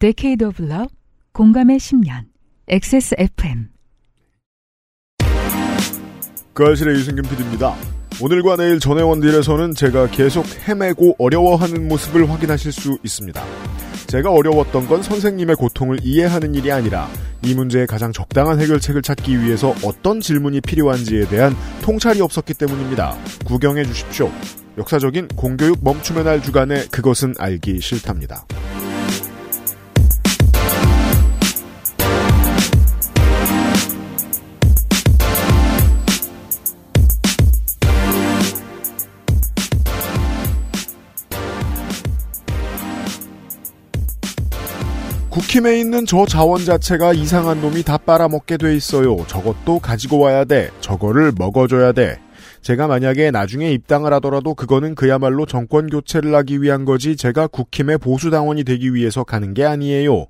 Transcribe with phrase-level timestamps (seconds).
[0.00, 0.94] Decade of Love,
[1.32, 2.26] 공감의 10년,
[2.68, 3.70] XSFM.
[6.52, 7.74] 그 알실의 유승균 PD입니다.
[8.22, 13.42] 오늘과 내일 전해원딜에서는 제가 계속 헤매고 어려워하는 모습을 확인하실 수 있습니다.
[14.06, 17.08] 제가 어려웠던 건 선생님의 고통을 이해하는 일이 아니라
[17.42, 23.16] 이 문제의 가장 적당한 해결책을 찾기 위해서 어떤 질문이 필요한지에 대한 통찰이 없었기 때문입니다.
[23.44, 24.30] 구경해 주십시오.
[24.78, 28.46] 역사적인 공교육 멈춤의 날 주간에 그것은 알기 싫답니다.
[45.38, 49.24] 국힘에 있는 저 자원 자체가 이상한 놈이 다 빨아먹게 돼 있어요.
[49.28, 50.68] 저것도 가지고 와야 돼.
[50.80, 52.18] 저거를 먹어줘야 돼.
[52.60, 58.64] 제가 만약에 나중에 입당을 하더라도 그거는 그야말로 정권 교체를 하기 위한 거지 제가 국힘의 보수당원이
[58.64, 60.26] 되기 위해서 가는 게 아니에요.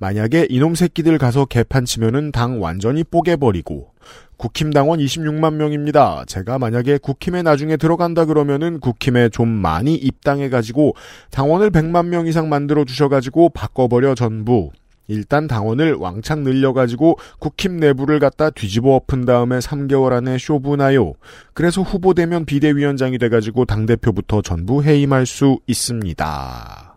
[0.00, 3.92] 만약에 이놈 새끼들 가서 개판 치면은 당 완전히 뽀개버리고
[4.38, 6.24] 국힘 당원 26만 명입니다.
[6.26, 10.94] 제가 만약에 국힘에 나중에 들어간다 그러면은 국힘에 좀 많이 입당해가지고
[11.30, 14.70] 당원을 100만 명 이상 만들어 주셔가지고 바꿔버려 전부.
[15.08, 21.14] 일단 당원을 왕창 늘려가지고 국힘 내부를 갖다 뒤집어 엎은 다음에 3개월 안에 쇼부나요.
[21.52, 26.94] 그래서 후보되면 비대위원장이 돼가지고 당대표부터 전부 해임할 수 있습니다.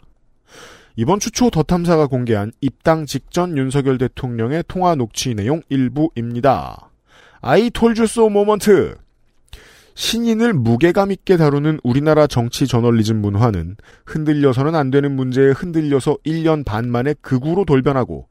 [0.97, 6.90] 이번 주초더 탐사가 공개한 입당 직전 윤석열 대통령의 통화 녹취 내용 일부입니다.
[7.43, 8.95] 아이 톨주 소 모먼트.
[9.95, 16.87] 신인을 무게감 있게 다루는 우리나라 정치 저널리즘 문화는 흔들려서는 안 되는 문제에 흔들려서 1년 반
[16.89, 18.27] 만에 극우로 돌변하고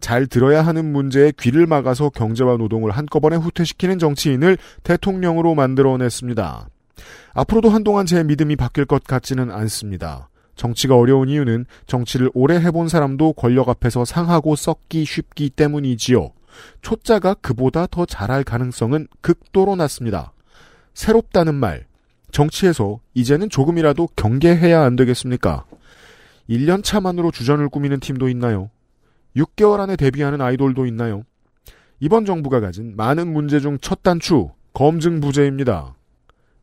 [0.00, 6.68] 잘 들어야 하는 문제에 귀를 막아서 경제와 노동을 한꺼번에 후퇴시키는 정치인을 대통령으로 만들어냈습니다.
[7.34, 10.30] 앞으로도 한동안 제 믿음이 바뀔 것 같지는 않습니다.
[10.56, 16.30] 정치가 어려운 이유는 정치를 오래 해본 사람도 권력 앞에서 상하고 썩기 쉽기 때문이지요.
[16.82, 20.32] 초짜가 그보다 더 잘할 가능성은 극도로 낮습니다.
[20.94, 21.86] 새롭다는 말.
[22.30, 25.64] 정치에서 이제는 조금이라도 경계해야 안 되겠습니까?
[26.48, 28.70] 1년 차만으로 주전을 꾸미는 팀도 있나요?
[29.36, 31.22] 6개월 안에 데뷔하는 아이돌도 있나요?
[32.00, 35.94] 이번 정부가 가진 많은 문제 중 첫 단추, 검증 부재입니다.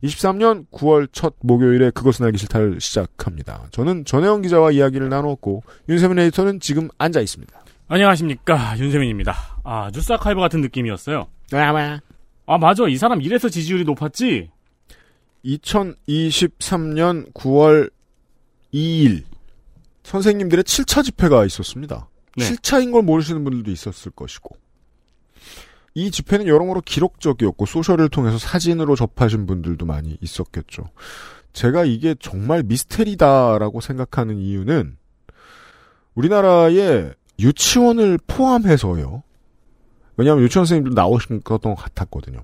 [0.04, 3.66] 23년 9월 첫 목요일에 그것은 알기 싫다를 시작합니다.
[3.70, 7.61] 저는 전혜영 기자와 이야기를 나눴고 윤세민 에디터는 지금 앉아 있습니다.
[7.92, 9.60] 안녕하십니까 윤세민입니다.
[9.64, 11.28] 아 뉴스 아카이브 같은 느낌이었어요.
[12.46, 14.50] 아 맞아 이 사람 이래서 지지율이 높았지.
[15.44, 17.92] 2023년 9월
[18.72, 19.24] 2일
[20.04, 22.08] 선생님들의 7차 집회가 있었습니다.
[22.38, 22.48] 네.
[22.48, 24.56] 7차인 걸 모르시는 분들도 있었을 것이고
[25.92, 30.84] 이 집회는 여러모로 기록적이었고 소셜을 통해서 사진으로 접하신 분들도 많이 있었겠죠.
[31.52, 34.96] 제가 이게 정말 미스테리다라고 생각하는 이유는
[36.14, 39.22] 우리나라의 유치원을 포함해서요.
[40.16, 42.42] 왜냐하면 유치원 선생님들 나오신 것 같았거든요.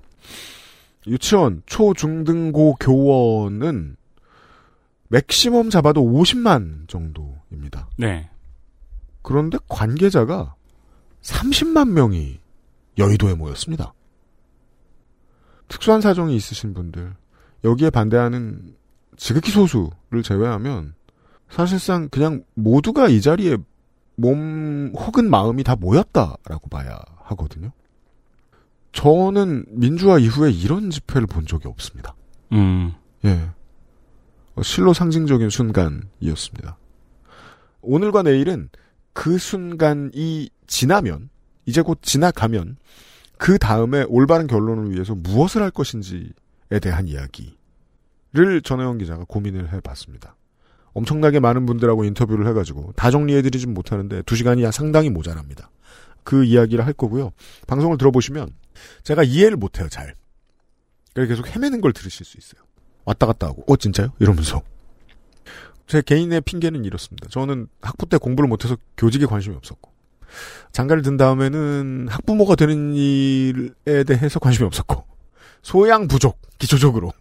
[1.07, 3.95] 유치원, 초, 중, 등, 고 교원은
[5.07, 7.89] 맥시멈 잡아도 50만 정도입니다.
[7.97, 8.29] 네.
[9.21, 10.55] 그런데 관계자가
[11.21, 12.39] 30만 명이
[12.97, 13.93] 여의도에 모였습니다.
[15.67, 17.15] 특수한 사정이 있으신 분들,
[17.63, 18.75] 여기에 반대하는
[19.17, 20.95] 지극히 소수를 제외하면
[21.49, 23.57] 사실상 그냥 모두가 이 자리에
[24.19, 27.71] 몸 혹은 마음이 다 모였다라고 봐야 하거든요.
[28.91, 32.15] 저는 민주화 이후에 이런 집회를 본 적이 없습니다.
[32.51, 32.93] 음.
[33.23, 33.49] 예.
[34.55, 36.77] 어, 실로 상징적인 순간이었습니다.
[37.81, 38.69] 오늘과 내일은
[39.13, 41.29] 그 순간이 지나면,
[41.65, 42.77] 이제 곧 지나가면,
[43.37, 50.35] 그 다음에 올바른 결론을 위해서 무엇을 할 것인지에 대한 이야기를 전혜영 기자가 고민을 해봤습니다.
[50.93, 55.69] 엄청나게 많은 분들하고 인터뷰를 해가지고 다 정리해드리진 못하는데 두 시간이 상당히 모자랍니다.
[56.23, 57.31] 그 이야기를 할 거고요.
[57.67, 58.49] 방송을 들어보시면
[59.03, 60.13] 제가 이해를 못해요, 잘.
[61.13, 62.61] 그래서 계속 헤매는 걸 들으실 수 있어요.
[63.05, 64.13] 왔다 갔다 하고, 어, 진짜요?
[64.19, 64.61] 이러면서.
[65.87, 67.27] 제 개인의 핑계는 이렇습니다.
[67.29, 69.91] 저는 학부 때 공부를 못해서 교직에 관심이 없었고,
[70.71, 75.03] 장가를 든 다음에는 학부모가 되는 일에 대해서 관심이 없었고,
[75.63, 77.11] 소양 부족, 기초적으로.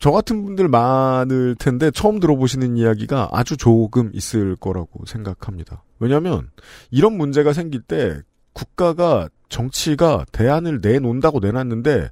[0.00, 5.84] 저 같은 분들 많을 텐데 처음 들어보시는 이야기가 아주 조금 있을 거라고 생각합니다.
[5.98, 6.50] 왜냐하면
[6.90, 8.18] 이런 문제가 생길 때
[8.54, 12.08] 국가가 정치가 대안을 내놓는다고 내놨는데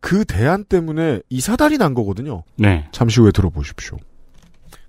[0.00, 2.42] 그 대안 때문에 이사달이 난 거거든요.
[2.56, 2.88] 네.
[2.90, 3.98] 잠시 후에 들어보십시오.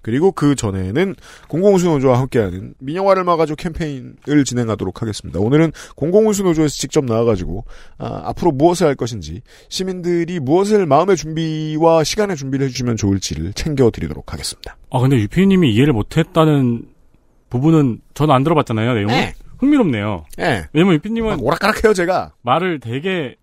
[0.08, 1.16] 그리고 그 전에는
[1.50, 5.38] 공공운수노조와 함께하는 민영화를 막아줘 캠페인을 진행하도록 하겠습니다.
[5.38, 7.66] 오늘은 공공운수노조에서 직접 나와가지고
[7.98, 14.78] 아, 앞으로 무엇을 할 것인지 시민들이 무엇을 마음의 준비와 시간의 준비를 해주시면 좋을지를 챙겨드리도록 하겠습니다.
[14.90, 16.86] 아 근데 유피님이 이해를 못했다는
[17.50, 19.08] 부분은 저는 안 들어봤잖아요, 내용을.
[19.14, 19.34] 네.
[19.58, 20.24] 흥미롭네요.
[20.40, 20.68] 예.
[20.72, 22.32] 왜냐면 유피님은 막 오락가락해요 제가.
[22.44, 23.36] 말을 되게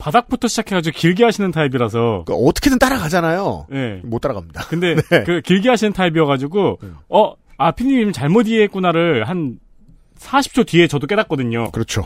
[0.00, 2.24] 바닥부터 시작해가지고 길게 하시는 타입이라서.
[2.26, 3.66] 그 어떻게든 따라가잖아요.
[3.72, 4.00] 예.
[4.02, 4.66] 못 따라갑니다.
[4.66, 5.22] 근데 네.
[5.24, 6.96] 그 길게 하시는 타입이어가지고 음.
[7.08, 9.60] 어, 아 피디님 잘못 이해했구나를 한
[10.18, 11.70] 40초 뒤에 저도 깨닫거든요.
[11.70, 12.04] 그렇죠.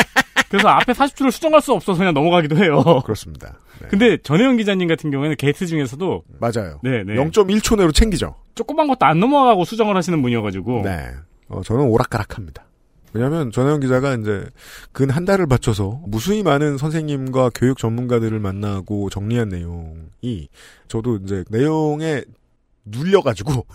[0.50, 2.82] 그래서 앞에 40초를 수정할 수 없어서 그냥 넘어가기도 해요.
[3.04, 3.54] 그렇습니다.
[3.80, 3.88] 네.
[3.88, 6.80] 근데 전혜영 기자님 같은 경우에는 게스트 중에서도 맞아요.
[6.82, 7.14] 네, 네.
[7.14, 8.36] 0.1초 내로 챙기죠.
[8.54, 11.10] 조그만 것도 안 넘어가고 수정을 하시는 분이어가지고 네.
[11.48, 12.65] 어, 저는 오락가락합니다.
[13.12, 14.46] 왜냐하면 전혜영 기자가 이제
[14.92, 20.48] 근 한 달을 바쳐서 무수히 많은 선생님과 교육 전문가들을 만나고 정리한 내용이
[20.88, 22.22] 저도 이제 내용에
[22.84, 23.66] 눌려가지고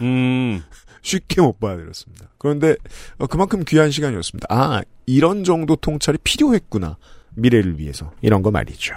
[0.00, 0.62] 음,
[1.02, 2.26] 쉽게 못 봐드렸습니다.
[2.38, 2.76] 그런데
[3.18, 4.46] 어, 그만큼 귀한 시간이었습니다.
[4.50, 6.96] 아 이런 정도 통찰이 필요했구나
[7.34, 8.94] 미래를 위해서 이런 거 말이죠.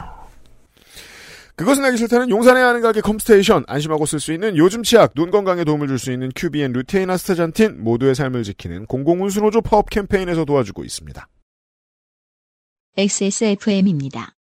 [1.55, 5.63] 그것은 알기 싫다는 용산에 하는 가게 컴스테이션 안심하고 쓸 수 있는 요즘 치약 눈 건강에
[5.63, 11.27] 도움을 줄 수 있는 큐비엔 루테인 아스타잔틴 모두의 삶을 지키는 공공운수노조 파업 캠페인에서 도와주고 있습니다.
[12.97, 14.33] XSFM입니다.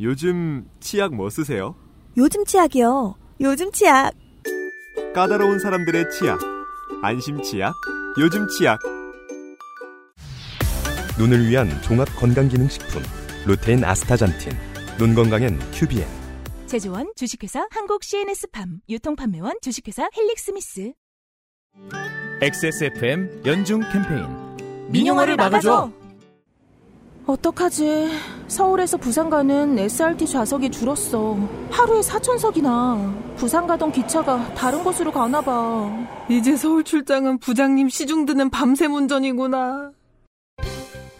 [0.00, 1.76] 요즘 치약 뭐 쓰세요?
[2.16, 3.14] 요즘 치약이요.
[3.40, 4.12] 요즘 치약.
[5.14, 6.40] 까다로운 사람들의 치약.
[7.02, 7.72] 안심 치약.
[8.18, 8.80] 요즘 치약.
[11.18, 13.19] 눈을 위한 종합 건강기능식품.
[13.46, 14.52] 루테인 아스타잔틴.
[14.98, 16.06] 눈 건강엔 큐비엔.
[16.66, 18.80] 제조원 주식회사 한국 CNS팜.
[18.88, 20.92] 유통판매원 주식회사 헬릭스미스.
[22.42, 24.26] XSFM 연중 캠페인
[24.90, 25.90] 민영화를 막아줘.
[27.26, 28.10] 어떡하지?
[28.48, 31.36] 서울에서 부산 가는 SRT 좌석이 줄었어.
[31.70, 33.36] 하루에 4천석이나.
[33.36, 36.06] 부산 가던 기차가 다른 곳으로 가나 봐.
[36.28, 39.92] 이제 서울 출장은 부장님 시중 드는 밤샘 운전이구나.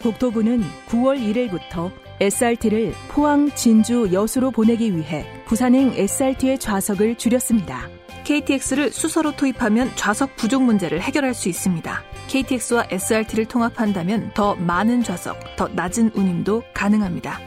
[0.03, 7.89] 국토부는 9월 1일부터 SRT를 포항, 진주, 여수로 보내기 위해 부산행 SRT의 좌석을 줄였습니다.
[8.25, 12.05] KTX를 수서로 투입하면 좌석 부족 문제를 해결할 수 있습니다.
[12.29, 17.41] KTX와 SRT를 통합한다면 더 많은 좌석, 더 낮은 운임도 가능합니다.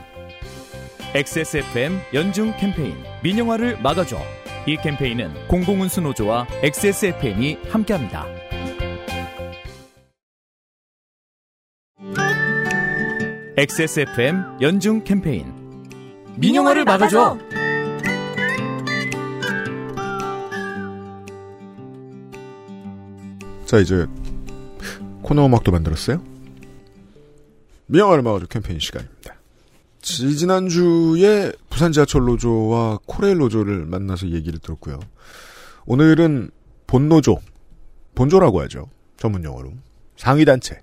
[1.14, 4.18] XSFM 연중 캠페인 민영화를 막아줘
[4.66, 8.43] 이 캠페인은 공공운수 노조와 XSFM이 함께합니다.
[13.58, 15.54] XSFM 연중 캠페인
[16.38, 17.38] 민영화를 막아줘
[23.66, 24.06] 자 이제
[25.22, 26.22] 코너 음악도 만들었어요.
[27.88, 29.36] 미영화를 막아줘 캠페인 시간입니다.
[30.02, 35.00] 지- 지난주에 부산 지하철 노조와 코레일 노조를 만나서 얘기를 들었고요.
[35.86, 36.52] 오늘은
[36.88, 37.38] 본노조,
[38.16, 38.90] 본조라고 하죠.
[39.18, 39.72] 전문 용어로.
[40.18, 40.80] 상위단체.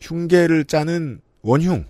[0.00, 1.84] 흉계를 짜는 원흉.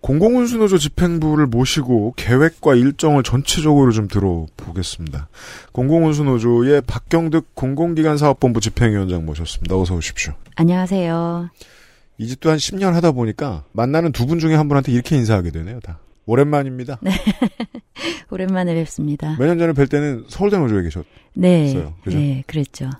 [0.00, 5.28] 공공운수노조 집행부를 모시고 계획과 일정을 전체적으로 좀 들어보겠습니다.
[5.72, 9.78] 공공운수노조의 박경득 공공기관사업본부 집행위원장 모셨습니다.
[9.78, 10.34] 어서 오십시오.
[10.56, 11.48] 안녕하세요.
[12.18, 15.80] 이 집도 한 10년 하다 보니까 만나는 두 분 중에 한 분한테 이렇게 인사하게 되네요,
[15.80, 15.98] 다.
[16.26, 17.00] 오랜만입니다.
[18.30, 19.36] 오랜만에 뵙습니다.
[19.38, 21.04] 몇 년 전에 뵐 때는 서울대 노조에 계셨,
[21.34, 21.90] 네.
[22.04, 22.18] 그죠?
[22.18, 22.90] 네, 그랬죠.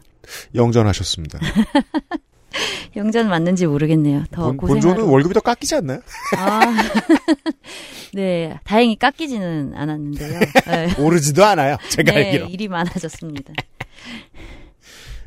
[0.54, 1.38] 영전하셨습니다.
[2.96, 4.24] 영전 맞는지 모르겠네요.
[4.30, 4.80] 더 본, 고생하고.
[4.88, 6.00] 본조는 월급이 더 깎이지 않나요?
[6.36, 6.60] 아.
[8.14, 10.40] 네, 다행히 깎이지는 않았는데요.
[10.66, 10.94] 네.
[11.02, 11.76] 오르지도 않아요.
[11.88, 12.46] 제가 네, 알기로.
[12.46, 13.52] 일이 많아졌습니다.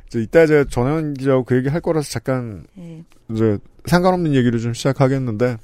[0.09, 3.03] 저 이따 제가 전현 기자하고 그 얘기 할 거라서 잠깐 네.
[3.29, 5.57] 이제 상관없는 얘기를 좀 시작하겠는데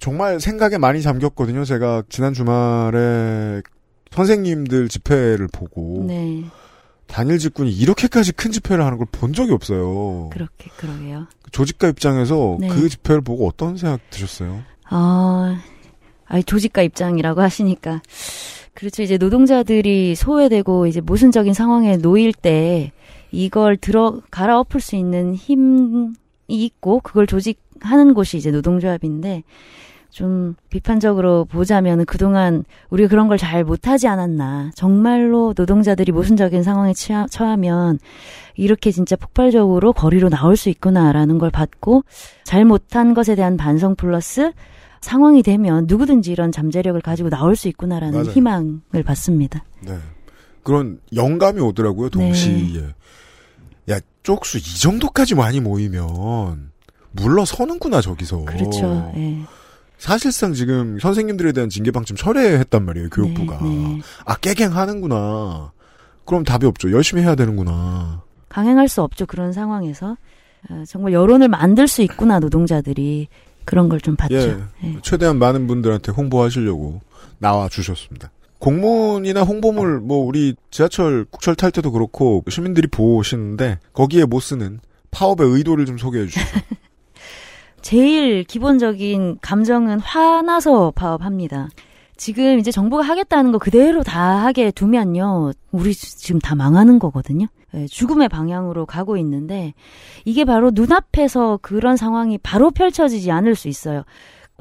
[0.00, 1.64] 정말 생각에 많이 잠겼거든요.
[1.64, 3.62] 제가 지난 주말에
[4.10, 6.44] 선생님들 집회를 보고 네,
[7.08, 10.28] 단일 직군이 이렇게까지 큰 집회를 하는 걸 본 적이 없어요.
[10.30, 11.26] 그렇게, 그러게요.
[11.50, 12.68] 조직가 입장에서 네.
[12.68, 14.62] 그 집회를 보고 어떤 생각 드셨어요?
[14.90, 15.60] 아,
[16.26, 18.02] 아니, 조직가 입장이라고 하시니까.
[18.74, 19.02] 그렇죠.
[19.02, 22.92] 이제 노동자들이 소외되고 이제 모순적인 상황에 놓일 때
[23.32, 26.12] 이걸 들어, 갈아엎을 수 있는 힘이
[26.46, 29.42] 있고 그걸 조직하는 곳이 이제 노동조합인데
[30.10, 34.70] 좀 비판적으로 보자면 그동안 우리가 그런 걸 잘 못하지 않았나.
[34.74, 37.98] 정말로 노동자들이 모순적인 상황에 처하- 처하면
[38.56, 42.02] 이렇게 진짜 폭발적으로 거리로 나올 수 있구나라는 걸 봤고
[42.42, 44.52] 잘 못한 것에 대한 반성 플러스
[45.00, 48.30] 상황이 되면 누구든지 이런 잠재력을 가지고 나올 수 있구나라는 맞아요.
[48.32, 49.62] 희망을 받습니다.
[49.82, 49.96] 네.
[50.64, 52.82] 그런 영감이 오더라고요, 동시에.
[53.90, 56.72] 야, 쪽수 이 정도까지 많이 모이면
[57.12, 58.44] 물러서는구나, 저기서.
[58.44, 59.12] 그렇죠.
[59.16, 59.38] 예.
[59.98, 63.58] 사실상 지금 선생님들에 대한 징계 방침 철회했단 말이에요, 교육부가.
[63.62, 64.00] 네, 네.
[64.24, 65.72] 아, 깨갱하는구나.
[66.24, 66.92] 그럼 답이 없죠.
[66.92, 68.22] 열심히 해야 되는구나.
[68.48, 69.26] 강행할 수 없죠.
[69.26, 70.16] 그런 상황에서
[70.70, 73.28] 어, 정말 여론을 만들 수 있구나 노동자들이
[73.64, 74.34] 그런 걸 좀 봤죠.
[74.34, 74.56] 예.
[74.84, 74.96] 예.
[75.02, 77.00] 최대한 많은 분들한테 홍보하시려고
[77.38, 78.30] 나와 주셨습니다.
[78.58, 85.48] 공문이나 홍보물 뭐 우리 지하철 국철 탈 때도 그렇고 시민들이 보시는데 거기에 못 쓰는 파업의
[85.48, 86.44] 의도를 좀 소개해 주시죠.
[87.88, 91.70] 제일 기본적인 감정은 화나서 파업합니다.
[92.18, 95.52] 지금 이제 정부가 하겠다는 거 그대로 다 하게 두면요.
[95.72, 97.46] 우리 지금 다 망하는 거거든요.
[97.72, 99.72] 예, 죽음의 방향으로 가고 있는데
[100.26, 104.02] 이게 바로 눈앞에서 그런 상황이 바로 펼쳐지지 않을 수 있어요.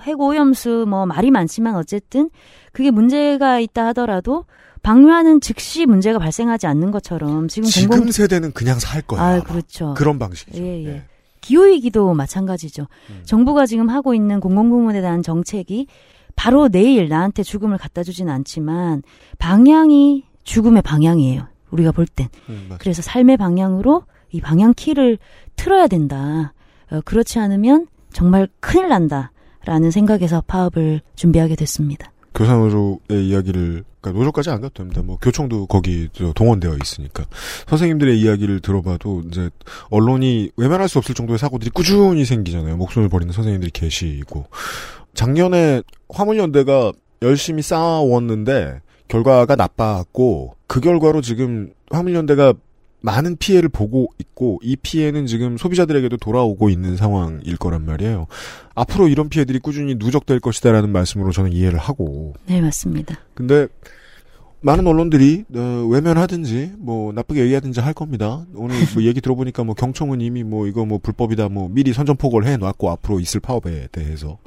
[0.04, 2.30] 핵 오염수 뭐 말이 많지만 어쨌든
[2.72, 4.46] 그게 문제가 있다 하더라도
[4.84, 9.22] 방류하는 즉시 문제가 발생하지 않는 것처럼 지금 지금 공공 세대는 그냥 살 거야.
[9.22, 9.40] 아.
[9.42, 9.96] 그렇죠.
[9.98, 10.64] 그런 방식이죠.
[10.64, 10.88] 예, 예.
[10.88, 11.04] 예.
[11.42, 12.88] 기후위기도 마찬가지죠.
[13.10, 13.22] 음.
[13.26, 15.88] 정부가 지금 하고 있는 공공부문에 대한 정책이
[16.36, 19.04] 바로 내일 나한테 죽음을 갖다 주지는 않지만
[19.40, 21.48] 방향이 죽음의 방향이에요.
[21.72, 22.28] 우리가 볼 땐.
[22.50, 22.70] 음.
[22.80, 25.18] 그래서 삶의 방향으로 이 방향 키를
[25.56, 26.54] 틀어야 된다.
[26.92, 29.32] 어, 그렇지 않으면 정말 큰일 난다.
[29.66, 32.12] 라는 생각에서 파업을 준비하게 됐습니다.
[32.38, 35.02] 교사노조의 이야기를 그러니까 노조까지 안 가도 됩니다.
[35.02, 37.26] 뭐 교총도 거기 저 동원되어 있으니까
[37.68, 39.50] 선생님들의 이야기를 들어봐도 이제
[39.90, 42.78] 언론이 외면할 수 없을 정도의 사고들이 꾸준히 생기잖아요.
[42.78, 44.46] 목숨을 버리는 선생님들이 계시고
[45.16, 52.54] 작년에 화물연대가 열심히 쌓아왔는데 결과가 나빴고 그 결과로 지금 화물연대가
[53.02, 58.28] 많은 피해를 보고 있고 이 피해는 지금 소비자들에게도 돌아오고 있는 상황일 거란 말이에요.
[58.76, 63.20] 앞으로 이런 피해들이 꾸준히 누적될 것이다라는 말씀으로 저는 이해를 하고 네, 맞습니다.
[63.34, 63.68] 근데
[64.62, 68.46] 많은 언론들이 어, 외면하든지 뭐 나쁘게 얘기하든지 할 겁니다.
[68.56, 72.90] 오늘 뭐 얘기 들어보니까 뭐 경총은 이미 뭐 이거 뭐 불법이다 뭐 미리 선전포고를 해놨고
[72.90, 74.40] 앞으로 있을 파업에 대해서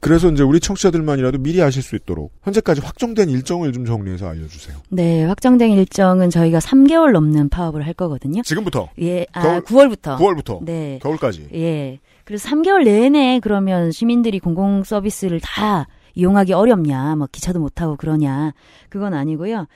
[0.00, 4.76] 그래서 이제 우리 청취자들만이라도 미리 아실 수 있도록 현재까지 확정된 일정을 좀 정리해서 알려주세요.
[4.88, 8.42] 네, 확정된 일정은 저희가 3개월 넘는 파업을 할 거거든요.
[8.42, 10.16] 지금부터 예, 아, 겨울- 9월부터.
[10.16, 10.98] 9월부터 네.
[11.02, 11.98] 겨울까지 예.
[12.24, 18.52] 그래서 3개월 내내 그러면 시민들이 공공 서비스를 다 이용하기 어렵냐, 뭐 기차도 못 타고 그러냐.
[18.88, 19.66] 그건 아니고요.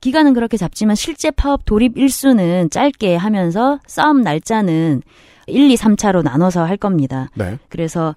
[0.00, 5.02] 기간은 그렇게 잡지만 실제 파업 돌입 일수는 짧게 하면서 싸움 날짜는
[5.46, 7.28] 1, 2, 3차로 나눠서 할 겁니다.
[7.36, 7.58] 네.
[7.68, 8.14] 그래서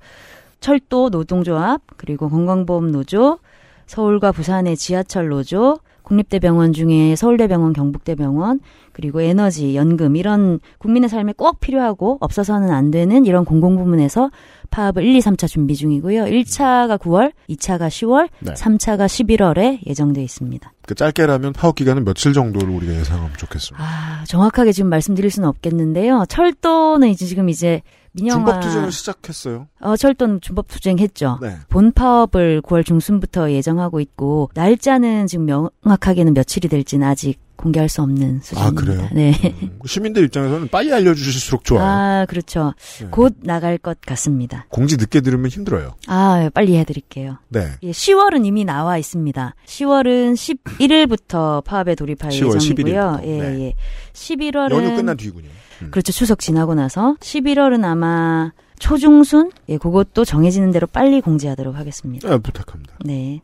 [0.60, 3.40] 철도 노동조합, 그리고 건강보험 노조,
[3.86, 8.62] 서울과 부산의 지하철 노조, 국립대병원 중에 서울대병원, 경북대병원,
[8.94, 14.32] 그리고 에너지, 연금 이런 국민의 삶에 꼭 필요하고 없어서는 안 되는 이런 공공 부문에서
[14.70, 16.24] 파업을 1, 2, 3차 준비 중이고요.
[16.24, 18.54] 1차가 9월, 2차가 10월, 네.
[18.54, 20.72] 3차가 11월에 예정돼 있습니다.
[20.88, 23.86] 그 짧게라면 파업 기간은 며칠 정도를 우리가 예상하면 좋겠습니다.
[23.86, 26.26] 아, 정확하게 지금 말씀드릴 수는 없겠는데요.
[26.30, 27.82] 철도는 이제 지금 이제
[28.14, 29.68] 민영화 준법 투쟁을 시작했어요.
[29.82, 31.40] 어, 철도는 준법 투쟁했죠.
[31.42, 31.58] 네.
[31.70, 38.40] 본 파업을 9월 중순부터 예정하고 있고 날짜는 지금 명확하게는 며칠이 될지는 아직 공개할 수 없는
[38.42, 38.66] 수준입니다.
[38.68, 39.10] 아, 그래요?
[39.14, 39.34] 네.
[39.64, 41.84] 음, 시민들 입장에서는 빨리 알려주실수록 좋아요.
[41.86, 42.74] 아, 그렇죠.
[43.02, 43.08] 네.
[43.10, 44.68] 곧 나갈 것 같습니다.
[44.70, 45.96] 공지 늦게 들으면 힘들어요.
[46.06, 47.40] 아, 빨리 해드릴게요.
[47.50, 47.68] 네.
[47.82, 49.56] 예, 10월은 이미 나와 있습니다.
[49.66, 53.20] 10월은 11일부터 파업에 돌입할 10월 예정이고요.
[53.22, 53.24] 11일부터.
[53.26, 53.60] 예, 네.
[53.62, 53.74] 예.
[54.14, 55.50] 11월은 연휴 끝난 뒤군요.
[55.82, 55.92] 음.
[55.92, 56.12] 그렇죠.
[56.12, 62.32] 추석 지나고 나서 11월은 아마 초중순 예, 그것도 정해지는 대로 빨리 공지하도록 하겠습니다.
[62.32, 62.96] 아, 부탁합니다.
[63.04, 63.42] 네.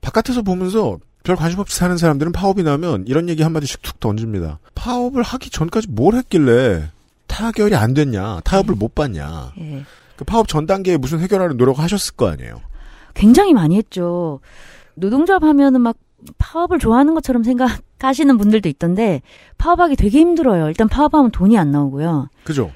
[0.00, 4.58] 바깥에서 보면서 별 관심 없이 사는 사람들은 파업이 나면 이런 얘기 한마디씩 툭 던집니다.
[4.74, 6.90] 파업을 하기 전까지 뭘 했길래
[7.26, 9.52] 타결이 안 됐냐, 타협을 못 봤냐.
[9.60, 9.84] 예.
[10.16, 12.60] 그 파업 전 단계에 무슨 해결하는 노력을 하셨을 거 아니에요.
[13.14, 14.40] 굉장히 많이 했죠.
[14.94, 15.96] 노동조합 하면은 막
[16.38, 19.22] 파업을 좋아하는 것처럼 생각 하시는 분들도 있던데
[19.58, 20.68] 파업하기 되게 힘들어요.
[20.68, 22.28] 일단 파업하면 돈이 안 나오고요.
[22.44, 22.70] 그죠?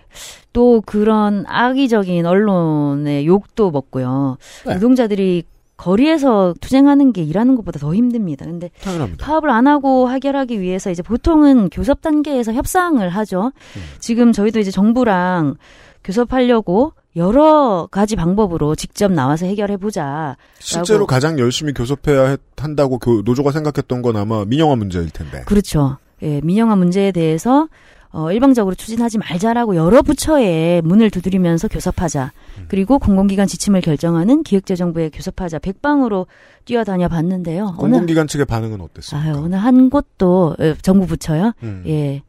[0.52, 4.36] 또 그런 악의적인 언론의 욕도 먹고요.
[4.66, 4.74] 네.
[4.74, 5.44] 노동자들이
[5.76, 8.44] 거리에서 투쟁하는 게 일하는 것보다 더 힘듭니다.
[8.44, 9.24] 근데 당연합니다.
[9.24, 13.52] 파업을 안 하고 해결하기 위해서 이제 보통은 교섭 단계에서 협상을 하죠.
[13.76, 13.82] 음.
[13.98, 15.56] 지금 저희도 이제 정부랑
[16.04, 20.36] 교섭하려고 여러 가지 방법으로 직접 나와서 해결해 보자.
[20.58, 21.06] 실제로.
[21.06, 25.42] 가장 열심히 교섭해야 했- 한다고 교- 노조가 생각했던 건 아마 민영화 문제일 텐데.
[25.44, 25.98] 그렇죠.
[26.22, 27.68] 예, 민영화 문제에 대해서
[28.14, 32.32] 어, 일방적으로 추진하지 말자라고 여러 부처에 문을 두드리면서 교섭하자.
[32.58, 32.64] 음.
[32.68, 35.60] 그리고 공공기관 지침을 결정하는 기획재정부에 교섭하자.
[35.60, 36.26] 백방으로
[36.66, 37.68] 뛰어다녀 봤는데요.
[37.78, 39.30] 어느 공공기관 측의 반응은 어땠습니까?
[39.30, 41.52] 아유, 어느 한 곳도 예, 정부 부처요.
[41.62, 41.84] 음.
[41.86, 42.22] 예.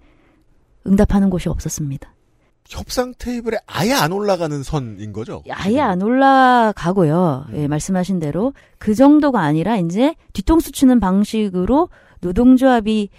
[0.87, 2.12] 응답하는 곳이 없었습니다.
[2.73, 5.43] 협상 테이블에 아예 안 올라가는 선인 거죠?
[5.49, 7.45] 아예 안 올라가고요.
[7.49, 7.55] 음.
[7.55, 11.89] 예, 말씀하신 대로 그 정도가 아니라 이제 뒤통수 치는 방식으로
[12.21, 13.09] 노동조합이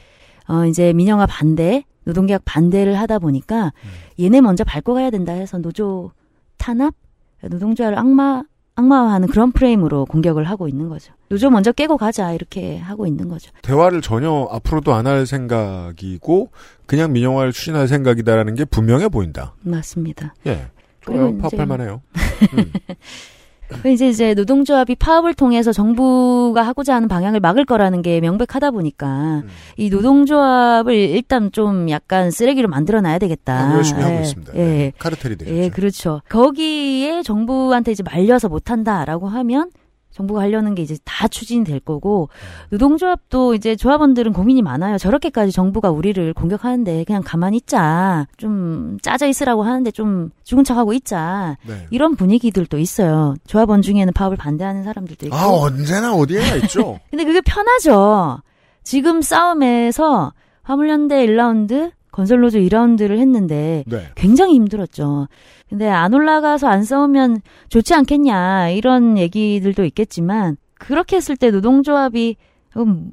[0.49, 4.25] 어 이제 민영화 반대, 노동계약 반대를 하다 보니까 음.
[4.25, 6.11] 얘네 먼저 밟고 가야 된다 해서 노조
[6.56, 6.94] 탄압,
[7.42, 8.42] 노동조합을 악마
[8.76, 11.12] 악마화하는 그런 프레임으로 공격을 하고 있는 거죠.
[11.28, 13.50] 노조 먼저 깨고 가자 이렇게 하고 있는 거죠.
[13.62, 16.50] 대화를 전혀 앞으로도 안 할 생각이고
[16.87, 19.54] 그냥 민영화를 추진할 생각이다라는 게 분명해 보인다.
[19.61, 20.35] 맞습니다.
[20.47, 20.66] 예.
[21.02, 21.37] 좋아요.
[21.38, 22.00] 파업할 만해요.
[22.59, 22.73] 음.
[23.87, 29.49] 이제 이제 노동조합이 파업을 통해서 정부가 하고자 하는 방향을 막을 거라는 게 명백하다 보니까 음.
[29.76, 33.73] 이 노동조합을 일단 좀 약간 쓰레기로 만들어 놔야 되겠다.
[33.73, 34.54] 아, 열심히 하고 예, 있습니다.
[34.54, 34.59] 예.
[34.59, 34.92] 네.
[34.99, 35.54] 카르텔이 되죠.
[35.54, 36.21] 예, 그렇죠.
[36.28, 39.71] 거기에 정부한테 이제 말려서 못한다라고 하면
[40.14, 42.28] 정부가 하려는 게 이제 다 추진될 거고
[42.71, 44.97] 노동조합도 이제 조합원들은 고민이 많아요.
[44.97, 48.28] 저렇게까지 정부가 우리를 공격하는데 그냥 가만히 있자.
[48.37, 51.56] 좀 짜져 있으라고 하는데 좀 죽은 척하고 있자.
[51.66, 51.87] 네.
[51.90, 53.35] 이런 분위기들도 있어요.
[53.47, 55.37] 조합원 중에는 파업을 반대하는 사람들도 있고.
[55.37, 57.00] 아 언제나 어디에나 있죠.
[57.11, 58.40] 근데 그게 편하죠.
[58.85, 64.06] 지금 싸움에서 화물연대 1라운드, 건설노조 2라운드를 했는데 네.
[64.14, 65.26] 굉장히 힘들었죠.
[65.68, 72.37] 근데 안 올라가서 안 싸우면 좋지 않겠냐 이런 얘기들도 있겠지만 그렇게 했을 때 노동조합이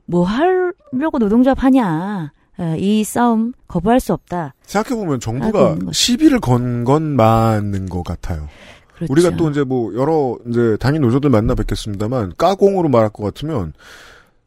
[0.05, 4.53] 뭐 하려고 노동조합 하냐 에, 이 싸움 거부할 수 없다.
[4.65, 5.77] 생각해보면 정부가.
[5.91, 8.47] 시비를 건 건 맞는 것 같아요.
[8.95, 9.13] 그렇죠.
[9.13, 13.73] 우리가 또 이제 뭐 여러 이제 단위 노조들 만나 뵙겠습니다만 까공으로 말할 것 같으면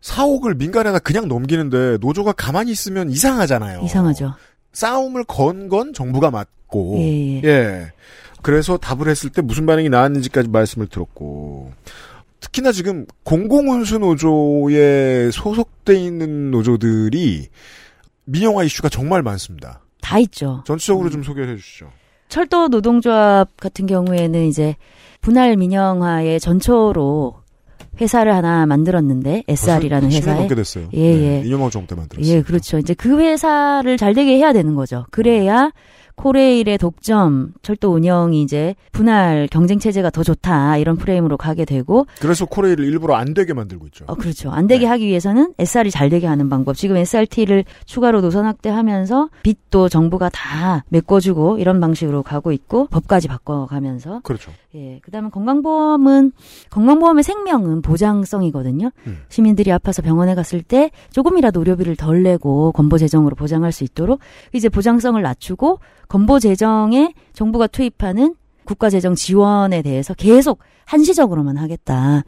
[0.05, 3.81] 사옥을 민간에다 그냥 넘기는데 노조가 가만히 있으면 이상하잖아요.
[3.85, 4.35] 이상하죠.
[4.75, 7.49] 싸움을 건 건 정부가 맞고 예, 예.
[7.49, 7.93] 예.
[8.43, 11.73] 그래서 답을 했을 때 무슨 반응이 나왔는지까지 말씀을 들었고
[12.41, 17.49] 특히나 지금 공공운수 노조에 소속돼 있는 노조들이
[18.27, 19.81] 민영화 이슈가 정말 많습니다.
[20.03, 20.63] 다 있죠.
[20.67, 21.91] 전체적으로 좀 소개해 주시죠.
[22.29, 24.77] 철도 노동조합 같은 경우에는 이제
[25.23, 27.44] 분할 민영화의 전초로
[28.01, 30.89] 회사를 하나 만들었는데 SR이라는 벌써 10년 회사에 넘게 됐어요.
[30.93, 31.47] 예, 네, 예.
[31.47, 32.35] 이념화 정때 만들었어요.
[32.35, 32.79] 예, 그렇죠.
[32.79, 35.07] 이제 그 회사를 잘 되게 해야 되는 거죠.
[35.11, 35.71] 그래야
[36.17, 42.47] 코레일의 독점, 철도 운영이 이제 분할 경쟁 체제가 더 좋다 이런 프레임으로 가게 되고, 그래서
[42.47, 44.05] 코레일을 일부러 안 되게 만들고 있죠.
[44.09, 44.51] 어 그렇죠.
[44.51, 44.87] 안 되게 네.
[44.87, 46.77] 하기 위해서는 SR이 잘 되게 하는 방법.
[46.77, 54.21] 지금 SRT를 추가로 노선 확대하면서 빚도 정부가 다 메꿔주고 이런 방식으로 가고 있고 법까지 바꿔가면서
[54.23, 54.53] 그렇죠.
[54.77, 56.33] 예, 그다음에 건강보험은
[56.71, 58.91] 건강보험의 생명은 보장성이거든요.
[59.07, 59.19] 음.
[59.29, 64.19] 시민들이 아파서 병원에 갔을 때 조금이라도 의료비를 덜 내고 건보 재정으로 보장할 수 있도록
[64.53, 65.79] 이제 보장성을 낮추고
[66.09, 68.35] 건보 재정에 정부가 투입하는
[68.65, 72.25] 국가 재정 지원에 대해서 계속 한시적으로만 하겠다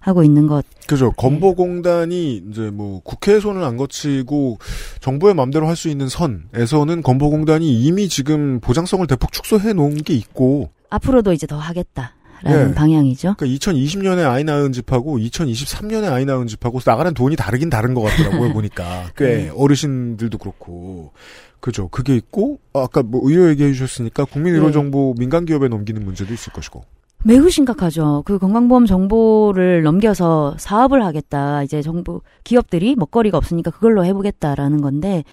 [0.00, 0.64] 하고 있는 것.
[0.86, 1.10] 그죠.
[1.12, 4.58] 건보공단이 이제 뭐 국회의 손을 안 거치고
[5.00, 10.70] 정부의 마음대로 할 수 있는 선에서는 건보공단이 이미 지금 보장성을 대폭 축소해 놓은 게 있고
[10.90, 12.74] 앞으로도 이제 더 하겠다 라는 예.
[12.74, 13.34] 방향이죠.
[13.36, 18.52] 그러니까 2020년에 아이 낳은 집하고 2023년에 아이 낳은 집하고 나가는 돈이 다르긴 다른 것 같더라고요
[18.52, 19.52] 보니까 꽤 네.
[19.54, 21.12] 어르신들도 그렇고
[21.60, 24.72] 그죠 그게 있고 아, 아까 뭐 의료 얘기해 주셨으니까 국민 의료 네.
[24.72, 26.84] 정보 민간 기업에 넘기는 문제도 있을 것이고
[27.24, 28.22] 매우 심각하죠.
[28.24, 31.64] 그 건강보험 정보를 넘겨서 사업을 하겠다.
[31.64, 35.24] 이제 정부 기업들이 먹거리가 없으니까 그걸로 해보겠다라는 건데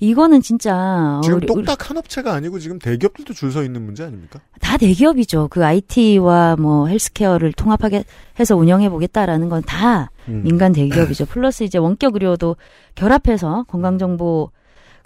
[0.00, 4.38] 이거는 진짜 지금 우리- 똑딱 한 업체가 아니고 지금 대기업들도 줄 서 있는 문제 아닙니까?
[4.60, 5.48] 다 대기업이죠.
[5.50, 8.04] 그 IT와 뭐 헬스케어를 통합하게
[8.38, 10.42] 해서 운영해 보겠다라는 건 다 음.
[10.44, 11.24] 민간 대기업이죠.
[11.24, 12.56] 플러스 이제 원격 의료도
[12.94, 14.50] 결합해서 건강 정보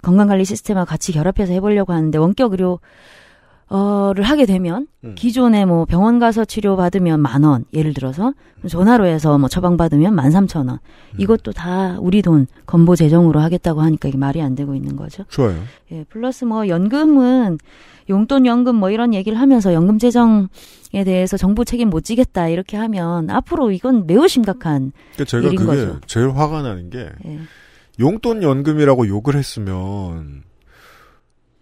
[0.01, 2.79] 건강 관리 시스템과 같이 결합해서 해보려고 하는데 원격 의료
[3.67, 5.15] 어를 하게 되면 음.
[5.15, 8.33] 기존에 뭐 병원 가서 치료 받으면 만 원, 예를 들어서
[8.67, 10.77] 전화로 해서 뭐 처방 받으면 만 삼천 원.
[11.13, 11.15] 음.
[11.17, 15.23] 이것도 다 우리 돈 건보 재정으로 하겠다고 하니까 이게 말이 안 되고 있는 거죠.
[15.29, 15.57] 좋아요.
[15.91, 17.57] 예, 플러스 뭐 연금은
[18.07, 20.47] 용돈 연금 뭐 이런 얘기를 하면서 연금 재정에
[21.03, 25.85] 대해서 정부 책임 못 지겠다 이렇게 하면 앞으로 이건 매우 심각한 그러니까 제가 일인 그게
[25.85, 25.99] 거죠.
[26.05, 27.39] 제일 화가 나는 게 예.
[27.99, 30.43] 용돈 연금이라고 욕을 했으면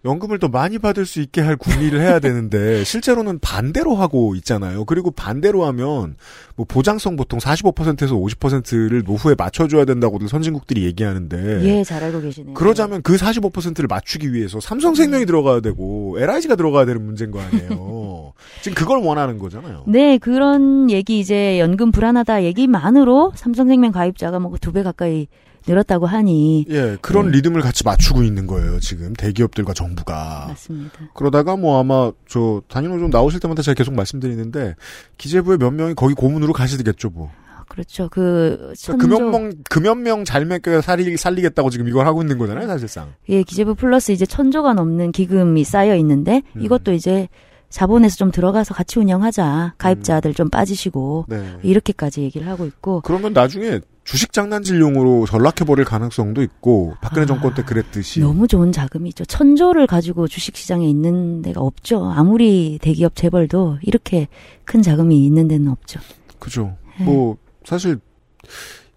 [0.04, 4.84] 연금을 더 많이 받을 수 있게 할 군리를 해야 되는데 실제로는 반대로 하고 있잖아요.
[4.84, 6.16] 그리고 반대로 하면
[6.56, 12.54] 뭐 보장성 보통 45%에서 50%를 노후에 맞춰줘야 된다고들 선진국들이 얘기하는데 예, 잘 알고 계시네요.
[12.54, 18.32] 그러자면 그 45%를 맞추기 위해서 삼성생명이 들어가야 되고 LIG가 들어가야 되는 문제인 거 아니에요.
[18.62, 19.84] 지금 그걸 원하는 거잖아요.
[19.86, 25.28] 네, 그런 얘기 이제 연금 불안하다 얘기만으로 삼성생명 가입자가 뭐 두 배 가까이
[25.66, 27.38] 늘었다고 하니 예, 그런 네.
[27.38, 28.80] 리듬을 같이 맞추고 있는 거예요.
[28.80, 30.46] 지금 대기업들과 정부가.
[30.48, 30.98] 맞습니다.
[31.14, 34.74] 그러다가 뭐 아마 저 단인호 좀 나오실 때마다 제가 계속 말씀드리는데
[35.18, 37.30] 기재부의 몇 명이 거기 고문으로 가시겠죠 뭐.
[37.68, 38.08] 그렇죠.
[38.10, 43.14] 그 그러니까 금연명 금연명 잘 먹여 살리, 살리겠다고 지금 이걸 하고 있는 거잖아요, 사실상.
[43.28, 46.62] 예, 기재부 플러스 이제 천조가 넘는 기금이 쌓여 있는데 음.
[46.62, 47.28] 이것도 이제
[47.70, 49.74] 자본에서 좀 들어가서 같이 운영하자.
[49.78, 51.56] 가입자들 좀 빠지시고 네.
[51.64, 57.62] 이렇게까지 얘기를 하고 있고 그러면 나중에 주식 장난질용으로 전락해버릴 가능성도 있고 박근혜 아, 정권 때
[57.62, 58.20] 그랬듯이.
[58.20, 59.24] 너무 좋은 자금이죠.
[59.24, 62.04] 천조를 가지고 주식 시장에 있는 데가 없죠.
[62.04, 64.28] 아무리 대기업 재벌도 이렇게
[64.64, 66.00] 큰 자금이 있는 데는 없죠.
[66.38, 66.76] 그죠.
[66.98, 67.06] 네.
[67.06, 67.98] 뭐 사실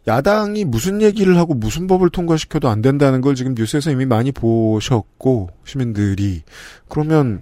[0.08, 5.50] 야당이 무슨 얘기를 하고 무슨 법을 통과시켜도 안 된다는 걸 지금 뉴스에서 이미 많이 보셨고
[5.66, 6.44] 시민들이
[6.90, 7.40] 그러면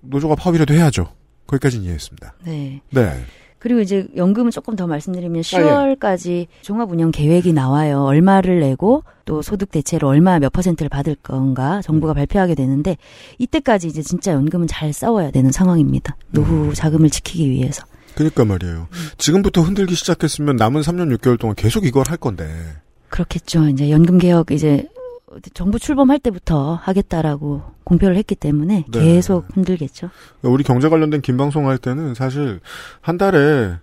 [0.00, 1.12] 노조가 파업이라도 해야죠.
[1.46, 2.34] 거기까지는 이해했습니다.
[2.44, 2.80] 네.
[2.90, 3.24] 네.
[3.58, 8.02] 그리고 이제 연금은 조금 더 말씀드리면 10월까지 종합운영 계획이 나와요.
[8.02, 12.96] 얼마를 내고 또 소득 대체로 얼마 몇 퍼센트를 받을 건가 정부가 발표하게 되는데
[13.38, 16.16] 이때까지 이제 진짜 연금은 잘 싸워야 되는 상황입니다.
[16.30, 17.84] 노후 자금을 지키기 위해서.
[18.14, 18.88] 그러니까 말이에요.
[19.18, 22.48] 지금부터 흔들기 시작했으면 남은 3년 6개월 동안 계속 이걸 할 건데.
[23.08, 23.68] 그렇겠죠.
[23.68, 24.88] 이제 연금 개혁 이제
[25.54, 28.98] 정부 출범할 때부터 하겠다라고 공표를 했기 때문에 네.
[29.00, 30.10] 계속 흔들겠죠.
[30.42, 32.60] 우리 경제 관련된 긴 방송 할 때는 사실
[33.00, 33.74] 한 달에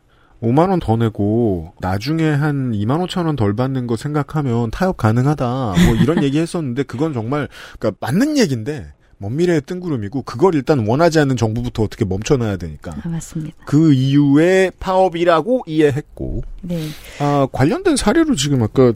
[0.42, 5.46] 5만 원 더 내고 나중에 한 2만 5천 원 덜 받는 거 생각하면 타협 가능하다.
[5.86, 7.48] 뭐 이런 얘기 했었는데 그건 정말
[7.80, 12.94] 그러니까 맞는 얘기인데 먼 미래의 뜬구름이고 그걸 일단 원하지 않는 정부부터 어떻게 멈춰놔야 되니까.
[13.06, 13.56] 아, 맞습니다.
[13.66, 16.88] 그 이유의 파업이라고 이해했고 네.
[17.22, 18.92] 아, 관련된 사례로 지금 아까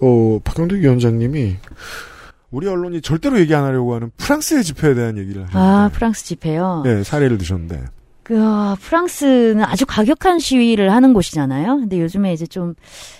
[0.00, 1.56] 어, 박영득 위원장님이
[2.50, 6.82] 우리 언론이 절대로 얘기 안 하려고 하는 프랑스의 집회에 대한 얘기를 하셨는데 아, 프랑스 집회요.
[6.84, 7.84] 네, 사례를 드셨는데
[8.22, 11.78] 그 어, 프랑스는 아주 과격한 시위를 하는 곳이잖아요.
[11.80, 12.74] 근데 요즘에 이제 좀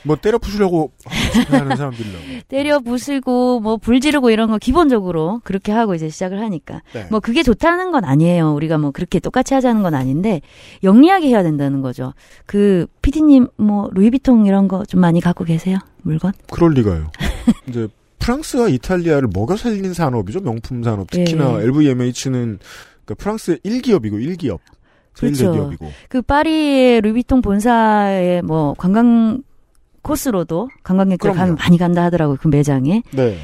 [0.05, 0.93] 뭐 때려 부수려고
[1.33, 2.25] 집회하는 사람들이라고.
[2.49, 7.07] 때려 부수고 뭐 불 지르고 이런 거 기본적으로 그렇게 하고 이제 시작을 하니까 네.
[7.11, 8.53] 뭐 그게 좋다는 건 아니에요.
[8.55, 10.41] 우리가 뭐 그렇게 똑같이 하자는 건 아닌데
[10.83, 12.15] 영리하게 해야 된다는 거죠.
[12.47, 15.79] 그 PD님 뭐 루이비통 이런 거 좀 많이 갖고 계세요?
[16.03, 16.33] 물건?
[16.51, 17.11] 그럴 리가요.
[17.69, 17.89] 이제
[18.19, 20.41] 프랑스와 이탈리아를 먹여 살린 산업이죠.
[20.41, 21.11] 명품 산업.
[21.11, 21.65] 특히나 예.
[21.65, 22.59] LVMH는
[23.05, 24.59] 그러니까 프랑스의 1기업이고 1기업.
[25.15, 25.53] 그렇죠.
[25.53, 25.93] 대기업이고.
[26.09, 29.43] 그 파리의 루이비통 본사에 뭐 관광
[30.03, 31.33] 코스로도 관광객들.
[31.33, 32.39] 가면 많이 간다 하더라고요.
[32.41, 33.03] 그 매장에.
[33.13, 33.37] 네.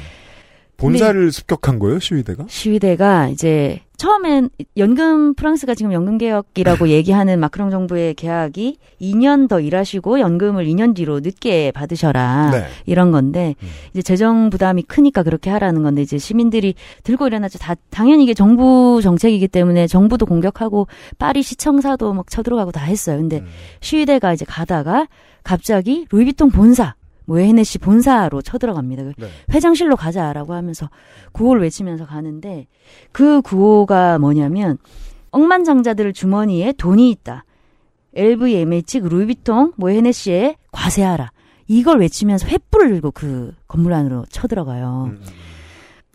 [0.79, 2.45] 본사를 습격한 거예요, 시위대가?
[2.47, 10.21] 시위대가 이제 처음엔 연금 프랑스가 지금 연금 개혁이라고 얘기하는 마크롱 정부의 계약이 2년 더 일하시고
[10.21, 12.65] 연금을 2년 뒤로 늦게 받으셔라 네.
[12.85, 13.67] 이런 건데 음.
[13.91, 17.59] 이제 재정 부담이 크니까 그렇게 하라는 건데 이제 시민들이 들고 일어나죠.
[17.59, 20.87] 다 당연히 이게 정부 정책이기 때문에 정부도 공격하고
[21.17, 23.17] 파리 시청사도 막 쳐들어가고 다 했어요.
[23.17, 23.47] 근데 음.
[23.81, 25.07] 시위대가 이제 가다가
[25.43, 26.95] 갑자기 루이비통 본사
[27.29, 29.03] 뭐 헤네시 본사로 쳐들어갑니다.
[29.03, 29.27] 네.
[29.53, 30.89] 회장실로 가자라고 하면서
[31.31, 32.65] 구호를 외치면서 가는데
[33.11, 34.79] 그 구호가 뭐냐면
[35.29, 37.45] 억만장자들 주머니에 돈이 있다.
[38.15, 41.31] LVMH, 루이비통, 뭐 헤네시에 과세하라.
[41.67, 45.11] 이걸 외치면서 횃불을 들고 그 건물 안으로 쳐들어가요.
[45.11, 45.25] 음, 음.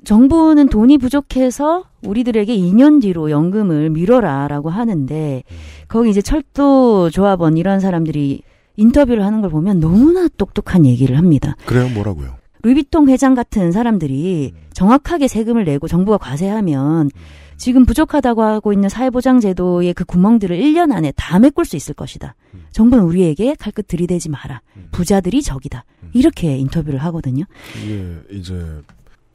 [0.03, 5.45] 정부는 돈이 부족해서 우리들에게 2년 뒤로 연금을 미뤄라라고 하는데
[5.87, 8.43] 거기 이제 철도 조합원 이런 사람들이
[8.77, 11.57] 인터뷰를 하는 걸 보면 너무나 똑똑한 얘기를 합니다.
[11.67, 12.37] 그래요, 뭐라고요?
[12.63, 17.11] 루이비통 회장 같은 사람들이 정확하게 세금을 내고 정부가 과세하면
[17.57, 22.35] 지금 부족하다고 하고 있는 사회보장 제도의 그 구멍들을 1년 안에 다 메꿀 수 있을 것이다.
[22.73, 24.63] 정부는 우리에게 칼끝 들이대지 마라.
[24.91, 25.85] 부자들이 적이다.
[26.15, 27.45] 이렇게 인터뷰를 하거든요.
[27.83, 28.83] 이게 이제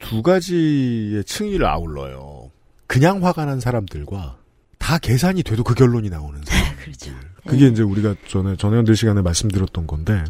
[0.00, 2.50] 두 가지의 층위를 아울러요.
[2.86, 4.38] 그냥 화가 난 사람들과
[4.78, 6.76] 다 계산이 돼도 그 결론이 나오는 사람.
[6.82, 7.12] 그렇죠.
[7.50, 10.22] 그게 이제 우리가 전에 전해연들 시간에 말씀드렸던 건데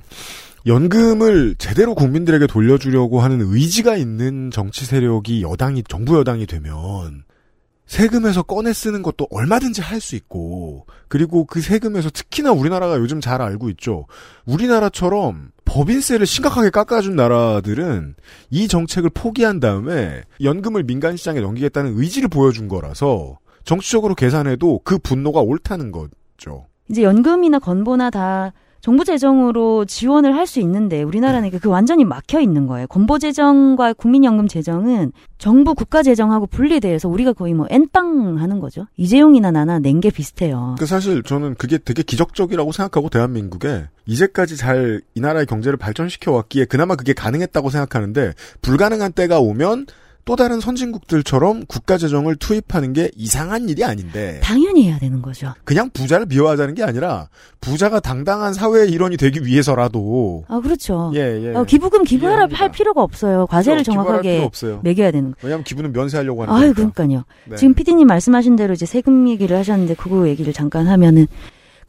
[0.66, 7.24] 연금을 제대로 국민들에게 돌려주려고 하는 의지가 있는 정치 세력이 여당이 정부 여당이 되면
[7.86, 13.42] 세금에서 꺼내 쓰는 것도 얼마든지 할 수 있고 그리고 그 세금에서 특히나 우리나라가 요즘 잘
[13.42, 14.06] 알고 있죠.
[14.46, 18.14] 우리나라처럼 법인세를 심각하게 깎아준 나라들은
[18.50, 25.40] 이 정책을 포기한 다음에 연금을 민간 시장에 넘기겠다는 의지를 보여준 거라서 정치적으로 계산해도 그 분노가
[25.40, 26.66] 옳다는 거죠.
[26.90, 32.66] 이제 연금이나 건보나 다 정부 재정으로 지원을 할 수 있는데 우리나라는 그 완전히 막혀 있는
[32.66, 32.86] 거예요.
[32.86, 38.86] 건보 재정과 국민연금 재정은 정부 국가 재정하고 분리돼서 우리가 거의 뭐 N빵 하는 거죠.
[38.96, 40.76] 이재용이나 나나 낸 게 비슷해요.
[40.78, 46.64] 그 사실 저는 그게 되게 기적적이라고 생각하고 대한민국에 이제까지 잘 이 나라의 경제를 발전시켜 왔기에
[46.64, 49.86] 그나마 그게 가능했다고 생각하는데 불가능한 때가 오면
[50.24, 55.54] 또 다른 선진국들처럼 국가 재정을 투입하는 게 이상한 일이 아닌데 당연히 해야 되는 거죠.
[55.64, 57.28] 그냥 부자를 미워하자는 게 아니라
[57.60, 61.10] 부자가 당당한 사회의 일원이 되기 위해서라도 아 그렇죠.
[61.14, 61.54] 예, 예.
[61.54, 62.58] 어, 기부금 기부하라 이해합니다.
[62.60, 63.46] 할 필요가 없어요.
[63.46, 64.80] 과세를 정확하게 없어요.
[64.82, 65.36] 매겨야 되는 거.
[65.42, 66.74] 왜냐하면 기부는 면세하려고 하는 거니까.
[66.74, 67.24] 그러니까요.
[67.46, 67.56] 네.
[67.56, 71.26] 지금 피디님 말씀하신 대로 이제 세금 얘기를 하셨는데 그거 얘기를 잠깐 하면은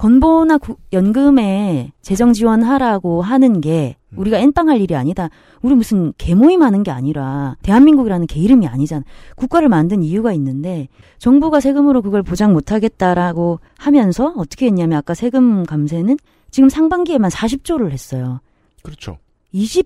[0.01, 4.17] 건보나 구- 연금에 재정 지원하라고 하는 게 음.
[4.17, 5.29] 우리가 N빵 할 일이 아니다.
[5.61, 9.03] 우리 무슨 개모임 하는 게 아니라 대한민국이라는 개 이름이 아니잖아.
[9.35, 10.87] 국가를 만든 이유가 있는데
[11.19, 16.17] 정부가 세금으로 그걸 보장 못 하겠다라고 하면서 어떻게 했냐면 아까 세금 감세는
[16.49, 18.39] 지금 상반기에만 40조를 했어요.
[18.81, 19.19] 그렇죠.
[19.53, 19.83] 22%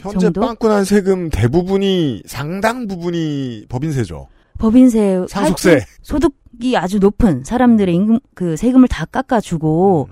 [0.00, 4.28] 현재 정도 빵꾸난 세금 대부분이 상당 부분이 법인세죠.
[4.58, 5.84] 법인세 상속세.
[6.02, 10.08] 소득이 아주 높은 사람들의 임금 그 세금을 다 깎아주고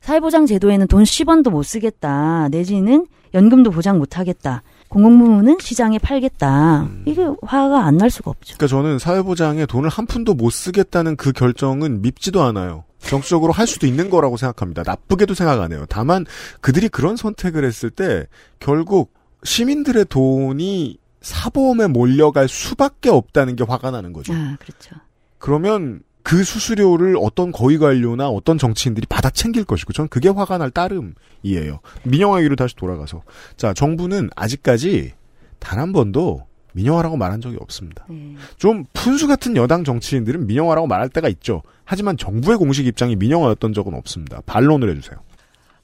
[0.00, 7.24] 사회보장 제도에는 돈 10원도 못 쓰겠다 내지는 연금도 보장 못 하겠다 공공부문은 시장에 팔겠다 이게
[7.42, 8.56] 화가 안 날 수가 없죠.
[8.56, 12.84] 그러니까 저는 사회보장에 돈을 한 푼도 못 쓰겠다는 그 결정은 밉지도 않아요.
[12.98, 14.82] 정치적으로 할 수도 있는 거라고 생각합니다.
[14.84, 15.84] 나쁘게도 생각 안 해요.
[15.88, 16.24] 다만
[16.60, 18.26] 그들이 그런 선택을 했을 때
[18.58, 19.12] 결국
[19.44, 24.32] 시민들의 돈이 사보험에 몰려갈 수밖에 없다는 게 화가 나는 거죠.
[24.32, 24.96] 아, 그렇죠.
[25.38, 31.80] 그러면 그 수수료를 어떤 거위관료나 어떤 정치인들이 받아 챙길 것이고 전 그게 화가 날 따름이에요.
[32.04, 33.22] 민영화 얘기로 다시 돌아가서
[33.56, 35.14] 자 정부는 아직까지
[35.58, 38.04] 단 한 번도 민영화라고 말한 적이 없습니다.
[38.08, 38.36] 네.
[38.56, 41.62] 좀 푼수 같은 여당 정치인들은 민영화라고 말할 때가 있죠.
[41.84, 44.40] 하지만 정부의 공식 입장이 민영화였던 적은 없습니다.
[44.46, 45.18] 반론을 해주세요.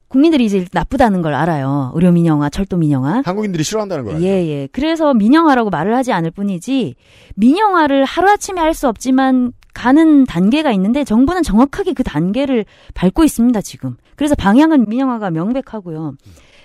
[0.09, 1.91] 국민들이 이제 나쁘다는 걸 알아요.
[1.95, 3.23] 의료 민영화, 철도 민영화.
[3.25, 4.21] 한국인들이 싫어한다는 거예요.
[4.23, 4.69] 예, 예.
[4.73, 6.95] 그래서 민영화라고 말을 하지 않을 뿐이지
[7.35, 12.65] 민영화를 하루아침에 할 수 없지만 가는 단계가 있는데 정부는 정확하게 그 단계를
[12.95, 13.97] 밟고 있습니다, 지금.
[14.17, 16.15] 그래서 방향은 민영화가 명백하고요.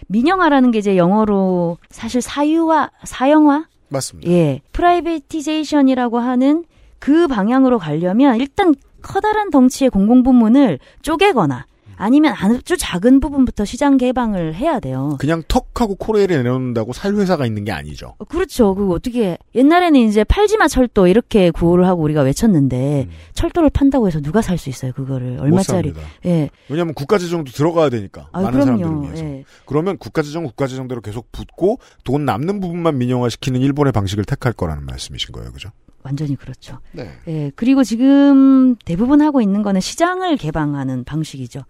[0.08, 3.66] 민영화라는 게 이제 영어로 사실 사유화, 사형화?
[3.90, 4.30] 맞습니다.
[4.32, 4.62] 예.
[4.72, 6.66] privatization이라고 하는
[7.00, 11.66] 그 방향으로 가려면 일단 커다란 덩치의 공공부문을 쪼개거나
[12.02, 15.18] 아니면 아주 작은 부분부터 시장 개방을 해야 돼요.
[15.20, 18.16] 그냥 턱하고 코레일에 내놓는다고 살 회사가 있는 게 아니죠.
[18.18, 18.74] 어, 그렇죠.
[18.74, 23.12] 그 어떻게 옛날에는 이제 팔지마 철도 이렇게 구호를 하고 우리가 외쳤는데 음.
[23.34, 25.94] 철도를 판다고 해서 누가 살 수 있어요 그거를 얼마짜리?
[26.26, 26.50] 예.
[26.70, 29.06] 왜냐하면 국가 재정도 들어가야 되니까 아 많은 사람들을 그럼요.
[29.06, 29.24] 위해서.
[29.26, 29.44] 예.
[29.66, 34.86] 그러면 국가 재정 국가 재정대로 계속 붙고 돈 남는 부분만 민영화시키는 일본의 방식을 택할 거라는
[34.86, 35.70] 말씀이신 거예요, 그죠?
[36.04, 36.80] 완전히 그렇죠.
[36.92, 37.12] 네.
[37.28, 37.52] 예.
[37.56, 41.62] 그리고 지금 대부분 하고 있는 거는 시장을 개방하는 방식이죠.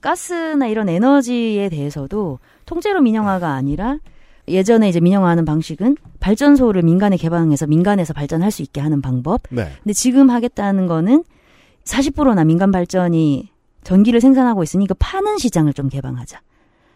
[0.00, 3.98] 가스나 이런 에너지에 대해서도 통째로 민영화가 아니라
[4.46, 9.42] 예전에 이제 민영화하는 방식은 발전소를 민간에 개방해서 민간에서 발전할 수 있게 하는 방법.
[9.50, 9.70] 네.
[9.82, 11.24] 근데 지금 하겠다는 거는
[11.84, 13.50] 40%나 민간 발전이
[13.84, 16.40] 전기를 생산하고 있으니 그 파는 시장을 좀 개방하자.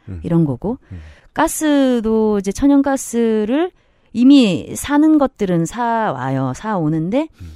[0.09, 0.21] 음.
[0.23, 0.79] 이런 거고.
[0.91, 1.01] 음.
[1.35, 3.71] 가스도 이제 천연가스를
[4.13, 6.53] 이미 사는 것들은 사 와요.
[6.55, 7.53] 사 오는데 음.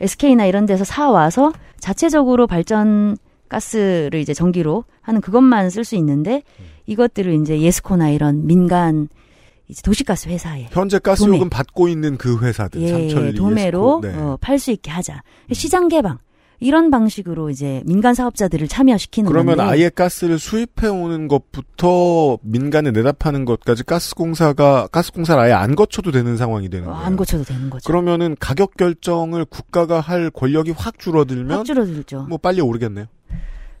[0.00, 3.16] SK나 이런 데서 사 와서 자체적으로 발전
[3.50, 6.64] 가스를 이제 전기로 하는 그것만 쓸 수 있는데 음.
[6.86, 9.08] 이것들을 이제 예스코나 이런 민간
[9.68, 14.14] 이제 도시가스 회사에 현재 가스요금 받고 있는 그 회사들, 삼천리, 예, 도매로 네.
[14.16, 15.22] 어, 팔 수 있게 하자.
[15.52, 16.18] 시장 개방
[16.58, 23.12] 이런 방식으로 이제 민간 사업자들을 참여시키는 그러면 건데 아예 가스를 수입해 오는 것부터 민간에 내다
[23.12, 27.06] 파는 것까지 가스공사가 가스공사를 아예 안 거쳐도 되는 상황이 되는 어, 거예요.
[27.06, 27.86] 안 고쳐도 되는 거죠.
[27.86, 32.26] 그러면은 가격 결정을 국가가 할 권력이 확 줄어들면 확 줄어들죠.
[32.28, 33.06] 뭐 빨리 오르겠네요.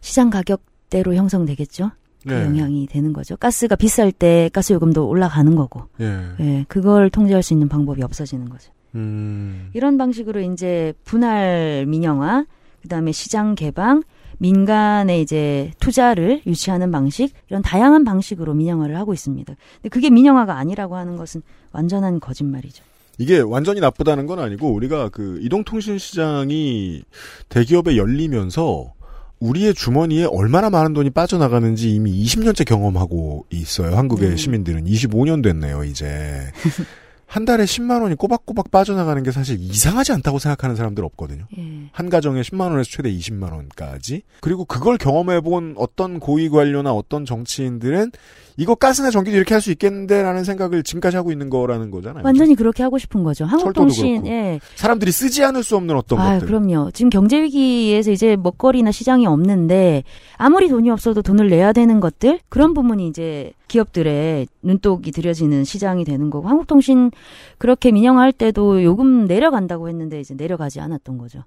[0.00, 1.90] 시장 가격대로 형성되겠죠.
[2.26, 2.44] 그 예.
[2.44, 3.36] 영향이 되는 거죠.
[3.36, 5.84] 가스가 비쌀 때 가스 요금도 올라가는 거고.
[6.00, 6.20] 예.
[6.40, 8.70] 예, 그걸 통제할 수 있는 방법이 없어지는 거죠.
[8.94, 9.70] 음.
[9.72, 12.44] 이런 방식으로 이제 분할 민영화,
[12.82, 14.02] 그다음에 시장 개방,
[14.38, 19.54] 민간의 이제 투자를 유치하는 방식 이런 다양한 방식으로 민영화를 하고 있습니다.
[19.76, 22.82] 근데 그게 민영화가 아니라고 하는 것은 완전한 거짓말이죠.
[23.18, 27.02] 이게 완전히 나쁘다는 건 아니고 우리가 그 이동통신 시장이
[27.50, 28.94] 대기업에 열리면서
[29.40, 33.96] 우리의 주머니에 얼마나 많은 돈이 빠져나가는지 이미 20년째 경험하고 있어요.
[33.96, 34.36] 한국의 네.
[34.36, 36.52] 시민들은 25년 됐네요, 이제.
[37.30, 41.46] 한 달에 10만 원이 꼬박꼬박 빠져나가는 게 사실 이상하지 않다고 생각하는 사람들 없거든요.
[41.56, 41.88] 예.
[41.92, 44.22] 한 가정에 10만 원에서 최대 20만 원까지.
[44.40, 48.10] 그리고 그걸 경험해 본 어떤 고위 관료나 어떤 정치인들은
[48.56, 52.22] 이거 가스나 전기도 이렇게 할 수 있겠는데라는 생각을 지금까지 하고 있는 거라는 거잖아요.
[52.24, 53.44] 완전히 그렇게 하고 싶은 거죠.
[53.44, 54.26] 한국통신.
[54.26, 54.58] 예.
[54.76, 56.46] 사람들이 쓰지 않을 수 없는 어떤 아, 것들.
[56.46, 56.90] 그럼요.
[56.92, 60.02] 지금 경제 위기에서 이제 먹거리나 시장이 없는데
[60.36, 66.30] 아무리 돈이 없어도 돈을 내야 되는 것들 그런 부분이 이제 기업들의 눈독이 들여지는 시장이 되는
[66.30, 67.10] 거고 한국통신
[67.58, 71.44] 그렇게 민영화할 때도 요금 내려간다고 했는데 이제 내려가지 않았던 거죠.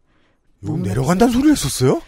[0.64, 2.00] 요금 내려간다는 소리를 했었어요?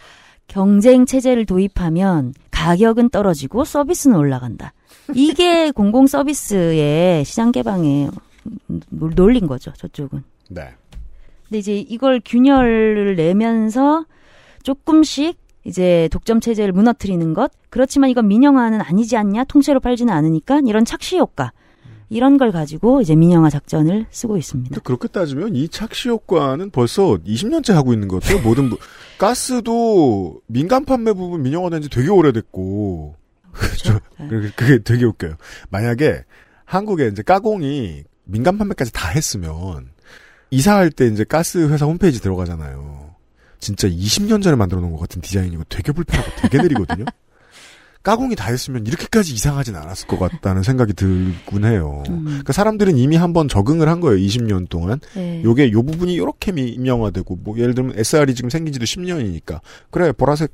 [0.48, 4.72] 경쟁 체제를 도입하면 가격은 떨어지고 서비스는 올라간다.
[5.14, 8.10] 이게 공공 서비스의 시장 개방의
[8.90, 9.72] 논- 논리인 거죠.
[9.76, 10.22] 저쪽은.
[10.50, 10.68] 네.
[11.48, 14.04] 근데 이제 이걸 균열을 내면서
[14.62, 17.50] 조금씩 이제 독점 체제를 무너뜨리는 것.
[17.70, 19.44] 그렇지만 이건 민영화는 아니지 않냐?
[19.44, 21.52] 통째로 팔지는 않으니까 이런 착시 효과.
[22.08, 24.80] 이런 걸 가지고 이제 민영화 작전을 쓰고 있습니다.
[24.82, 28.40] 그렇게 따지면 이 착시 효과는 벌써 20년째 하고 있는 것 같아요.
[28.42, 28.78] 모든 부-
[29.18, 33.16] 가스도 민간 판매 부분 민영화된 지 되게 오래됐고
[33.56, 33.98] 그렇죠?
[34.18, 34.28] 네.
[34.28, 35.34] 그게- 그게 되게 웃겨요.
[35.70, 36.22] 만약에
[36.64, 39.90] 한국에 이제 까공이 민간 판매까지 다 했으면
[40.50, 43.14] 이사할 때 이제 가스 회사 홈페이지 들어가잖아요.
[43.58, 47.04] 진짜 20년 전에 만들어 놓은 것 같은 디자인이고 되게 불편하고 되게 느리거든요.
[48.02, 52.04] 까공이 다 했으면 이렇게까지 이상하진 않았을 것 같다는 생각이 들곤 해요.
[52.08, 52.24] 음.
[52.24, 54.16] 그러니까 사람들은 이미 한번 적응을 한 거예요.
[54.24, 55.00] 20년 동안.
[55.16, 55.42] 네.
[55.42, 60.52] 요게 요 부분이 이렇게 민영화되고 뭐 예를 들면 SR이 지금 생긴 지도 10년이니까 그래 보라색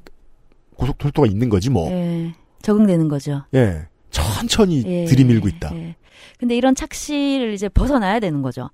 [0.76, 1.90] 고속도로가 있는 거지 뭐.
[1.90, 3.44] 예, 적응되는 거죠.
[3.54, 3.86] 예.
[4.10, 5.74] 천천히 예, 들이밀고 있다.
[5.74, 5.96] 예.
[6.38, 8.70] 근데 이런 착시를 이제 벗어나야 되는 거죠.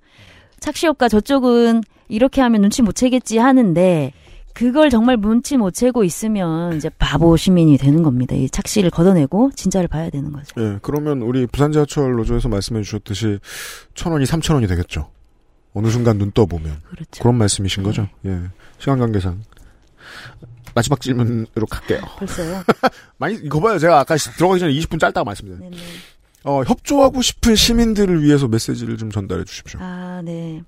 [0.59, 4.11] 착시 효과 저쪽은 이렇게 하면 눈치 못 채겠지 하는데
[4.53, 8.35] 그걸 정말 문치 못 채고 있으면 이제 바보 시민이 되는 겁니다.
[8.35, 10.59] 이 착시를 걷어내고 진짜를 봐야 되는 거죠.
[10.59, 13.39] 예, 그러면 우리 부산 지하철 노조에서 말씀해 주셨듯이
[13.93, 15.09] 천 원이 삼천 원이 되겠죠.
[15.73, 16.81] 어느 순간 눈 떠보면.
[16.89, 17.21] 그렇죠.
[17.21, 18.07] 그런 말씀이신 거죠.
[18.25, 18.39] 예.
[18.79, 19.41] 시간 관계상.
[20.73, 22.01] 마지막 질문으로 갈게요.
[22.17, 22.63] 벌써요?
[23.17, 23.77] 많이, 이거 봐요.
[23.79, 25.77] 제가 아까 들어가기 전에 20분 짧다고 말씀드렸는데.
[26.43, 29.79] 어, 협조하고 싶은 시민들을 위해서 메시지를 좀 전달해 주십시오.
[29.81, 30.63] 아, 네.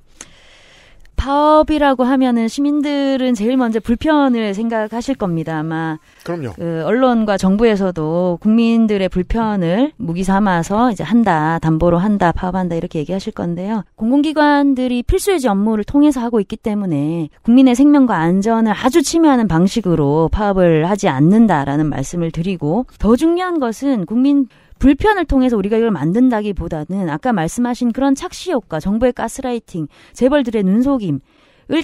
[1.16, 5.60] 파업이라고 하면은 시민들은 제일 먼저 불편을 생각하실 겁니다.
[5.60, 6.54] 아마 그럼요.
[6.54, 13.84] 그 언론과 정부에서도 국민들의 불편을 무기 삼아서 이제 한다, 담보로 한다, 파업한다 이렇게 얘기하실 건데요.
[13.96, 21.08] 공공기관들이 필수유지 업무를 통해서 하고 있기 때문에 국민의 생명과 안전을 아주 침해하는 방식으로 파업을 하지
[21.08, 24.48] 않는다라는 말씀을 드리고 더 중요한 것은 국민
[24.82, 31.20] 불편을 통해서 우리가 이걸 만든다기보다는 아까 말씀하신 그런 착시 효과, 정부의 가스라이팅, 재벌들의 눈속임을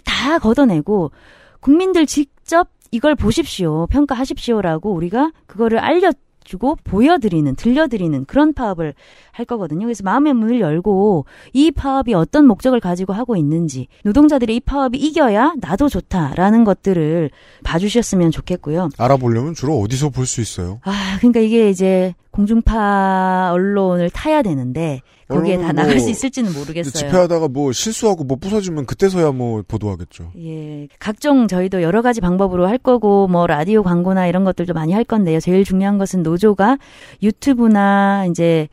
[0.04, 1.12] 다 걷어내고
[1.60, 6.12] 국민들 직접 이걸 보십시오, 평가하십시오라고 우리가 그거를 알려
[6.44, 8.96] 주고 보여드리는, 들려드리는 그런 파업을
[9.38, 9.86] 할 거거든요.
[9.86, 15.54] 그래서 마음의 문을 열고 이 파업이 어떤 목적을 가지고 하고 있는지, 노동자들이 이 파업이 이겨야
[15.60, 17.30] 나도 좋다라는 것들을
[17.64, 18.90] 봐주셨으면 좋겠고요.
[18.98, 20.80] 알아보려면 주로 어디서 볼 수 있어요?
[20.84, 26.92] 아, 그러니까 이게 이제 공중파 언론을 타야 되는데 거기에 다 나갈 뭐 수 있을지는 모르겠어요.
[26.92, 30.32] 집회하다가 뭐 실수하고 뭐 부서지면 그때서야 뭐 보도하겠죠.
[30.40, 35.04] 예, 각종 저희도 여러 가지 방법으로 할 거고 뭐 라디오 광고나 이런 것들도 많이 할
[35.04, 35.40] 건데요.
[35.40, 36.78] 제일 중요한 것은 노조가
[37.24, 38.68] 유튜브나 이제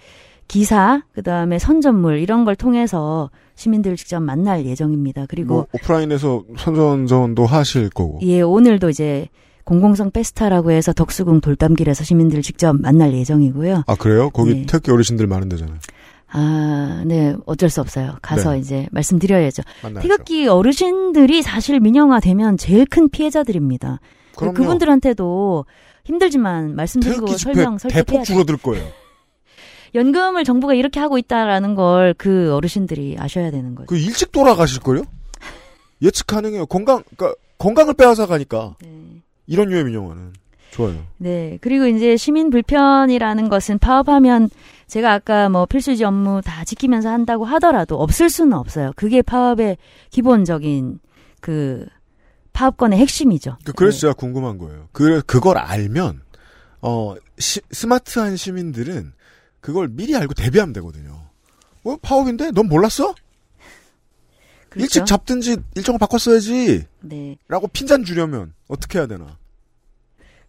[0.48, 5.26] 기사, 그 다음에 선전물 이런 걸 통해서 시민들을 직접 만날 예정입니다.
[5.28, 8.18] 그리고 뭐 오프라인에서 선전전도 하실 거고.
[8.22, 9.28] 예, 오늘도 이제
[9.64, 13.84] 공공성 페스타라고 해서 덕수궁 돌담길에서 시민들을 직접 만날 예정이고요.
[13.86, 14.30] 아 그래요?
[14.30, 14.66] 거기 네.
[14.66, 15.78] 태극기 어르신들 많은 데잖아요.
[16.36, 18.16] 아, 네, 어쩔 수 없어요.
[18.20, 18.58] 가서 네.
[18.58, 19.62] 이제 말씀드려야죠.
[19.84, 20.06] 만나죠.
[20.06, 24.00] 태극기 어르신들이 사실 민영화되면 제일 큰 피해자들입니다.
[24.36, 24.54] 그럼요.
[24.54, 25.64] 그분들한테도
[26.04, 28.22] 힘들지만 말씀드리고 설명 대폭 설득해야 돼요.
[28.24, 28.84] 줄어들 거예요.
[29.94, 33.86] 연금을 정부가 이렇게 하고 있다라는 걸 그 어르신들이 아셔야 되는 거죠.
[33.86, 35.02] 그 일찍 돌아가실 걸요?
[36.02, 36.66] 예측 가능해요.
[36.66, 38.88] 건강, 그러니까 건강을 빼앗아 가니까 네.
[39.46, 40.32] 이런 류의 민영화는
[40.72, 41.04] 좋아요.
[41.18, 41.58] 네.
[41.60, 44.50] 그리고 이제 시민 불편이라는 것은 파업하면
[44.88, 48.92] 제가 아까 뭐 필수지 업무 다 지키면서 한다고 하더라도 없을 수는 없어요.
[48.96, 49.76] 그게 파업의
[50.10, 50.98] 기본적인
[51.40, 51.86] 그
[52.52, 53.56] 파업권의 핵심이죠.
[53.64, 54.00] 그- 그래서 네.
[54.02, 54.88] 제가 궁금한 거예요.
[54.92, 56.20] 그 그걸 알면
[56.82, 59.12] 어 시- 스마트한 시민들은
[59.64, 61.22] 그걸 미리 알고 대비하면 되거든요.
[61.84, 63.14] 어 파업인데 넌 몰랐어?
[64.68, 64.84] 그렇죠?
[64.84, 66.84] 일찍 잡든지 일정을 바꿨어야지.
[67.00, 67.38] 네.
[67.48, 69.38] 라고 핀잔 주려면 어떻게 해야 되나?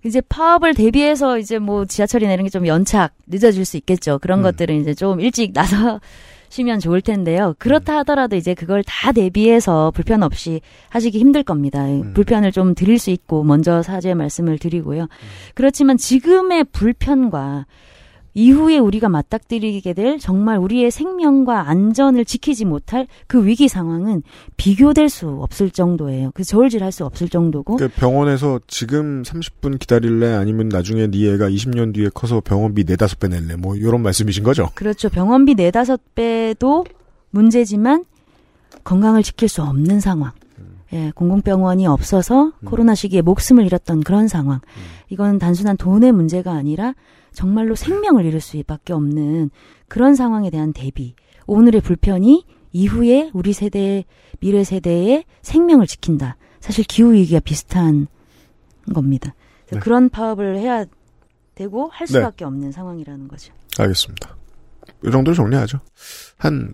[0.03, 4.19] 이제 파업을 대비해서 이제 뭐 지하철이나 이런 게 좀 연착 늦어질 수 있겠죠.
[4.19, 4.43] 그런 음.
[4.43, 7.55] 것들은 이제 좀 일찍 나서시면 좋을 텐데요.
[7.57, 11.85] 그렇다 하더라도 이제 그걸 다 대비해서 불편 없이 하시기 힘들 겁니다.
[11.85, 12.13] 음.
[12.13, 15.07] 불편을 좀 드릴 수 있고 먼저 사죄 말씀을 드리고요.
[15.53, 17.65] 그렇지만 지금의 불편과
[18.35, 24.23] 이후에 우리가 맞닥뜨리게 될 정말 우리의 생명과 안전을 지키지 못할 그 위기 상황은
[24.57, 26.31] 비교될 수 없을 정도예요.
[26.33, 31.93] 그 저울질할 수 없을 정도고 그 병원에서 지금 30분 기다릴래 아니면 나중에 네 애가 20년
[31.93, 34.69] 뒤에 커서 병원비 네다섯 배 낼래 뭐 이런 말씀이신 거죠?
[34.75, 35.07] 그렇죠.
[35.09, 36.85] 병원비 네다섯 배도
[37.29, 38.03] 문제지만
[38.83, 40.31] 건강을 지킬 수 없는 상황.
[40.93, 44.59] 예, 공공병원이 없어서 코로나 시기에 목숨을 잃었던 그런 상황.
[45.09, 46.93] 이건 단순한 돈의 문제가 아니라
[47.35, 49.51] 정말로 생명을 잃을 수밖에 없는
[49.87, 51.15] 그런 상황에 대한 대비.
[51.45, 54.03] 오늘의 불편이 이후에 우리 세대,
[54.39, 56.37] 미래 세대의 생명을 지킨다.
[56.59, 58.07] 사실 기후위기가 비슷한
[58.93, 59.35] 겁니다.
[59.71, 59.79] 네.
[59.79, 60.85] 그런 파업을 해야
[61.53, 62.13] 되고 할 네.
[62.13, 63.53] 수밖에 없는 상황이라는 거죠.
[63.77, 64.35] 알겠습니다.
[65.05, 65.79] 이 정도로 정리하죠.
[66.37, 66.73] 한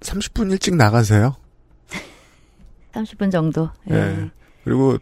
[0.00, 1.34] 30분 일찍 나가세요.
[2.92, 3.70] 30분 정도.
[3.90, 3.94] 예.
[3.94, 4.30] 예.
[4.64, 4.98] 그리고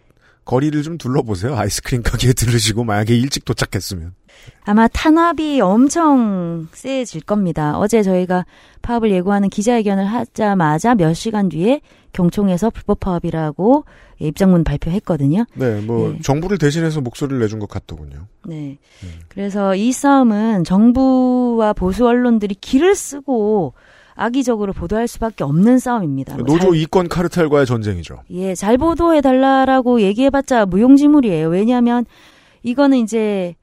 [0.50, 1.54] 거리를 좀 둘러보세요.
[1.56, 4.14] 아이스크림 가게에 들르시고 만약에 일찍 도착했으면.
[4.64, 7.78] 아마 탄압이 엄청 세질 겁니다.
[7.78, 8.46] 어제 저희가
[8.82, 11.82] 파업을 예고하는 기자회견을 하자마자 몇 시간 뒤에
[12.12, 13.84] 경총에서 불법 파업이라고
[14.18, 15.44] 입장문 발표했거든요.
[15.54, 16.18] 네, 뭐 네.
[16.20, 18.26] 정부를 대신해서 목소리를 내준 것 같더군요.
[18.44, 18.78] 네.
[19.28, 23.74] 그래서 이 싸움은 정부와 보수 언론들이 길을 쓰고
[24.24, 26.34] 악의적으로 보도할 수밖에 없는 싸움입니다.
[26.36, 28.18] 뭐 노조 잘- 이권 카르텔과의 전쟁이죠.
[28.30, 31.48] 예, 잘 보도해 달라라고 얘기해봤자 무용지물이에요.
[31.48, 32.04] 왜냐하면
[32.62, 33.54] 이거는 이제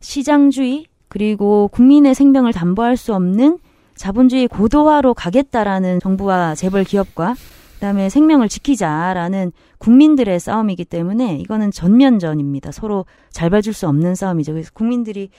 [0.00, 3.58] 시장주의 그리고 국민의 생명을 담보할 수 없는
[3.96, 7.34] 자본주의 고도화로 가겠다라는 정부와 재벌 기업과
[7.78, 12.72] 그다음에 생명을 지키자라는 국민들의 싸움이기 때문에 이거는 전면전입니다.
[12.72, 14.52] 서로 잘 봐줄 수 없는 싸움이죠.
[14.52, 15.30] 그래서 국민들이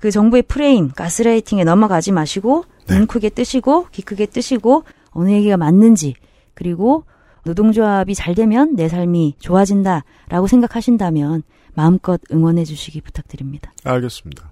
[0.00, 2.96] 그 정부의 프레임, 가스라이팅에 넘어가지 마시고 네.
[2.96, 6.14] 눈 크게 뜨시고 귀 크게 뜨시고 어느 얘기가 맞는지
[6.54, 7.04] 그리고
[7.44, 11.42] 노동조합이 잘 되면 내 삶이 좋아진다라고 생각하신다면
[11.74, 13.72] 마음껏 응원해 주시기 부탁드립니다.
[13.84, 14.50] 알겠습니다.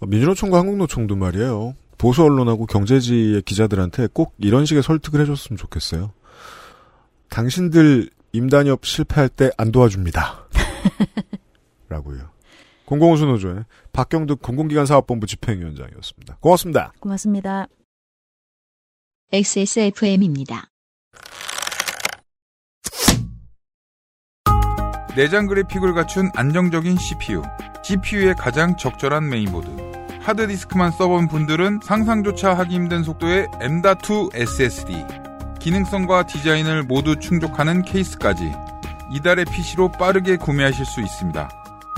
[0.00, 1.74] 어, 민주노총과 한국노총도 말이에요.
[1.98, 6.12] 보수 언론하고 경제지의 기자들한테 꼭 이런 식의 설득을 해줬으면 좋겠어요.
[7.30, 10.48] 당신들 임단협 실패할 때 안 도와줍니다.
[11.88, 12.30] 라고요.
[12.84, 16.38] 공공운수 노조의 박경득 공공기관 사업본부 집행위원장이었습니다.
[16.40, 16.92] 고맙습니다.
[17.00, 17.66] 고맙습니다.
[19.32, 20.68] XSFM입니다.
[25.16, 27.42] 내장 그래픽을 갖춘 안정적인 CPU.
[27.82, 29.68] GPU의 가장 적절한 메인보드.
[30.20, 35.27] 하드디스크만 써본 분들은 상상조차 하기 힘든 속도의 M.2 SSD.
[35.58, 38.52] 기능성과 디자인을 모두 충족하는 케이스까지
[39.12, 41.48] 이달의 PC로 빠르게 구매하실 수 있습니다.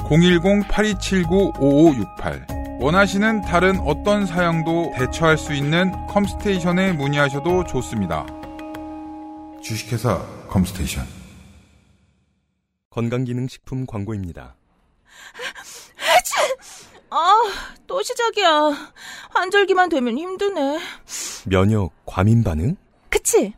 [0.09, 8.25] 010-8279-5568 원하시는 다른 어떤 사양도 대처할 수 있는 컴스테이션에 문의하셔도 좋습니다.
[9.63, 11.07] 주식회사 컴스테이션
[12.89, 14.55] 건강기능식품 광고입니다.
[17.11, 17.35] 아,
[17.87, 18.93] 또 시작이야.
[19.31, 20.79] 환절기만 되면 힘드네.
[21.47, 22.77] 면역 과민 반응?
[23.11, 23.53] 그치?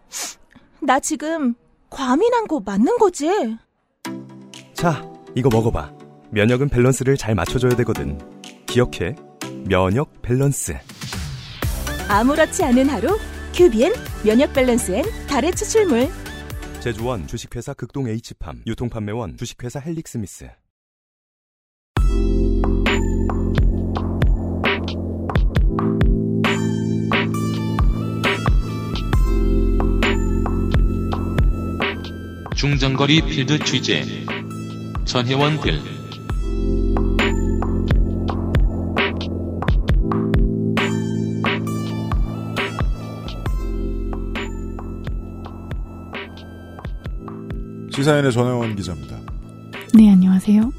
[0.80, 1.54] 나 지금
[1.90, 3.28] 과민한 거 맞는 거지?
[4.74, 5.92] 자, 이거 먹어봐.
[6.30, 8.18] 면역은 밸런스를 잘 맞춰줘야 되거든.
[8.66, 9.14] 기억해.
[9.66, 10.74] 면역 밸런스.
[12.08, 13.16] 아무렇지 않은 하루
[13.54, 13.92] 큐비엔
[14.24, 16.08] 면역 밸런스엔 다래 추출물
[16.80, 20.50] 제조원 주식회사 극동 H팜 유통판매원 주식회사 헬릭스미스
[32.62, 34.04] 중장거리 필드 취재
[35.04, 35.80] 전혜원 글
[47.90, 49.18] 시사인의 전혜원 기자입니다.
[49.94, 50.72] 네, 안녕하세요.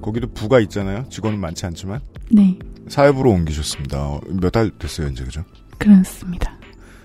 [0.00, 1.04] 거기도 부가 있잖아요.
[1.10, 2.00] 직원은 많지 않지만.
[2.30, 2.58] 네.
[2.88, 4.20] 사회부로 옮기셨습니다.
[4.40, 5.44] 몇 달 됐어요, 이제, 그죠?
[5.76, 6.58] 그렇습니다.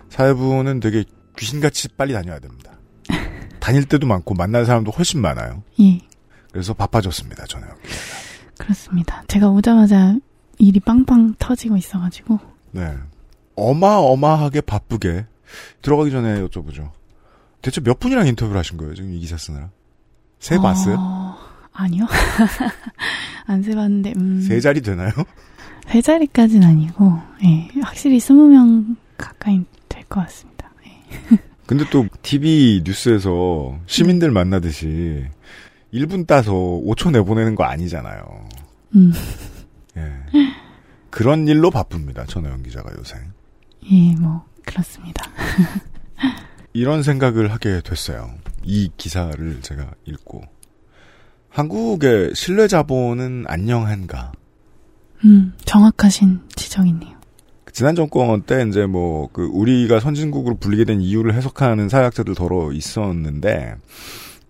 [0.07, 1.03] 사회부는 되게
[1.37, 2.70] 귀신같이 빨리 다녀야 됩니다.
[3.61, 5.63] 다닐 때도 많고 만날 사람도 훨씬 많아요.
[5.79, 5.99] 예.
[6.51, 7.67] 그래서 바빠졌습니다, 저는.
[8.57, 9.23] 그렇습니다.
[9.27, 10.17] 제가 오자마자
[10.57, 12.39] 일이 빵빵 터지고 있어가지고.
[12.71, 12.93] 네.
[13.55, 15.25] 어마어마하게 바쁘게
[15.81, 16.91] 들어가기 전에 여쭤보죠.
[17.61, 19.69] 대체 몇 분이랑 인터뷰를 하신 거예요, 지금 이 기사 쓰느라?
[20.39, 20.61] 세 어...
[20.61, 20.97] 봤어요?
[21.73, 22.05] 아니요.
[23.45, 24.41] 안 세봤는데, 음.
[24.41, 25.11] 세 자리 되나요?
[25.87, 27.69] 세 자리까지는 아니고, 예.
[27.81, 30.69] 확실히 스무 명 가까이 될 것 같습니다.
[30.85, 31.37] 예.
[31.71, 35.23] 근데 또 TV 뉴스에서 시민들 만나듯이
[35.93, 38.49] 1분 따서 5초 내보내는 거 아니잖아요.
[38.97, 39.13] 음.
[39.95, 40.01] 예.
[41.09, 42.25] 그런 일로 바쁩니다.
[42.25, 43.15] 전호영 기자가 요새.
[43.89, 45.23] 예, 뭐 그렇습니다.
[46.73, 48.29] 이런 생각을 하게 됐어요.
[48.65, 50.41] 이 기사를 제가 읽고
[51.47, 54.33] 한국의 신뢰 자본은 안녕한가?
[55.23, 57.20] 음, 정확하신 지적이네요.
[57.71, 63.75] 지난 정권 때 이제 뭐 그 우리가 선진국으로 불리게 된 이유를 해석하는 사회학자들 더러 있었는데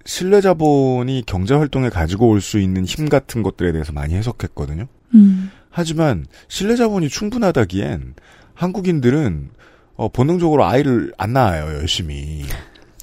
[0.06, 4.88] 신뢰 자본이 경제 활동에 가지고 올 수 있는 힘 같은 것들에 대해서 많이 해석했거든요.
[5.14, 5.52] 음.
[5.70, 8.16] 하지만 신뢰 자본이 충분하다기엔
[8.56, 9.50] 한국인들은
[9.96, 12.44] 어, 본능적으로 아이를 안 낳아요 열심히.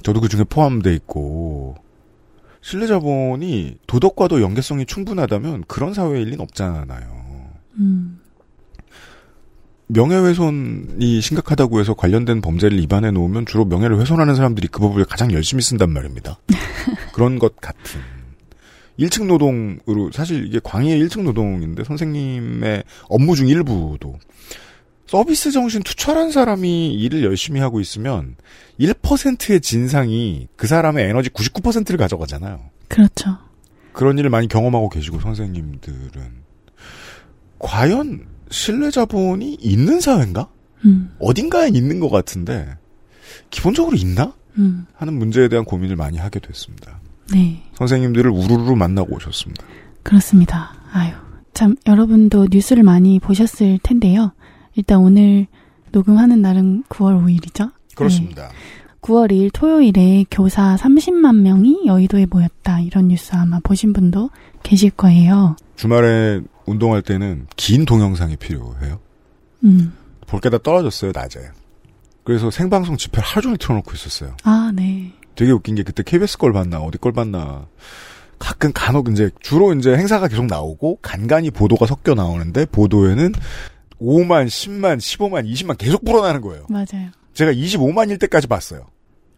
[0.03, 1.75] 저도 그 중에 포함돼 있고
[2.61, 7.19] 신뢰 자본이 도덕과도 연계성이 충분하다면 그런 사회일 리는 없잖아요.
[7.79, 8.18] 음.
[9.89, 15.63] 명예훼손이 심각하다고 해서 관련된 범죄를 입안해 놓으면 주로 명예를 훼손하는 사람들이 그 법을 가장 열심히
[15.63, 16.39] 쓴단 말입니다.
[17.13, 17.99] 그런 것 같은.
[18.99, 24.19] 1층 노동으로, 사실 이게 광의의 1층 노동인데 선생님의 업무 중 일부도
[25.07, 28.35] 서비스 정신 투철한 사람이 일을 열심히 하고 있으면
[28.79, 32.59] 1%의 진상이 그 사람의 에너지 99%를 가져가잖아요.
[32.87, 33.37] 그렇죠.
[33.91, 36.43] 그런 일을 많이 경험하고 계시고 선생님들은
[37.57, 40.49] 과연 신뢰 자본이 있는 사회인가?
[40.85, 41.11] 음.
[41.19, 42.77] 어딘가에 있는 것 같은데
[43.49, 44.33] 기본적으로 있나?
[44.57, 44.85] 음.
[44.93, 46.99] 하는 문제에 대한 고민을 많이 하게 됐습니다.
[47.31, 47.63] 네.
[47.75, 49.63] 선생님들을 우르르 만나고 오셨습니다.
[50.03, 50.73] 그렇습니다.
[50.91, 51.13] 아유,
[51.53, 54.31] 참 여러분도 뉴스를 많이 보셨을 텐데요.
[54.75, 55.47] 일단 오늘
[55.91, 57.71] 녹음하는 날은 9월 5일이죠.
[57.95, 58.47] 그렇습니다.
[58.47, 58.53] 네.
[59.01, 62.81] 9월 2일 토요일에 교사 30만 명이 여의도에 모였다.
[62.81, 64.29] 이런 뉴스 아마 보신 분도
[64.63, 65.55] 계실 거예요.
[65.75, 68.99] 주말에 운동할 때는 긴 동영상이 필요해요.
[69.63, 69.93] 음.
[70.27, 71.39] 볼 게 다 떨어졌어요, 낮에.
[72.23, 74.35] 그래서 생방송 집회를 하루 종일 틀어놓고 있었어요.
[74.43, 75.11] 아, 네.
[75.35, 77.67] 되게 웃긴 게 그때 KBS 걸 봤나, 어디 걸 봤나.
[78.37, 83.33] 가끔 간혹 이제, 주로 이제 행사가 계속 나오고, 간간히 보도가 섞여 나오는데, 보도에는
[83.99, 86.65] 5만, 10만, 15만, 20만 계속 불어나는 거예요.
[86.69, 87.09] 맞아요.
[87.33, 88.85] 제가 25만일 때까지 봤어요.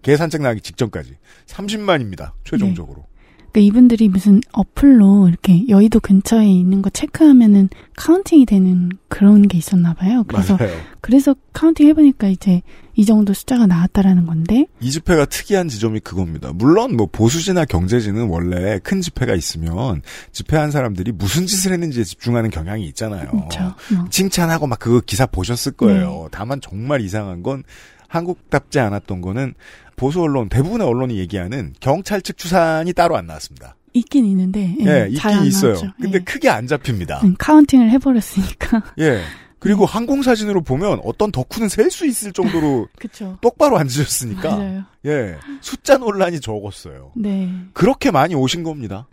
[0.02, 1.16] 개 산책 나기 직전까지
[1.48, 2.32] 30만입니다.
[2.44, 2.98] 최종적으로.
[2.98, 3.04] 네.
[3.52, 9.94] 그러니까 이분들이 무슨 어플로 이렇게 여의도 근처에 있는 거 체크하면은 counting이 되는 그런 게 있었나
[9.94, 10.24] 봐요.
[10.28, 10.74] 그래서 맞아요.
[11.02, 12.62] 그래서 counting 해보니까 이제
[12.96, 16.52] 이 정도 숫자가 나왔다라는 건데 이 집회가 특이한 지점이 그겁니다.
[16.54, 22.86] 물론 뭐 보수지나 경제지는 원래 큰 집회가 있으면 집회한 사람들이 무슨 짓을 했는지에 집중하는 경향이
[22.88, 23.30] 있잖아요.
[23.32, 23.76] 그렇죠.
[23.94, 24.06] 뭐.
[24.10, 26.24] 칭찬하고 막 그거 기사 보셨을 거예요.
[26.24, 26.28] 네.
[26.32, 27.64] 다만 정말 이상한 건
[28.12, 29.54] 한국답지 않았던 거는
[29.96, 33.76] 보수 언론 대부분의 언론이 얘기하는 경찰 측 추산이 따로 안 나왔습니다.
[33.94, 35.74] 있긴 있는데 예, 예, 잘 있긴 안 있어요.
[35.74, 35.92] 나왔죠.
[36.02, 36.24] 근데 예.
[36.24, 37.22] 크게 안 잡힙니다.
[37.24, 39.22] 음, 카운팅을 해버렸으니까 예.
[39.60, 42.88] 그리고 항공 사진으로 보면 어떤 덕후는 셀 수 있을 정도로.
[43.42, 44.86] 똑바로 앉으셨으니까.
[45.06, 47.12] 예 숫자 논란이 적었어요.
[47.16, 47.50] 네.
[47.74, 49.08] 그렇게 많이 오신 겁니다.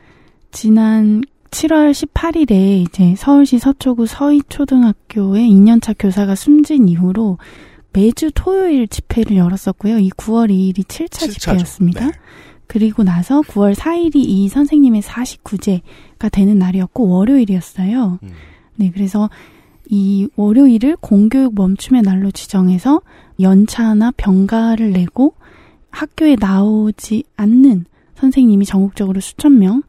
[0.51, 7.39] 지난 7월 18일에 이제 서울시 서초구 서희초등학교의 2년차 교사가 숨진 이후로
[7.99, 9.99] 매주 토요일 집회를 열었었고요.
[9.99, 11.39] 이 9월 2일이 7차 칠차죠.
[11.41, 12.07] 집회였습니다.
[12.07, 12.13] 네.
[12.69, 18.21] 그리고 나서 9월 4일이 이 선생님의 49제가 되는 날이었고 월요일이었어요.
[18.23, 18.29] 음.
[18.77, 19.29] 네, 그래서
[19.89, 23.01] 이 월요일을 공교육 멈춤의 날로 지정해서
[23.41, 25.35] 연차나 병가를 내고
[25.91, 29.83] 학교에 나오지 않는 선생님이 전국적으로 수천 명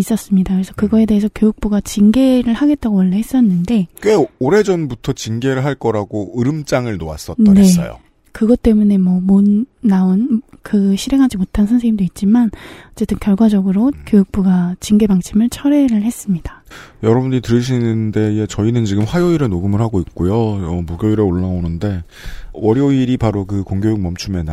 [0.00, 0.54] 있었습니다.
[0.54, 6.96] 그래서 그거에 대해서 교육부가 징계를 하겠다고 원래 했었는데 꽤 오래 전부터 징계를 할 거라고 으름장을
[6.96, 7.98] 놓았었더랬어요.
[8.32, 9.44] 그것 때문에 뭐 못
[9.80, 12.50] 나온 그 실행하지 못한 선생님도 있지만
[12.92, 16.62] 어쨌든 결과적으로 교육부가 징계 방침을 철회를 했습니다.
[17.02, 20.34] 여러분들이 들으시는데 저희는 지금 화요일에 녹음을 하고 있고요.
[20.34, 22.02] 어, 목요일에 올라오는데
[22.52, 24.44] 월요일이 바로 그 공교육 멈춤의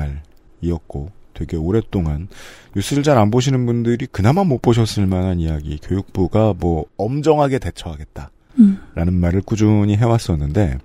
[0.62, 2.28] 날이었고 되게 오랫동안
[2.76, 8.32] 뉴스를 잘 안 보시는 분들이 그나마 못 보셨을 만한 이야기 교육부가 뭐 엄정하게 대처하겠다.
[8.60, 8.80] 음.
[8.96, 10.80] 라는 말을 꾸준히 해왔었는데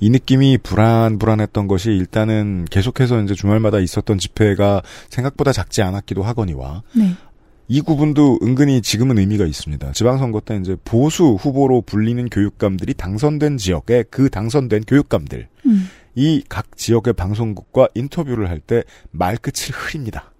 [0.00, 6.82] 이 느낌이 불안 불안했던 것이 일단은 계속해서 이제 주말마다 있었던 집회가 생각보다 작지 않았기도 하거니와
[6.96, 7.14] 네.
[7.68, 9.92] 이 구분도 은근히 지금은 의미가 있습니다.
[9.92, 15.88] 지방선거 때 이제 보수 후보로 불리는 교육감들이 당선된 지역에 그 당선된 교육감들 음.
[16.14, 20.32] 이 각 지역의 방송국과 인터뷰를 할 때 말끝을 흐립니다.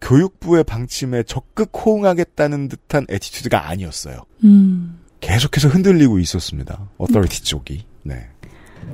[0.00, 4.20] 교육부의 방침에 적극 호응하겠다는 듯한 attitude가 아니었어요.
[4.44, 4.98] 음.
[5.20, 6.88] 계속해서 흔들리고 있었습니다.
[6.98, 7.84] authority 쪽이.
[8.04, 8.28] 네.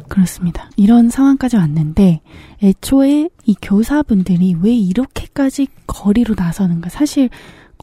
[0.08, 0.70] 그렇습니다.
[0.76, 2.22] 이런 상황까지 왔는데
[2.62, 7.28] 애초에 이 교사분들이 왜 이렇게까지 거리로 나서는가 사실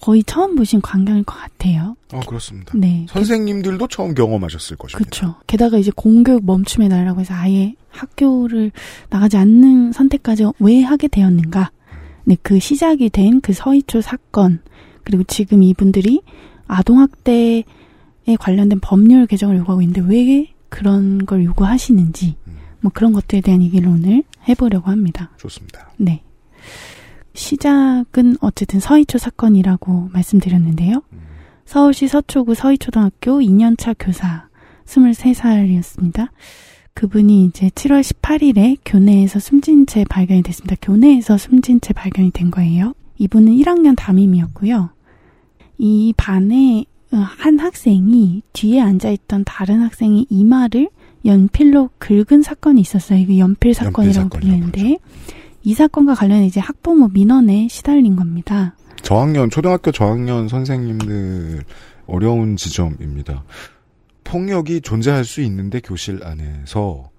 [0.02, 1.96] 거의 처음 보신 광경일 것 같아요.
[2.14, 2.74] 어, 그렇습니다.
[2.76, 3.06] 네.
[3.10, 4.98] 선생님들도 처음 경험하셨을 것입니다.
[4.98, 5.36] 그렇죠.
[5.48, 8.72] 게다가 이제 공교육 멈춤의 날이라고 해서 아예 학교를
[9.10, 11.72] 나가지 않는 선택까지 왜 하게 되었는가?
[12.26, 14.62] 네, 그 시작이 된 그 서희초 사건
[15.04, 16.22] 그리고 지금 이분들이
[16.68, 17.64] 아동학대에
[18.40, 22.36] 관련된 법률 개정을 요구하고 있는데 왜 그런 걸 요구하시는지
[22.82, 25.32] 뭐 그런 것들에 대한 얘기를 오늘 해보려고 합니다.
[25.38, 25.92] 좋습니다.
[25.98, 26.22] 네.
[27.40, 31.02] 시작은 어쨌든 서희초 사건이라고 말씀드렸는데요.
[31.66, 34.50] 서울시 서초구 서희초등학교 2년차 교사
[34.86, 36.30] 23살이었습니다.
[36.94, 40.76] 그분이 이제 7월 18일에 교내에서 숨진 채 발견이 됐습니다.
[40.82, 42.94] 교내에서 숨진 채 발견이 된 거예요.
[43.18, 44.90] 이분은 1학년 담임이었고요.
[45.78, 50.90] 이 반에 한 학생이 뒤에 앉아있던 다른 학생이 이마를
[51.24, 53.20] 연필로 긁은 사건이 있었어요.
[53.20, 54.98] 이게 연필 사건이라고 연필 사건이라고 불리는데
[55.64, 58.76] 이 사건과 관련해 이제 학부모 민원에 시달린 겁니다.
[59.02, 61.64] 저학년, 초등학교 저학년 선생님들
[62.08, 63.44] 어려운 지점입니다.
[64.24, 67.10] 폭력이 존재할 수 있는데 교실 안에서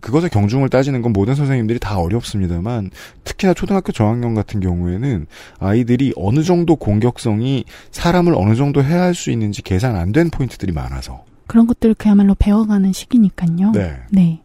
[0.00, 2.90] 그것의 경중을 따지는 건 모든 선생님들이 다 어렵습니다만
[3.24, 5.26] 특히나 초등학교 저학년 같은 경우에는
[5.58, 11.24] 아이들이 어느 정도 공격성이 사람을 어느 정도 해야 할수 있는지 계산 안 된 포인트들이 많아서
[11.48, 13.72] 그런 것들을 그야말로 배워가는 시기니까요.
[13.72, 13.96] 네.
[14.10, 14.40] 네.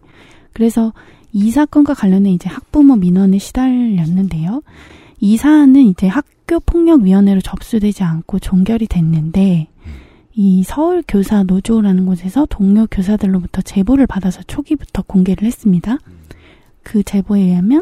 [0.54, 0.94] 그래서
[1.34, 4.62] 이 사건과 관련해 이제 학부모 민원에 시달렸는데요.
[5.20, 9.68] 이 사안은 이제 학교 폭력위원회로 접수되지 않고 종결이 됐는데,
[10.36, 15.98] 이 서울 교사 노조라는 곳에서 동료 교사들로부터 제보를 받아서 초기부터 공개를 했습니다.
[16.84, 17.82] 그 제보에 의하면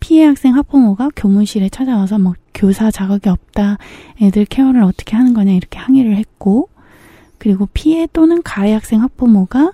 [0.00, 3.78] 피해 학생 학부모가 교무실에 찾아와서 뭐 교사 자격이 없다,
[4.20, 6.68] 애들 케어를 어떻게 하는 거냐 이렇게 항의를 했고,
[7.38, 9.72] 그리고 피해 또는 가해 학생 학부모가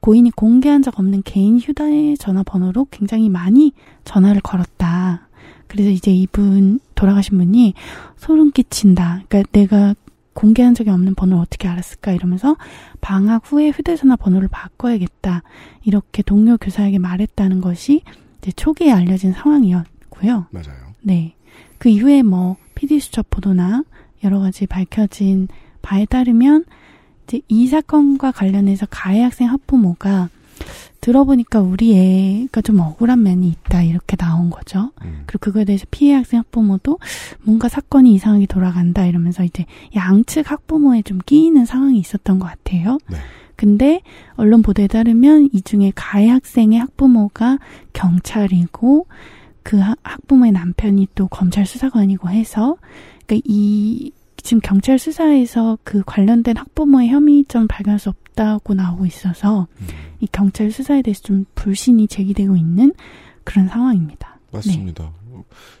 [0.00, 3.72] 고인이 공개한 적 없는 개인 휴대 전화 번호로 굉장히 많이
[4.04, 5.28] 전화를 걸었다.
[5.66, 7.74] 그래서 이제 이분 돌아가신 분이
[8.16, 9.22] 소름 끼친다.
[9.28, 9.94] 그러니까 내가
[10.32, 12.56] 공개한 적이 없는 번호를 어떻게 알았을까 이러면서
[13.00, 15.42] 방학 후에 휴대전화 번호를 바꿔야겠다.
[15.84, 18.02] 이렇게 동료 교사에게 말했다는 것이
[18.38, 20.46] 이제 초기에 알려진 상황이었고요.
[20.50, 20.94] 맞아요.
[21.02, 21.34] 네.
[21.78, 23.84] 그 이후에 뭐 PD 수첩 보도나
[24.24, 25.48] 여러 가지 밝혀진
[25.82, 26.64] 바에 따르면
[27.30, 30.30] 이제 이 사건과 관련해서 가해 학생 학부모가
[31.00, 34.90] 들어보니까 우리 애가 좀 억울한 면이 있다 이렇게 나온 거죠.
[35.02, 35.22] 음.
[35.26, 36.98] 그리고 그거에 대해서 피해 학생 학부모도
[37.44, 39.64] 뭔가 사건이 이상하게 돌아간다 이러면서 이제
[39.94, 42.98] 양측 학부모에 좀 끼이는 상황이 있었던 것 같아요.
[43.08, 43.16] 네.
[43.54, 44.02] 근데
[44.34, 47.58] 언론 보도에 따르면 이 중에 가해 학생의 학부모가
[47.92, 49.06] 경찰이고
[49.62, 52.76] 그 하- 학부모의 남편이 또 검찰 수사관이고 해서
[53.26, 54.10] 그러니까 이
[54.42, 59.86] 지금 경찰 수사에서 그 관련된 학부모의 혐의점 발견할 수 없다고 나오고 있어서 음.
[60.20, 62.92] 이 경찰 수사에 대해서 좀 불신이 제기되고 있는
[63.44, 64.38] 그런 상황입니다.
[64.52, 65.12] 맞습니다.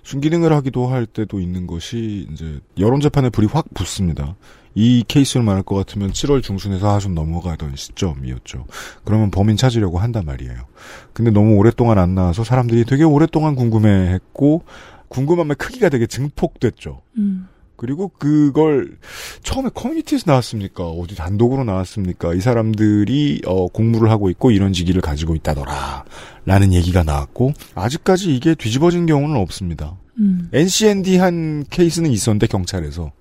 [0.02, 4.36] 순기능을 하기도 할 때도 있는 것이 이제 여론 재판에 불이 확 붙습니다.
[4.74, 8.66] 이 케이스를 말할 것 같으면 7월 중순에서 하순 넘어가던 시점이었죠.
[9.04, 10.66] 그러면 범인 찾으려고 한단 말이에요.
[11.12, 14.62] 근데 너무 오랫동안 안 나와서 사람들이 되게 오랫동안 궁금해했고
[15.08, 17.02] 궁금함의 크기가 되게 증폭됐죠.
[17.18, 17.48] 음.
[17.80, 18.98] 그리고 그걸
[19.42, 20.84] 처음에 커뮤니티에서 나왔습니까?
[20.84, 22.34] 어디 단독으로 나왔습니까?
[22.34, 26.04] 이 사람들이 어, 공부를 하고 있고 이런 직위를 가지고 있다더라.
[26.44, 29.96] 라는 얘기가 나왔고 아직까지 이게 뒤집어진 경우는 없습니다.
[30.18, 30.50] 음.
[30.52, 33.12] NCND 한 케이스는 있었는데 경찰에서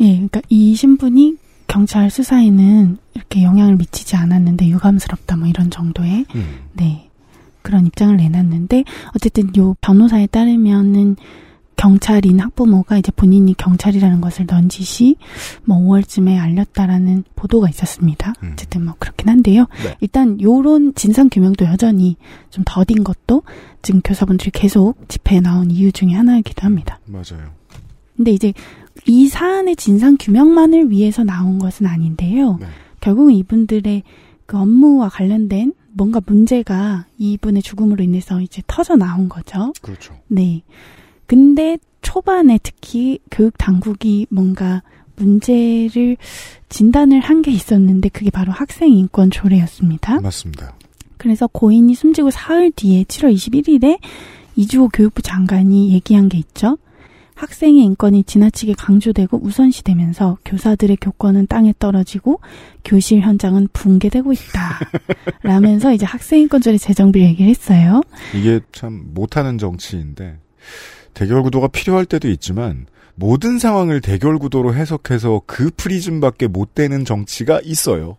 [0.00, 1.36] 예, 그러니까 이 신분이
[1.66, 6.58] 경찰 수사에는 이렇게 영향을 미치지 않았는데 유감스럽다 뭐 이런 정도의 음.
[6.74, 7.08] 네
[7.62, 8.84] 그런 입장을 내놨는데
[9.14, 11.16] 어쨌든 요 변호사에 따르면은
[11.78, 15.16] 경찰인 학부모가 이제 본인이 경찰이라는 것을 넌지시
[15.64, 18.34] 뭐 5월쯤에 알렸다라는 보도가 있었습니다.
[18.42, 18.50] 음.
[18.52, 19.66] 어쨌든 뭐 그렇긴 한데요.
[19.84, 19.96] 네.
[20.00, 22.16] 일단 요런 진상 규명도 여전히
[22.50, 23.44] 좀 더딘 것도
[23.80, 26.98] 지금 교사분들이 계속 집회에 나온 이유 중에 하나이기도 합니다.
[27.06, 27.52] 맞아요.
[28.16, 28.52] 근데 이제
[29.06, 32.56] 이 사안의 진상 규명만을 위해서 나온 것은 아닌데요.
[32.60, 32.66] 네.
[33.00, 34.02] 결국은 이분들의
[34.46, 39.72] 그 업무와 관련된 뭔가 문제가 이분의 죽음으로 인해서 이제 터져 나온 거죠.
[39.80, 40.18] 그렇죠.
[40.26, 40.62] 네.
[41.28, 44.82] 근데 초반에 특히 교육 당국이 뭔가
[45.16, 46.16] 문제를
[46.68, 50.20] 진단을 한 게 있었는데 그게 바로 학생 인권 조례였습니다.
[50.20, 50.74] 맞습니다.
[51.18, 53.98] 그래서 고인이 숨지고 사흘 뒤에 7월 21일에
[54.56, 56.78] 이주호 교육부 장관이 얘기한 게 있죠.
[57.34, 62.40] 학생의 인권이 지나치게 강조되고 우선시되면서 교사들의 교권은 땅에 떨어지고
[62.84, 64.78] 교실 현장은 붕괴되고 있다.
[65.42, 68.00] 라면서 이제 학생 인권조례 재정비를 얘기를 했어요.
[68.34, 70.38] 이게 참 못하는 정치인데
[71.18, 77.60] 대결 구도가 필요할 때도 있지만 모든 상황을 대결 구도로 해석해서 그 프리즘밖에 못 되는 정치가
[77.64, 78.16] 있어요.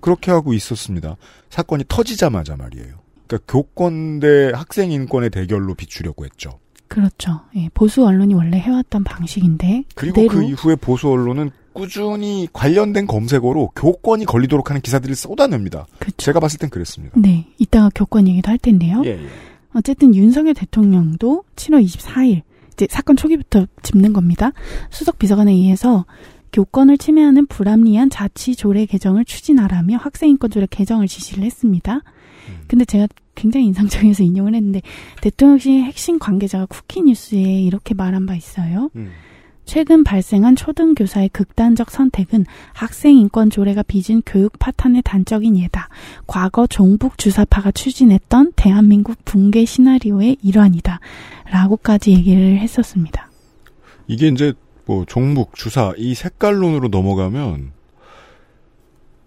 [0.00, 1.18] 그렇게 하고 있었습니다.
[1.50, 2.94] 사건이 터지자마자 말이에요.
[3.26, 6.58] 그러니까 교권 대 학생 인권의 대결로 비추려고 했죠.
[6.88, 7.42] 그렇죠.
[7.56, 14.24] 예, 보수 언론이 원래 해왔던 방식인데 그리고 그 이후에 보수 언론은 꾸준히 관련된 검색어로 교권이
[14.24, 15.86] 걸리도록 하는 기사들을 쏟아냅니다.
[16.16, 17.20] 제가 봤을 땐 그랬습니다.
[17.20, 19.02] 네, 이따가 교권 얘기도 할 텐데요.
[19.04, 19.28] 예, 예.
[19.74, 24.52] 어쨌든 윤석열 대통령도 7월 24일 이제 사건 초기부터 짚는 겁니다.
[24.90, 26.06] 수석 비서관에 의해서
[26.52, 32.00] 교권을 침해하는 불합리한 자치 조례 개정을 추진하라며 학생인권 조례 개정을 지시를 했습니다.
[32.68, 34.80] 근데 제가 굉장히 인상적이어서 인용을 했는데
[35.20, 38.90] 대통령실 핵심 관계자가 쿠키뉴스에 이렇게 말한 바 있어요.
[38.96, 39.10] 음.
[39.64, 45.88] 최근 발생한 초등교사의 극단적 선택은 학생 인권 조례가 빚은 교육 파탄의 단적인 예다.
[46.26, 51.00] 과거 종북 주사파가 추진했던 대한민국 붕괴 시나리오의 일환이다.
[51.50, 53.30] 라고까지 얘기를 했었습니다.
[54.06, 54.52] 이게 이제
[54.86, 57.72] 뭐 종북 주사 이 색깔론으로 넘어가면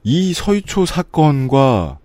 [0.04, 2.00] 이 서희초 사건과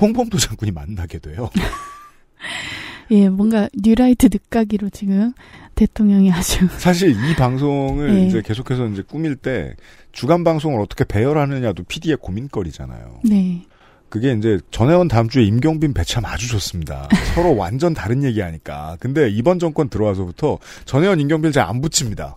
[0.00, 1.48] 홍범도 장군이 만나게 돼요.
[3.10, 5.32] 예, 뭔가 뉴라이트 늦가기로 지금
[5.74, 8.26] 대통령이 아주 사실 이 방송을 네.
[8.26, 9.74] 이제 계속해서 이제 꾸밀 때
[10.12, 13.20] 주간 방송을 어떻게 배열하느냐도 PD의 고민거리잖아요.
[13.24, 13.62] 네.
[14.08, 17.08] 그게 이제 전혜원 다음 주에 임경빈 배참 아주 좋습니다.
[17.34, 18.96] 서로 완전 다른 얘기하니까.
[19.00, 22.36] 근데 이번 정권 들어와서부터 전혜원 임경빈 잘 안 붙입니다.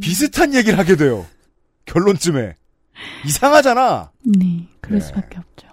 [0.00, 1.24] 비슷한 얘기를 하게 돼요.
[1.86, 2.54] 결론쯤에
[3.26, 4.10] 이상하잖아.
[4.24, 5.06] 네, 그럴 네.
[5.06, 5.68] 수밖에 없죠.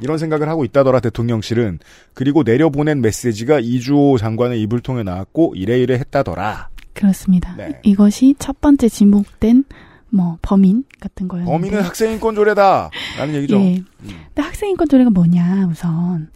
[0.00, 1.78] 이런 생각을 하고 있다더라 대통령실은
[2.14, 6.68] 그리고 내려보낸 메시지가 이주호 장관의 입을 통해 나왔고 이래이래 했다더라.
[6.94, 7.54] 그렇습니다.
[7.56, 7.80] 네.
[7.82, 9.64] 이것이 첫 번째 지목된
[10.08, 13.56] 뭐 범인 같은 거였는데 범인은 학생인권 조례다라는 얘기죠.
[13.60, 13.82] 예.
[14.00, 16.30] 근데 학생인권 조례가 뭐냐 우선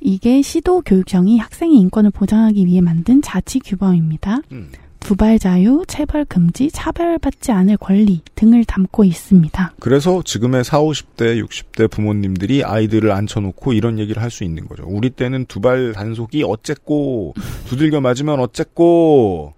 [0.00, 4.40] 이게 시도 교육청이 학생의 인권을 보장하기 위해 만든 자치 규범입니다.
[4.52, 4.70] 음.
[5.06, 9.74] 부발 자유, 체벌 금지, 차별받지 않을 권리 등을 담고 있습니다.
[9.78, 14.82] 그래서 지금의 4, 50대, 60대 부모님들이 아이들을 앉혀놓고 이런 얘기를 할 수 있는 거죠.
[14.84, 17.34] 우리 때는 두발 단속이 어쨌고,
[17.68, 19.54] 두들겨 맞으면 어쨌고,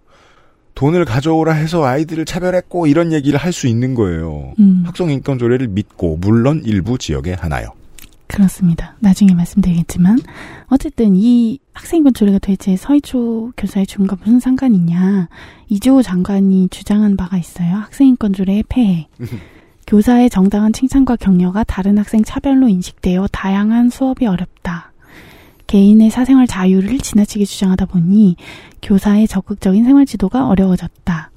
[0.75, 4.53] 돈을 가져오라 해서 아이들을 차별했고, 이런 얘기를 할 수 있는 거예요.
[4.59, 4.83] 음.
[4.85, 7.71] 학성인권 조례를 믿고, 물론 일부 지역에 하나요.
[8.29, 8.95] 그렇습니다.
[9.01, 10.19] 나중에 말씀드리겠지만
[10.69, 15.29] 어쨌든 이 학생인권 조례가 도대체 서희초 교사의 죽음과 무슨 상관이냐
[15.69, 17.77] 이주호 장관이 주장한 바가 있어요.
[17.77, 19.09] 학생인권 조례의 폐해.
[19.87, 24.93] 교사의 정당한 칭찬과 격려가 다른 학생 차별로 인식되어 다양한 수업이 어렵다.
[25.67, 28.37] 개인의 사생활 자유를 지나치게 주장하다 보니
[28.83, 31.31] 교사의 적극적인 생활 지도가 어려워졌다.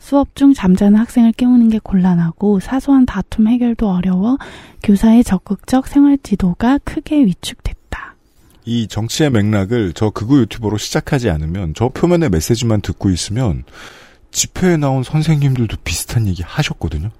[0.00, 4.38] 수업 중 잠자는 학생을 깨우는 게 곤란하고 사소한 다툼 해결도 어려워
[4.82, 8.16] 교사의 적극적 생활 지도가 크게 위축됐다.
[8.64, 13.64] 이 정치의 맥락을 저 극우 유튜버로 시작하지 않으면 저 표면의 메시지만 듣고 있으면
[14.32, 17.10] 집회에 나온 선생님들도 비슷한 얘기 하셨거든요.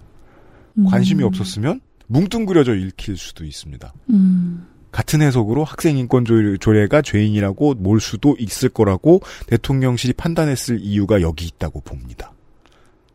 [0.78, 0.84] 음.
[0.86, 3.92] 관심이 없었으면 뭉뚱그려져 읽힐 수도 있습니다.
[4.10, 4.66] 음.
[4.90, 11.80] 같은 해석으로 학생 인권 조례가 죄인이라고 몰 수도 있을 거라고 대통령실이 판단했을 이유가 여기 있다고
[11.82, 12.32] 봅니다.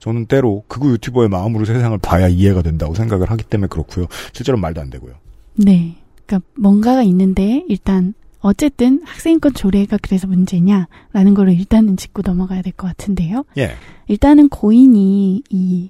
[0.05, 4.05] 저는 때로 극우 유튜버의 마음으로 세상을 봐야 이해가 된다고 생각을 하기 때문에 그렇고요.
[4.33, 5.15] 실제로 말도 안 되고요.
[5.55, 5.95] 네.
[6.27, 12.85] 그러니까 뭔가가 있는데 일단 어쨌든 학생인권 조례가 그래서 문제냐라는 거를 일단은 짚고 넘어가야 될 것
[12.85, 13.45] 같은데요.
[13.57, 13.71] 예.
[14.07, 15.89] 일단은 고인이 이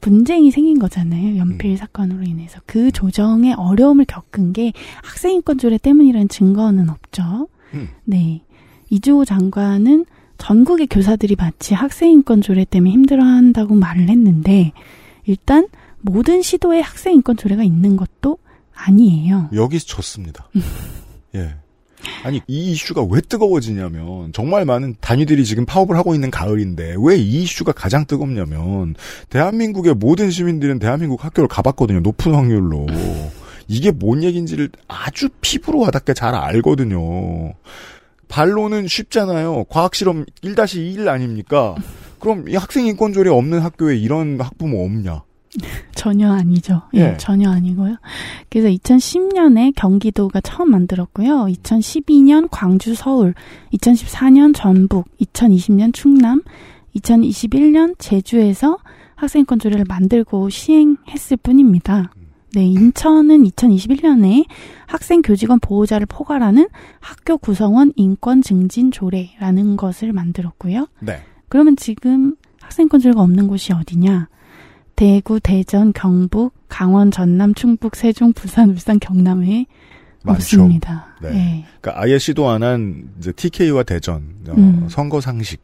[0.00, 1.36] 분쟁이 생긴 거잖아요.
[1.36, 1.76] 연필 음.
[1.76, 7.48] 사건으로 인해서 그 조정에 어려움을 겪은 게 학생인권 조례 때문이라는 증거는 없죠.
[7.74, 7.88] 음.
[8.04, 8.40] 네.
[8.88, 10.06] 이주호 장관은
[10.40, 14.72] 전국의 교사들이 마치 학생 인권 조례 때문에 힘들어한다고 말을 했는데
[15.26, 15.68] 일단
[16.00, 18.38] 모든 시도에 학생 인권 조례가 있는 것도
[18.74, 19.50] 아니에요.
[19.52, 20.48] 여기서 졌습니다.
[21.36, 21.54] 예.
[22.24, 27.42] 아니 이 이슈가 왜 뜨거워지냐면 정말 많은 단위들이 지금 파업을 하고 있는 가을인데 왜 이
[27.42, 28.94] 이슈가 가장 뜨겁냐면
[29.28, 32.86] 대한민국의 모든 시민들은 대한민국 학교를 가봤거든요 높은 확률로
[33.68, 37.52] 이게 뭔 얘기인지를 아주 피부로 와닿게 잘 알거든요
[38.30, 41.74] 반론은 쉽잖아요 과학 실험 1-1 아닙니까
[42.18, 45.24] 그럼 이 학생 인권조례 없는 학교에 이런 학부모 없냐
[45.94, 46.82] 전혀 아니죠.
[46.94, 47.96] 예, 예, 전혀 아니고요.
[48.48, 51.46] 그래서 2010년에 경기도가 처음 만들었고요.
[51.46, 53.34] 2012년 광주, 서울,
[53.72, 56.42] 2014년 전북, 2020년 충남,
[56.94, 58.78] 2021년 제주에서
[59.16, 62.12] 학생권 조례를 만들고 시행했을 뿐입니다.
[62.54, 64.44] 네, 인천은 2021년에
[64.86, 70.88] 학생 교직원 보호자를 포괄하는 학교 구성원 인권 증진 조례라는 것을 만들었고요.
[71.00, 71.22] 네.
[71.48, 74.28] 그러면 지금 학생권 조례가 없는 곳이 어디냐?
[74.96, 79.66] 대구, 대전, 경북, 강원, 전남, 충북, 세종, 부산, 울산, 경남에
[80.24, 80.36] 많죠.
[80.36, 81.06] 없습니다.
[81.22, 81.30] 네.
[81.30, 81.64] 네.
[81.80, 84.86] 그러니까 아예 시도 안 한 이제 TK와 대전 어, 음.
[84.90, 85.62] 선거 상식.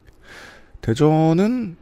[0.80, 1.76] 대전은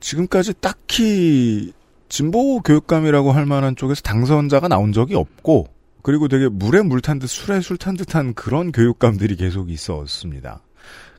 [0.00, 1.72] 지금까지 딱히
[2.08, 5.68] 진보 교육감이라고 할 만한 쪽에서 당선자가 나온 적이 없고
[6.02, 10.60] 그리고 되게 물에 물 탄 듯 술에 술 탄 듯한 그런 교육감들이 계속 있었습니다.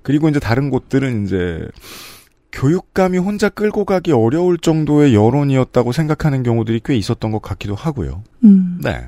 [0.04, 1.68] 그리고 이제 다른 곳들은 이제
[2.52, 8.24] 교육감이 혼자 끌고 가기 어려울 정도의 여론이었다고 생각하는 경우들이 꽤 있었던 것 같기도 하고요.
[8.44, 8.80] 음.
[8.82, 9.08] 네.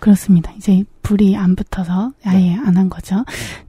[0.00, 0.52] 그렇습니다.
[0.56, 2.56] 이제 불이 안 붙어서 아예 네.
[2.56, 3.24] 안한 거죠.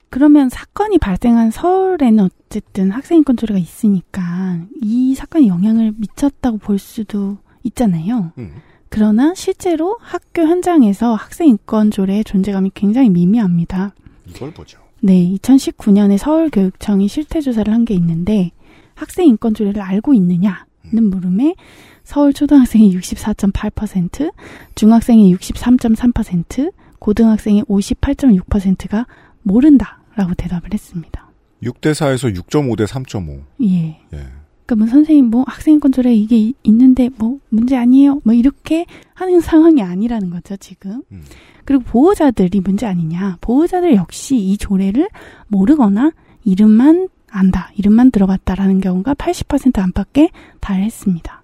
[0.09, 7.37] 그러면 사건이 발생한 서울에는 어쨌든 학생 인권 조례가 있으니까 이 사건이 영향을 미쳤다고 볼 수도
[7.63, 8.31] 있잖아요.
[8.37, 8.53] 음.
[8.89, 13.93] 그러나 실제로 학교 현장에서 학생 인권 조례의 존재감이 굉장히 미미합니다.
[14.27, 14.79] 이걸 보죠.
[15.01, 18.51] 네, 2019년에 서울교육청이 실태 조사를 한 게 있는데
[18.95, 20.55] 학생 인권 조례를 알고 있느냐는
[20.91, 21.55] 물음에
[22.03, 24.33] 서울 초등학생이 64.8%,
[24.75, 29.05] 중학생이 63.3%, 고등학생이 58.6%가
[29.43, 31.31] 모른다 라고 대답을 했습니다.
[31.63, 33.41] 6대 4에서 6.5대 3.5.
[33.61, 34.01] 예.
[34.11, 34.27] 예.
[34.65, 38.19] 그러니까 뭐 선생님 뭐 학생인권 조례 이게 있는데 뭐 문제 아니에요.
[38.25, 41.03] 뭐 이렇게 하는 상황이 아니라는 거죠 지금.
[41.13, 41.23] 음.
[41.63, 43.37] 그리고 보호자들이 문제 아니냐.
[43.39, 45.07] 보호자들 역시 이 조례를
[45.47, 46.11] 모르거나
[46.43, 51.43] 이름만 안다, 이름만 들어봤다라는 경우가 80% 안팎에 달했습니다.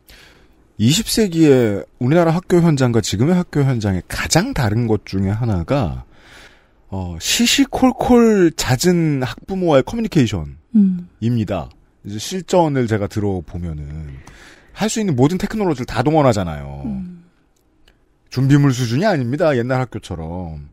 [0.81, 6.03] 20세기의 우리나라 학교 현장과 지금의 학교 현장의 가장 다른 것 중에 하나가
[6.89, 10.55] 어, 시시콜콜 잦은 학부모와의 커뮤니케이션입니다.
[10.73, 11.69] 음.
[12.05, 14.09] 이제 실전을 제가 들어보면은
[14.73, 16.81] 할 수 있는 모든 테크놀로지를 다 동원하잖아요.
[16.85, 17.23] 음.
[18.29, 19.55] 준비물 수준이 아닙니다.
[19.57, 20.67] 옛날 학교처럼.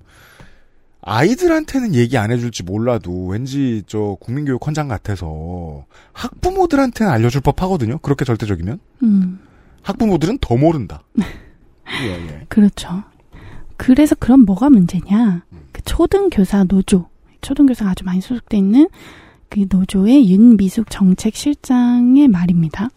[1.04, 7.98] 아이들한테는 얘기 안 해줄지 몰라도 왠지 저 국민교육 헌장 같아서 학부모들한테는 알려줄 법 하거든요.
[7.98, 8.78] 그렇게 절대적이면.
[9.04, 9.40] 음.
[9.82, 11.02] 학부모들은 더 모른다.
[12.02, 12.44] 예, 예.
[12.48, 13.02] 그렇죠.
[13.76, 15.44] 그래서 그럼 뭐가 문제냐?
[15.82, 17.08] 그 초등교사 노조,
[17.40, 18.88] 초등교사가 아주 많이 소속돼 있는
[19.48, 22.88] 그 노조의 윤미숙 정책실장의 말입니다.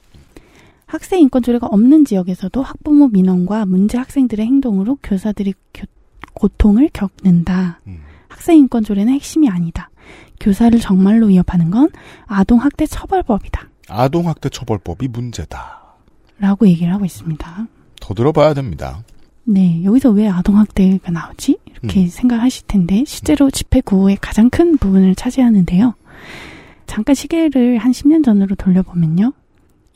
[0.86, 5.86] 학생 인권 조례가 없는 지역에서도 학부모 민원과 문제 학생들의 행동으로 교사들이 교,
[6.33, 7.81] 고통을 겪는다.
[7.88, 8.01] 음.
[8.27, 9.89] 학생 인권 조례는 핵심이 아니다.
[10.39, 11.89] 교사를 정말로 위협하는 건
[12.27, 13.67] 아동학대 처벌법이다.
[13.89, 15.81] 아동학대 처벌법이 문제다.
[16.38, 17.67] 라고 얘기를 하고 있습니다.
[17.99, 19.03] 더 들어봐야 됩니다.
[19.45, 21.59] 네, 여기서 왜 아동학대가 나오지?
[21.69, 22.07] 이렇게 음.
[22.07, 25.93] 생각하실 텐데, 실제로 집회 구호의 가장 큰 부분을 차지하는데요.
[26.87, 29.33] 잠깐 시계를 한 10년 전으로 돌려보면요.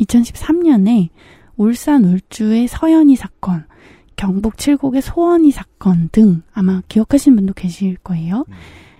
[0.01, 1.09] 2013년에
[1.57, 3.65] 울산 울주의 서연이 사건,
[4.15, 8.45] 경북 칠곡의 소원이 사건 등 아마 기억하시는 분도 계실 거예요.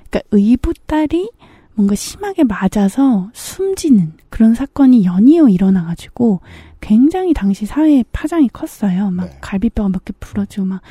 [0.10, 1.30] 그러니까 의붓 딸이
[1.76, 6.42] 뭔가 심하게 맞아서 숨지는 그런 사건이 연이어 일어나가지고
[6.82, 9.12] 굉장히 당시 사회에 파장이 컸어요.
[9.12, 9.38] 막 네.
[9.42, 10.82] 갈비뼈가 몇 개 부러지고 막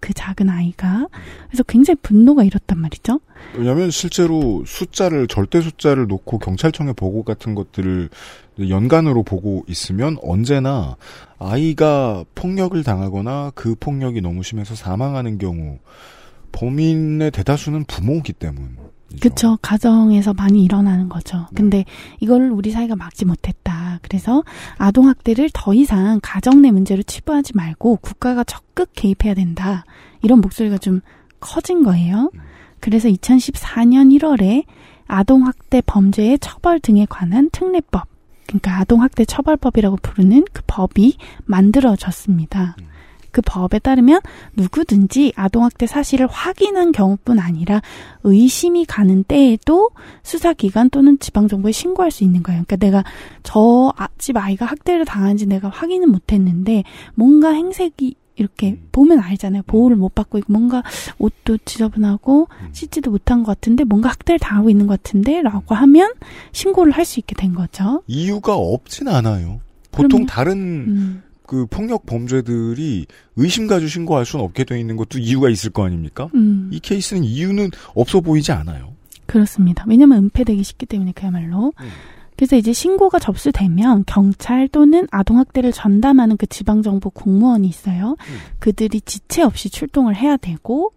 [0.00, 1.08] 그 작은 아이가
[1.48, 3.20] 그래서 굉장히 분노가 일었단 말이죠.
[3.56, 8.08] 왜냐하면 실제로 숫자를 절대 숫자를 놓고 경찰청의 보고 같은 것들을
[8.68, 10.96] 연간으로 보고 있으면 언제나
[11.38, 15.78] 아이가 폭력을 당하거나 그 폭력이 너무 심해서 사망하는 경우
[16.52, 18.76] 범인의 대다수는 부모이기 때문.
[19.20, 19.58] 그쵸.
[19.62, 21.46] 가정에서 많이 일어나는 거죠.
[21.54, 21.84] 근데
[22.20, 23.98] 이걸 우리 사회가 막지 못했다.
[24.02, 24.42] 그래서
[24.78, 29.84] 아동 학대를 더 이상 가정 내 문제로 치부하지 말고 국가가 적극 개입해야 된다.
[30.22, 31.00] 이런 목소리가 좀
[31.40, 32.30] 커진 거예요.
[32.80, 34.64] 그래서 2014년 1월에
[35.06, 38.06] 아동 학대 범죄의 처벌 등에 관한 특례법,
[38.46, 42.76] 그러니까 아동 학대 처벌법이라고 부르는 그 법이 만들어졌습니다.
[43.36, 44.22] 그 법에 따르면
[44.54, 47.82] 누구든지 아동학대 사실을 확인한 경우뿐 아니라
[48.24, 49.90] 의심이 가는 때에도
[50.22, 52.62] 수사기관 또는 지방정부에 신고할 수 있는 거예요.
[52.66, 53.04] 그러니까 내가
[53.42, 56.84] 저 아- 집 아이가 학대를 당한지 내가 확인은 못했는데
[57.14, 59.64] 뭔가 행색이 이렇게 보면 알잖아요.
[59.66, 60.82] 보호를 못 받고 있고 뭔가
[61.18, 66.10] 옷도 지저분하고 씻지도 못한 것 같은데 뭔가 학대를 당하고 있는 것 같은데 라고 하면
[66.52, 68.02] 신고를 할 수 있게 된 거죠.
[68.06, 69.60] 이유가 없진 않아요.
[69.92, 70.26] 보통 그럼요.
[70.26, 71.22] 다른 음.
[71.46, 76.28] 그 폭력 범죄들이 의심 가지고 신고할 수는 없게 돼 있는 것도 이유가 있을 거 아닙니까?
[76.34, 76.68] 음.
[76.72, 78.94] 이 케이스는 이유는 없어 보이지 않아요.
[79.26, 79.84] 그렇습니다.
[79.88, 81.72] 왜냐면 은폐되기 쉽기 때문에 그야말로.
[82.36, 88.16] 그래서 이제 신고가 접수되면 경찰 또는 아동학대를 전담하는 그 지방정부 공무원이 있어요.
[88.58, 90.92] 그들이 지체 없이 출동을 해야 되고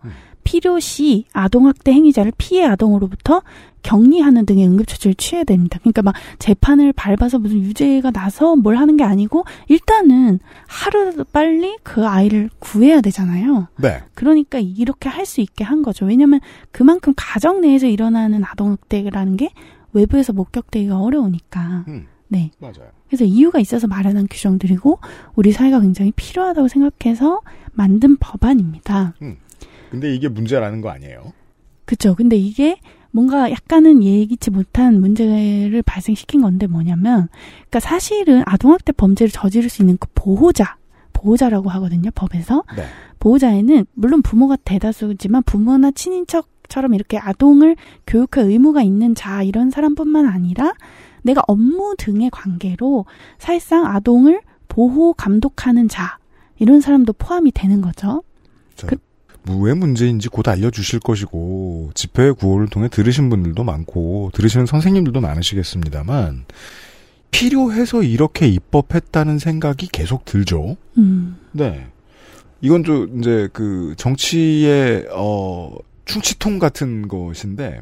[0.49, 3.43] 필요시 아동학대 행위자를 피해 아동으로부터
[3.83, 5.77] 격리하는 등의 응급처치를 취해야 됩니다.
[5.79, 12.07] 그러니까 막 재판을 밟아서 무슨 유죄가 나서 뭘 하는 게 아니고 일단은 하루 빨리 그
[12.07, 13.67] 아이를 구해야 되잖아요.
[13.77, 14.01] 네.
[14.15, 16.05] 그러니까 이렇게 할 수 있게 한 거죠.
[16.05, 16.39] 왜냐면
[16.71, 19.51] 그만큼 가정 내에서 일어나는 아동학대라는 게
[19.93, 21.85] 외부에서 목격되기가 어려우니까.
[21.89, 22.07] 음.
[22.27, 22.49] 네.
[22.57, 22.89] 맞아요.
[23.07, 24.97] 그래서 이유가 있어서 마련한 규정들이고
[25.35, 27.41] 우리 사회가 굉장히 필요하다고 생각해서
[27.73, 29.13] 만든 법안입니다.
[29.89, 31.33] 근데 이게 문제라는 거 아니에요?
[31.85, 32.15] 그쵸.
[32.15, 32.79] 근데 이게
[33.11, 37.27] 뭔가 약간은 예기치 못한 문제를 발생시킨 건데 뭐냐면,
[37.69, 40.77] 그러니까 사실은 아동학대 범죄를 저지를 수 있는 그 보호자,
[41.13, 42.63] 보호자라고 하거든요, 법에서.
[42.75, 42.83] 네.
[43.19, 47.75] 보호자에는 물론 부모가 대다수지만 부모나 친인척처럼 이렇게 아동을
[48.07, 50.73] 교육할 의무가 있는 자 이런 사람뿐만 아니라
[51.23, 53.05] 내가 업무 등의 관계로
[53.37, 56.17] 사실상 아동을 보호 감독하는 자
[56.59, 58.23] 이런 사람도 포함이 되는 거죠.
[58.75, 58.87] 자,
[59.49, 66.45] 무의 문제인지 곧 알려주실 것이고 집회 구호를 통해 들으신 분들도 많고 들으시는 선생님들도 많으시겠습니다만
[67.31, 70.77] 필요해서 이렇게 입법했다는 생각이 계속 들죠.
[70.97, 71.37] 음.
[71.51, 71.87] 네.
[72.61, 75.75] 이건 좀 이제 그 정치의 어
[76.05, 77.81] 충치통 같은 것인데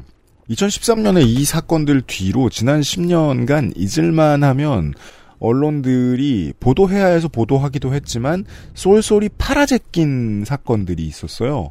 [0.50, 4.94] 2013년에 이 사건들 뒤로 지난 10년간 잊을만 하면
[5.40, 11.70] 언론들이 보도해야 해서 보도하기도 했지만 쏠쏠이 팔아제낀 사건들이 있었어요.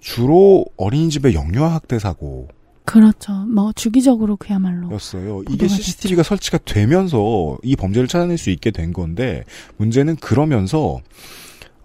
[0.00, 2.48] 주로 어린이집의 영유아 학대 사고
[2.84, 3.32] 그렇죠.
[3.32, 4.92] 뭐 주기적으로 그야말로.
[4.92, 5.42] 였어요.
[5.48, 9.44] 이게 CCTV가 설치가 되면서 이 범죄를 찾아낼 수 있게 된 건데
[9.78, 11.00] 문제는 그러면서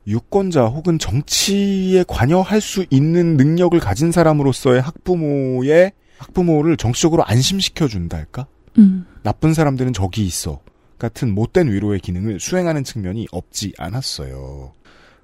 [0.08, 8.48] 유권자 혹은 정치에 관여할 수 있는 능력을 가진 사람으로서의 학부모의 학부모를 정치적으로 안심시켜 준달까?
[8.78, 9.06] 음.
[9.24, 10.60] 나쁜 사람들은 저기 있어.
[11.00, 14.74] 같은 못된 위로의 기능을 수행하는 측면이 없지 않았어요.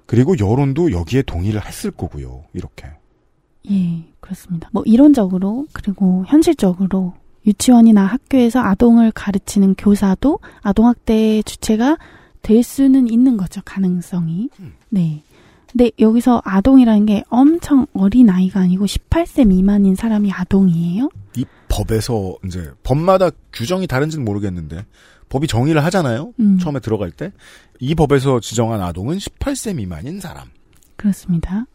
[0.06, 2.44] 그리고 여론도 여기에 동의를 했을 거고요.
[2.54, 2.88] 이렇게.
[3.70, 4.68] 예, 그렇습니다.
[4.72, 7.14] 뭐 이론적으로 그리고 현실적으로
[7.46, 11.96] 유치원이나 학교에서 아동을 가르치는 교사도 아동학대 주체가
[12.42, 13.60] 될 수는 있는 거죠.
[13.64, 14.48] 가능성이.
[14.88, 15.22] 네.
[15.70, 21.10] 근데 여기서 아동이라는 게 엄청 어린 아이가 아니고 18세 미만인 사람이 아동이에요.
[21.36, 24.86] 이 법에서 이제 법마다 규정이 다른지는 모르겠는데
[25.28, 26.32] 법이 정의를 하잖아요.
[26.40, 26.58] 음.
[26.58, 27.32] 처음에 들어갈 때
[27.80, 30.48] 이 법에서 지정한 아동은 18세 미만인 사람.
[30.96, 31.66] 그렇습니다.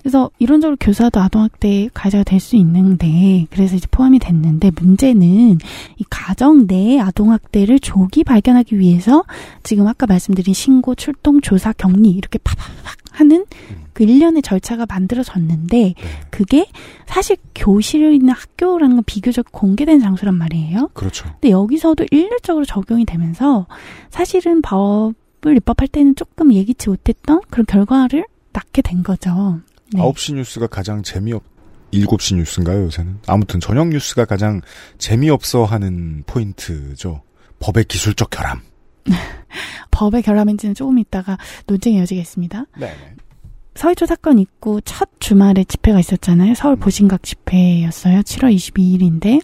[0.00, 5.58] 그래서 이론적으로 교사도 아동학대 가해자가 될 수 있는데 그래서 이제 포함이 됐는데 문제는
[5.96, 9.24] 이 가정 내 아동학대를 조기 발견하기 위해서
[9.64, 13.44] 지금 아까 말씀드린 신고, 출동, 조사, 격리 이렇게 팍팍팍 하는
[13.92, 15.94] 그 일련의 절차가 만들어졌는데
[16.30, 16.66] 그게
[17.06, 20.90] 사실 교실이나 학교라는 건 비교적 공개된 장소란 말이에요.
[20.94, 21.26] 그렇죠.
[21.32, 23.66] 근데 여기서도 일률적으로 적용이 되면서
[24.10, 28.24] 사실은 법을 입법할 때는 조금 예기치 못했던 그런 결과를
[28.58, 29.60] 낳게 된 거죠.
[29.92, 30.00] 네.
[30.00, 31.42] 9시 뉴스가 가장 재미없
[31.92, 33.20] 7시 뉴스인가요, 요새는?
[33.26, 34.60] 아무튼 저녁 뉴스가 가장
[34.98, 37.22] 재미없어 하는 포인트죠.
[37.60, 38.60] 법의 기술적 결함.
[39.90, 42.64] 법의 결함인지는 조금 있다가 논쟁의 여지가 있습니다.
[42.78, 42.94] 네.
[43.74, 46.54] 서희초 사건 있고 첫 주말에 집회가 있었잖아요.
[46.54, 46.80] 서울 음.
[46.80, 48.20] 보신각 집회였어요.
[48.20, 49.40] 7월 22일인데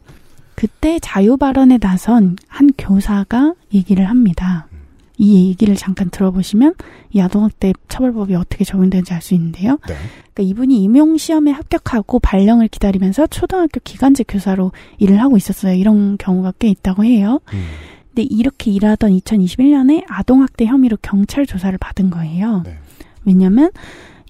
[0.55, 4.69] 그때 자유 발언에 나선 한 교사가 얘기를 합니다.
[5.17, 6.75] 이 얘기를 잠깐 들어보시면
[7.13, 9.79] 이 아동학대 처벌법이 어떻게 적용되는지 알 수 있는데요.
[9.89, 9.95] 네.
[10.35, 15.75] 그러니까 이분이 임용 시험에 합격하고 발령을 기다리면서 초등학교 기간제 교사로 일을 하고 있었어요.
[15.75, 17.41] 이런 경우가 꽤 있다고 해요.
[17.53, 17.65] 음.
[18.09, 22.63] 근데 이렇게 일하던 2021년에 아동학대 혐의로 경찰 조사를 받은 거예요.
[22.65, 22.79] 네.
[23.25, 23.71] 왜냐면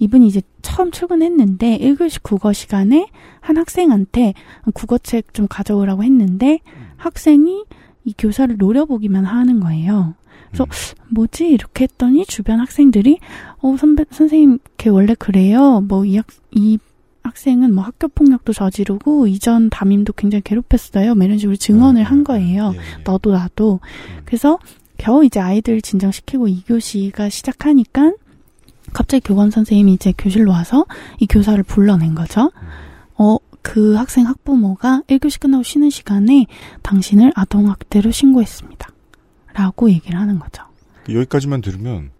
[0.00, 3.08] 이분이 이제 처음 출근했는데 1교시 국어 시간에
[3.40, 4.34] 한 학생한테
[4.74, 6.60] 국어책 좀 가져오라고 했는데
[6.96, 7.64] 학생이
[8.04, 10.14] 이 교사를 노려보기만 하는 거예요.
[10.54, 10.66] 그래서
[11.08, 13.18] 뭐지 이렇게 했더니 주변 학생들이
[13.58, 15.80] 어 선배 선생님 걔 원래 그래요.
[15.80, 16.78] 뭐이학이
[17.24, 21.14] 학생은 뭐 학교 폭력도 저지르고 이전 담임도 굉장히 괴롭혔어요.
[21.14, 22.74] 뭐 이런 식으로 증언을 한 거예요.
[23.04, 23.80] 너도 나도.
[24.24, 24.58] 그래서
[24.98, 28.12] 겨우 이제 아이들 진정시키고 2교시가 시작하니까
[28.92, 30.84] 갑자기 교감 선생님이 이제 교실로 와서
[31.18, 32.52] 이 교사를 불러낸 거죠.
[33.16, 36.46] 어, 그 학생 학부모가 1교시 끝나고 쉬는 시간에
[36.82, 38.93] 당신을 아동학대로 신고했습니다.
[39.54, 40.64] 라고 얘기를 하는 거죠.
[41.08, 42.10] 여기까지만 들으면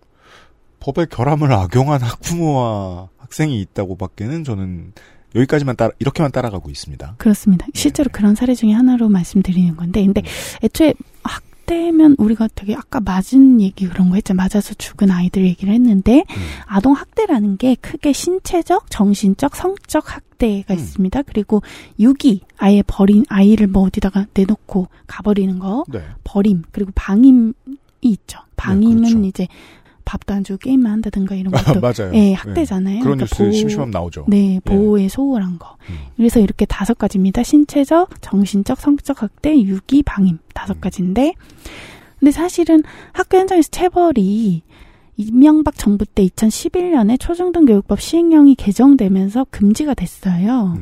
[0.81, 4.93] 법의 결함을 악용한 학부모와 학생이 있다고 밖에는 저는
[5.35, 7.17] 여기까지만 따라 이렇게만 따라가고 있습니다.
[7.19, 7.67] 그렇습니다.
[7.75, 10.23] 실제로 그런 사례 중에 하나로 말씀드리는 건데, 근데
[10.63, 14.35] 애초에 학 대면 우리가 되게 아까 맞은 얘기 그런 거 했죠.
[14.35, 16.25] 맞아서 죽은 아이들 얘기를 했는데,
[16.67, 21.23] 아동 학대라는 게 크게 신체적, 정신적, 성적 학대가 있습니다.
[21.23, 21.63] 그리고
[21.99, 26.01] 유기, 아예 버린 아이를 뭐 어디다가 내놓고 가버리는 거, 네.
[26.25, 27.53] 버림, 그리고 방임이
[28.03, 28.39] 있죠.
[28.57, 29.19] 방임은 그렇죠.
[29.21, 29.49] 이제
[30.05, 32.15] 밥도 안 주고 게임만 한다든가 이런 것도 맞아요.
[32.15, 32.97] 예, 학대잖아요.
[32.97, 33.01] 네.
[33.01, 34.27] 그런 그러니까 뉴스 심심하면 나오죠.
[34.29, 35.77] 네, 보호에 소홀한 거.
[36.17, 37.43] 그래서 이렇게 다섯 가지입니다.
[37.43, 41.35] 신체적, 정신적, 성적 학대, 유기, 방임 다섯 가지인데,
[42.19, 42.83] 근데 사실은
[43.13, 44.63] 학교 현장에서 체벌이
[45.17, 50.77] 이명박 정부 때 2011년에 초중등교육법 시행령이 개정되면서 금지가 됐어요.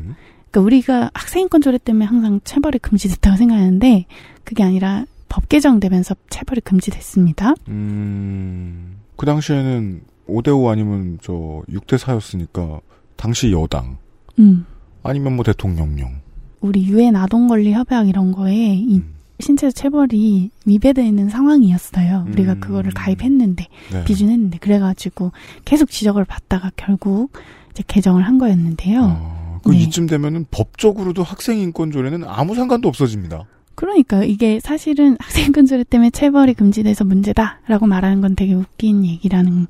[0.51, 4.07] 그러니까 우리가 학생인권 조례 때문에 항상 체벌이 금지됐다고 생각하는데
[4.45, 7.55] 그게 아니라 법 개정되면서 체벌이 금지됐습니다.
[7.69, 11.33] 음, 그 당시에는 5대5 아니면 저
[11.71, 12.81] 6대4였으니까
[13.15, 13.99] 당시 여당
[14.41, 14.67] 음.
[15.05, 16.21] 아니면 뭐 대통령령
[16.61, 19.15] 우리 유엔 아동권리 협약 이런 거에 이 음.
[19.39, 22.27] 신체 체벌이 위배되는 상황이었어요.
[22.31, 22.61] 우리가 음.
[22.61, 24.05] 그거를 가입했는데 네.
[24.05, 25.31] 비준했는데 그래가지고
[25.65, 27.31] 계속 지적을 받다가 결국
[27.71, 29.61] 이제 개정을 한 거였는데요.
[29.63, 29.83] 그 네.
[29.83, 33.45] 이쯤 되면은 법적으로도 학생 인권 조례는 아무 상관도 없어집니다.
[33.75, 39.67] 그러니까 이게 사실은 학생권 조례 때문에 체벌이 금지돼서 문제다라고 말하는 건 되게 웃긴 얘기라는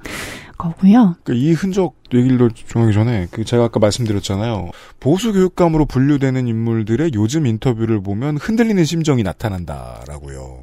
[0.59, 1.17] 거고요.
[1.25, 4.71] 그이 흔적 얘기를 좀 하기 전에 그 제가 아까 말씀드렸잖아요.
[5.01, 10.63] 보수 교육감으로 분류되는 인물들의 요즘 인터뷰를 보면 흔들리는 심정이 나타난다라고요.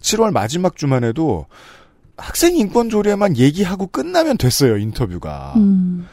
[0.00, 1.46] 7월 마지막 주만 해도
[2.16, 5.54] 학생 인권 조례만 얘기하고 끝나면 됐어요, 인터뷰가.
[5.56, 6.06] 음.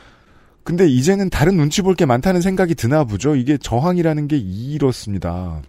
[0.63, 3.35] 근데 이제는 다른 눈치 볼 게 많다는 생각이 드나 보죠.
[3.35, 5.61] 이게 저항이라는 게 이렇습니다.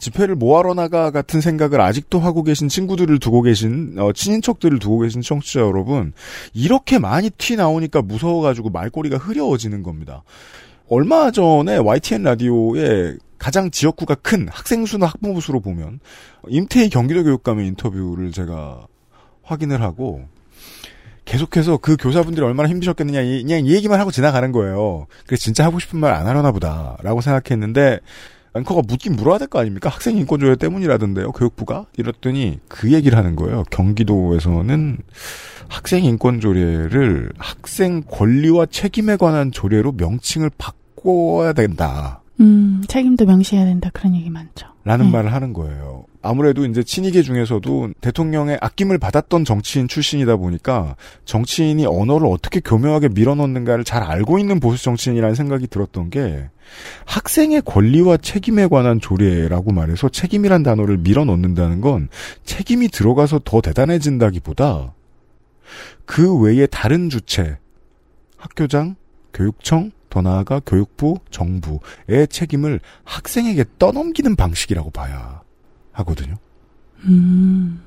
[0.00, 5.20] 집회를 뭐하러 나가 같은 생각을 아직도 하고 계신 친구들을 두고 계신 어, 친인척들을 두고 계신
[5.22, 6.12] 청취자 여러분
[6.54, 10.22] 이렇게 많이 티 나오니까 무서워가지고 말꼬리가 흐려워지는 겁니다.
[10.88, 16.00] 얼마 전에 YTN 라디오에 가장 지역구가 큰 학생 수나 학부모 수로 보면
[16.48, 18.86] 임태희 경기도 교육감의 인터뷰를 제가
[19.44, 20.22] 확인을 하고
[21.24, 25.06] 계속해서 그 교사분들이 얼마나 힘드셨겠느냐 이- 그냥 이 얘기만 하고 지나가는 거예요.
[25.26, 28.00] 그래서 진짜 하고 싶은 말 안 하려나 보다라고 생각했는데
[28.56, 29.88] 앵커가 묻긴 물어야 될 거 아닙니까?
[29.90, 31.32] 학생 인권조례 때문이라던데요.
[31.32, 33.62] 교육부가 이랬더니 그 얘기를 하는 거예요.
[33.70, 34.98] 경기도에서는
[35.68, 42.22] 학생 인권조례를 학생 권리와 책임에 관한 조례로 명칭을 바꿔야 된다.
[42.40, 44.66] 음, 책임도 명시해야 된다 그런 얘기 많죠.
[44.84, 45.12] 라는 네.
[45.12, 46.04] 말을 하는 거예요.
[46.22, 53.84] 아무래도 이제 친이계 중에서도 대통령의 아낌을 받았던 정치인 출신이다 보니까 정치인이 언어를 어떻게 교묘하게 밀어넣는가를
[53.84, 56.48] 잘 알고 있는 보수 정치인이라는 생각이 들었던 게
[57.06, 62.08] 학생의 권리와 책임에 관한 조례라고 말해서 책임이란 단어를 밀어넣는다는 건
[62.44, 64.94] 책임이 들어가서 더 대단해진다기보다
[66.04, 67.56] 그 외에 다른 주체,
[68.36, 68.96] 학교장,
[69.32, 75.42] 교육청, 더 나아가 교육부, 정부의 책임을 학생에게 떠넘기는 방식이라고 봐야
[75.92, 76.36] 하거든요.
[77.04, 77.80] 음.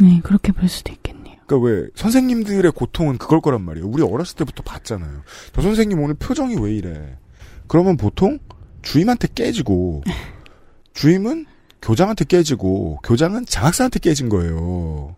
[0.00, 1.36] 네, 그렇게 볼 수도 있겠네요.
[1.46, 3.86] 그러니까 왜 선생님들의 고통은 그걸 거란 말이에요.
[3.86, 5.22] 우리 어렸을 때부터 봤잖아요.
[5.52, 7.18] 저 선생님 오늘 표정이 왜 이래?
[7.66, 8.38] 그러면 보통
[8.82, 10.02] 주임한테 깨지고
[10.94, 11.46] 주임은
[11.80, 15.16] 교장한테 깨지고 교장은 장학사한테 깨진 거예요.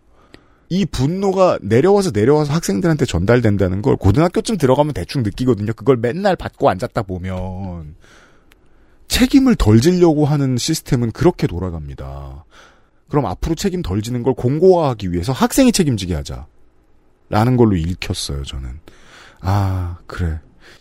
[0.70, 5.72] 이 분노가 내려와서 내려와서 학생들한테 전달된다는 걸 고등학교쯤 들어가면 대충 느끼거든요.
[5.74, 7.94] 그걸 맨날 받고 앉았다 보면
[9.14, 12.44] 책임을 덜 지려고 하는 시스템은 그렇게 돌아갑니다.
[13.08, 16.46] 그럼 앞으로 책임 덜 지는 걸 공고화하기 위해서 학생이 책임지게 하자.
[17.28, 18.80] 라는 걸로 읽혔어요, 저는.
[19.40, 20.40] 아, 그래.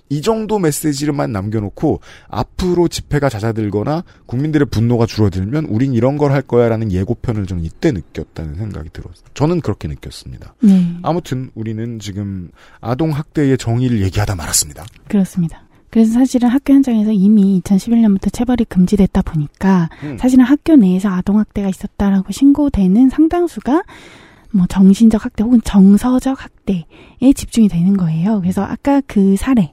[0.09, 6.91] 이 정도 메시지를만 남겨놓고 앞으로 집회가 잦아들거나 국민들의 분노가 줄어들면 우린 이런 걸 할 거야라는
[6.91, 9.25] 예고편을 저는 이때 느꼈다는 생각이 들었어요.
[9.35, 10.55] 저는 그렇게 느꼈습니다.
[10.63, 10.97] 네.
[11.03, 12.49] 아무튼 우리는 지금
[12.81, 14.85] 아동 학대의 정의를 얘기하다 말았습니다.
[15.07, 15.62] 그렇습니다.
[15.93, 20.17] 그래서 사실은 학교 현장에서 이미 2011년부터 체벌이 금지됐다 보니까 음.
[20.17, 23.83] 사실은 학교 내에서 아동학대가 있었다라고 신고되는 상당수가
[24.53, 28.41] 뭐 정신적 학대 혹은 정서적 학대에 집중이 되는 거예요.
[28.41, 29.71] 그래서 아까 그 사례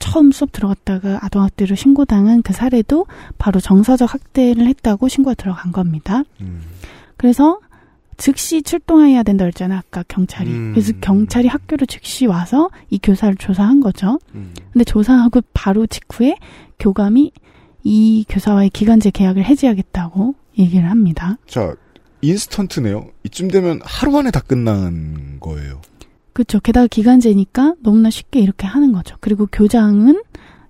[0.00, 3.06] 처음 수업 들어갔다가 아동학대로 신고당한 그 사례도
[3.38, 6.24] 바로 정서적 학대를 했다고 신고가 들어간 겁니다.
[6.40, 6.60] 음.
[7.16, 7.60] 그래서
[8.22, 9.80] 즉시 출동해야 된다 그랬잖아요.
[9.80, 10.48] 아까 경찰이.
[10.48, 10.70] 음.
[10.72, 14.20] 그래서 경찰이 학교로 즉시 와서 이 교사를 조사한 거죠.
[14.36, 14.54] 음.
[14.72, 16.36] 근데 조사하고 바로 직후에
[16.78, 17.32] 교감이
[17.82, 21.36] 이 교사와의 기간제 계약을 해지하겠다고 얘기를 합니다.
[21.48, 21.74] 자,
[22.20, 23.08] 인스턴트네요.
[23.24, 25.82] 이쯤 되면 하루 안에 다 끝난 거예요.
[26.32, 26.60] 그렇죠.
[26.60, 29.16] 게다가 기간제니까 너무나 쉽게 이렇게 하는 거죠.
[29.18, 30.22] 그리고 교장은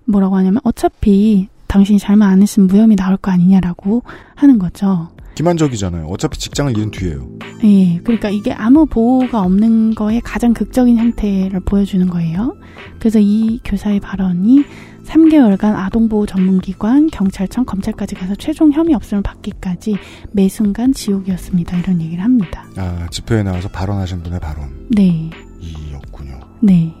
[0.05, 4.01] 뭐라고 하냐면 어차피 당신이 잘못 안 했으면 무혐의 나올 거 아니냐라고
[4.33, 5.09] 하는 거죠.
[5.35, 6.05] 기만적이잖아요.
[6.07, 7.29] 어차피 직장을 잃은 뒤에요.
[7.63, 12.55] 예, 그러니까 이게 아무 보호가 없는 거의 가장 극적인 형태를 보여주는 거예요.
[12.99, 14.63] 그래서 이 교사의 발언이
[15.05, 19.97] 3개월간 아동보호 전문기관, 경찰청, 검찰까지 가서 최종 혐의 없음을 받기까지
[20.31, 21.77] 매 순간 지옥이었습니다.
[21.79, 22.65] 이런 얘기를 합니다.
[22.77, 24.87] 아, 집회에 나와서 발언하신 분의 발언.
[24.89, 25.29] 네,
[25.59, 26.39] 이었군요.
[26.61, 26.93] 네.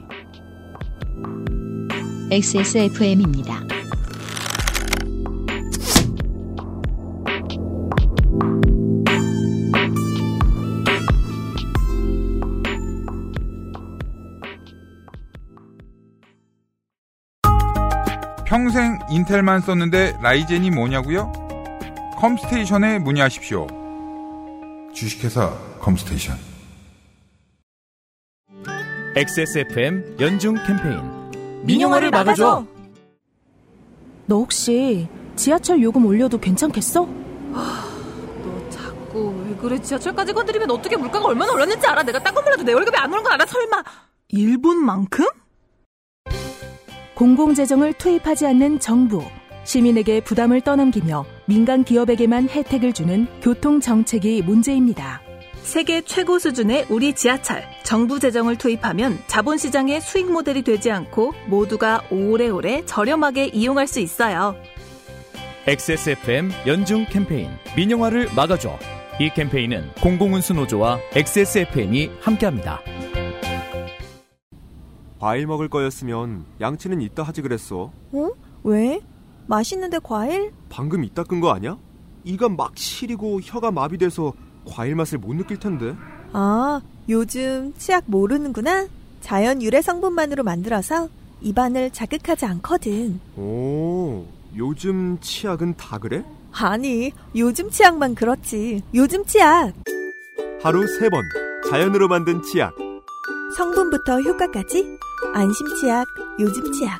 [2.31, 3.63] XSFM입니다.
[18.45, 21.31] 평생 인텔만 썼는데 라이젠이 뭐냐고요?
[22.17, 23.65] 컴스테이션에 문의하십시오.
[24.93, 26.37] 주식회사 컴스테이션.
[29.15, 31.01] XSFM 연중 캠페인
[31.65, 32.65] 민영화를 막아줘.
[34.27, 37.07] 너 혹시 지하철 요금 올려도 괜찮겠어?
[39.63, 39.81] 그래?
[39.81, 42.03] 지하철까지 건드리면 어떻게 물가가 얼마나 올랐는지 알아?
[42.03, 43.45] 내가 딴 건 몰라도 내 월급이 안 오른 건 알아?
[43.45, 43.83] 설마?
[44.27, 45.25] 일본만큼?
[47.15, 49.23] 공공재정을 투입하지 않는 정부,
[49.63, 55.21] 시민에게 부담을 떠넘기며 민간 기업에게만 혜택을 주는 교통 정책이 문제입니다.
[55.61, 57.63] 세계 최고 수준의 우리 지하철.
[57.83, 64.55] 정부 재정을 투입하면 자본시장의 수익 모델이 되지 않고 모두가 오래오래 저렴하게 이용할 수 있어요.
[65.65, 68.77] XSFM 연중 캠페인 민영화를 막아줘.
[69.19, 72.79] 이 캠페인은 공공운수 노조와 XSFM이 함께합니다.
[75.19, 77.91] 과일 먹을 거였으면 양치는 이따 하지 그랬어.
[78.11, 78.29] 어?
[78.63, 78.99] 왜?
[79.47, 80.51] 맛있는데 과일?
[80.69, 81.77] 방금 이따 끈 거 아니야?
[82.23, 84.33] 이가 막 시리고 혀가 마비돼서
[84.65, 85.95] 과일 맛을 못 느낄 텐데.
[86.33, 88.87] 아, 요즘 치약 모르는구나?
[89.21, 91.07] 자연 유래 성분만으로 만들어서
[91.41, 93.19] 입안을 자극하지 않거든.
[93.37, 96.23] 오, 요즘 치약은 다 그래?
[96.55, 98.81] 아니, 요즘 치약만 그렇지.
[98.93, 99.73] 요즘 치약.
[100.61, 101.23] 하루 세 번
[101.69, 102.73] 자연으로 만든 치약.
[103.57, 104.85] 성분부터 효과까지
[105.33, 106.05] 안심 치약,
[106.39, 106.99] 요즘 치약.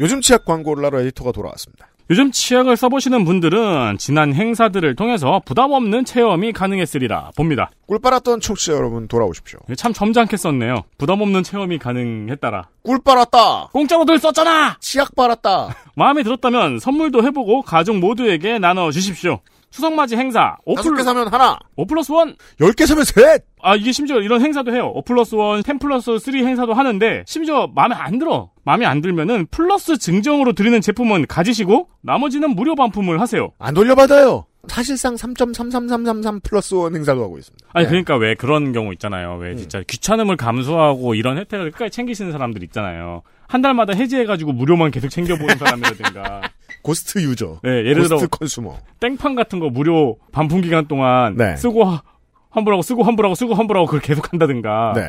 [0.00, 1.88] 요즘 치약 광고를 하러 에디터가 돌아왔습니다.
[2.10, 7.70] 요즘 치약을 써보시는 분들은 지난 행사들을 통해서 부담 없는 체험이 가능했으리라 봅니다.
[7.86, 9.58] 꿀 빨았던 청취자 여러분 돌아오십시오.
[9.76, 10.82] 참 점잖게 썼네요.
[10.98, 12.68] 부담 없는 체험이 가능했다라.
[12.82, 13.68] 꿀 빨았다.
[13.72, 14.76] 공짜로들 썼잖아.
[14.80, 15.74] 치약 빨았다.
[15.96, 19.40] 마음에 들었다면 선물도 해보고 가족 모두에게 나눠 주십시오.
[19.74, 20.56] 추석맞이 행사.
[20.76, 21.58] 다섯 개 사면 하나.
[21.74, 22.36] 5 플러스 1.
[22.60, 23.44] 10개 사면 셋.
[23.60, 24.92] 아, 이게 심지어 이런 행사도 해요.
[24.94, 28.50] 5 플러스 1, 10 플러스 3 행사도 하는데, 심지어 마음에 안 들어.
[28.64, 33.50] 마음에 안 들면은 플러스 증정으로 드리는 제품은 가지시고, 나머지는 무료 반품을 하세요.
[33.58, 34.46] 안 돌려받아요.
[34.68, 37.66] 사실상 3.33333 plus one 행사도 하고 있습니다.
[37.72, 37.88] 아니, 네.
[37.90, 39.36] 그러니까 왜 그런 경우 있잖아요.
[39.40, 43.22] 왜 진짜 귀찮음을 감수하고 이런 혜택을 끝까지 챙기시는 사람들 있잖아요.
[43.46, 46.40] 한 달마다 해지해가지고 무료만 계속 챙겨보는 사람이라든가.
[46.82, 47.60] ghost user.
[47.62, 48.16] 네, 예를 들어.
[48.16, 48.78] ghost consumer.
[49.00, 51.56] 땡판 같은 거 무료 반품 기간 동안 네.
[51.56, 52.02] 쓰고 하-
[52.50, 54.92] 환불하고 쓰고 환불하고 쓰고 환불하고 그걸 계속 한다든가.
[54.94, 55.02] 네.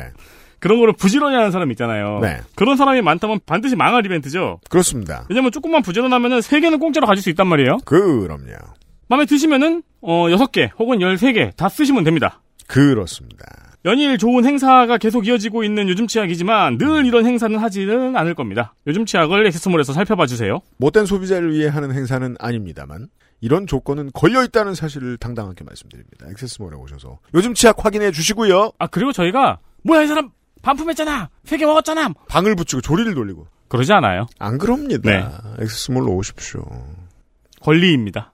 [0.58, 2.18] 그런 거를 부지런히 하는 사람 있잖아요.
[2.22, 2.38] 네.
[2.54, 4.58] 그런 사람이 많다면 반드시 망할 이벤트죠.
[4.70, 5.26] 그렇습니다.
[5.28, 7.78] 왜냐면 조금만 부지런하면은 세 개는 공짜로 가질 수 있단 말이에요.
[7.84, 8.54] 그럼요.
[9.08, 12.40] 마음에 드시면은 어 여섯 개 혹은 열세 개다 쓰시면 됩니다.
[12.66, 13.44] 그렇습니다.
[13.84, 18.74] 연일 좋은 행사가 계속 이어지고 있는 요즘 치약이지만 늘 이런 행사는 하지는 않을 겁니다.
[18.88, 20.60] 요즘 치약을 액세스몰에서 살펴봐 주세요.
[20.78, 23.06] 못된 소비자를 위해 하는 행사는 아닙니다만
[23.40, 26.26] 이런 조건은 걸려 있다는 사실을 당당하게 말씀드립니다.
[26.30, 28.72] 액세스몰에 오셔서 요즘 치약 확인해 주시고요.
[28.80, 30.30] 아 그리고 저희가 뭐야 이 사람
[30.62, 31.30] 반품했잖아.
[31.44, 32.08] 세 개 먹었잖아.
[32.28, 34.26] 방을 붙이고 조리를 돌리고 그러지 않아요.
[34.40, 35.08] 안 그럽니다.
[35.08, 35.24] 네.
[35.62, 36.64] 액세스몰로 오십시오.
[37.60, 38.32] 권리입니다.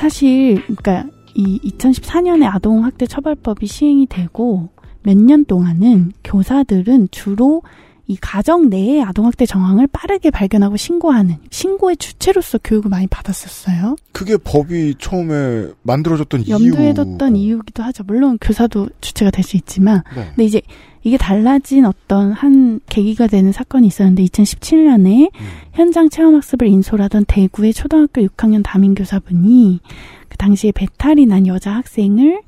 [0.00, 1.04] 사실 그러니까
[1.34, 4.70] 이 2014년에 아동학대 처벌법이 시행이 되고
[5.02, 7.62] 몇 년 동안은 교사들은 주로
[8.06, 13.94] 이 가정 내의 아동학대 정황을 빠르게 발견하고 신고하는 신고의 주체로서 교육을 많이 받았었어요.
[14.12, 16.94] 그게 법이 처음에 만들어졌던 염두에 이유.
[16.94, 18.02] 뒀던 이유기도 하죠.
[18.04, 20.26] 물론 교사도 주체가 될 수 있지만, 네.
[20.30, 20.60] 근데 이제
[21.02, 25.30] 이게 달라진 어떤 한 계기가 되는 사건이 있었는데 2017년에
[25.72, 29.80] 현장 체험학습을 인솔하던 대구의 초등학교 6학년 담임 교사분이
[30.28, 32.42] 그 당시에 배탈이 난 여자 학생을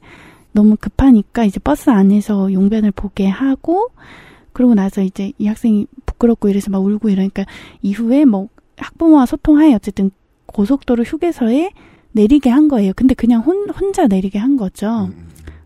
[0.52, 3.88] 너무 급하니까 이제 버스 안에서 용변을 보게 하고
[4.52, 7.46] 그러고 나서 이제 이 학생이 부끄럽고 이래서 막 울고 이러니까
[7.80, 10.10] 이후에 뭐 학부모와 소통하에 어쨌든
[10.44, 11.70] 고속도로 휴게소에
[12.12, 12.92] 내리게 한 거예요.
[12.94, 15.08] 근데 그냥 혼, 혼자 내리게 한 거죠.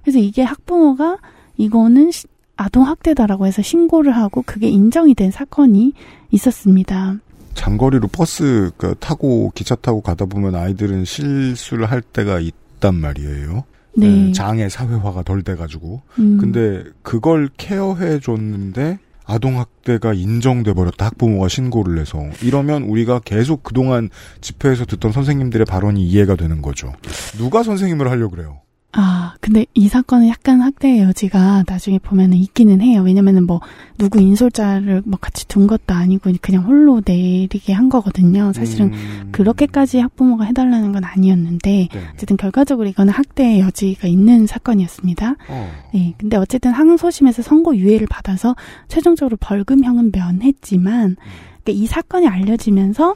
[0.03, 1.19] 그래서 이게 학부모가
[1.57, 5.93] 이거는 시- 아동학대다라고 해서 신고를 하고 그게 인정이 된 사건이
[6.31, 7.19] 있었습니다.
[7.55, 13.65] 장거리로 버스 그, 타고 기차 타고 가다 보면 아이들은 실수를 할 때가 있단 말이에요.
[13.97, 14.33] 네.
[14.33, 16.03] 장애 사회화가 덜 돼가지고.
[16.19, 16.39] 음.
[16.39, 21.07] 근데 그걸 케어해 줬는데 아동학대가 인정돼 버렸다.
[21.07, 22.23] 학부모가 신고를 해서.
[22.43, 24.09] 이러면 우리가 계속 그동안
[24.41, 26.93] 집회에서 듣던 선생님들의 발언이 이해가 되는 거죠.
[27.37, 28.61] 누가 선생님을 하려고 그래요?
[28.99, 33.03] 아, 근데 이 사건은 약간 학대의 여지가 나중에 보면은 있기는 해요.
[33.03, 33.61] 왜냐면은 뭐,
[33.99, 38.53] 누구 인솔자를 뭐 같이 둔 것도 아니고 그냥 홀로 내리게 한 거거든요.
[38.55, 39.29] 사실은 음.
[39.33, 42.01] 그렇게까지 학부모가 해달라는 건 아니었는데, 네.
[42.15, 45.37] 어쨌든 결과적으로 이거는 학대의 여지가 있는 사건이었습니다.
[45.49, 45.71] 어.
[45.93, 48.57] 네, 근데 어쨌든 항소심에서 선고 유예를 받아서
[48.89, 51.17] 최종적으로 벌금형은 면했지만,
[51.65, 53.15] 그러니까 이 사건이 알려지면서,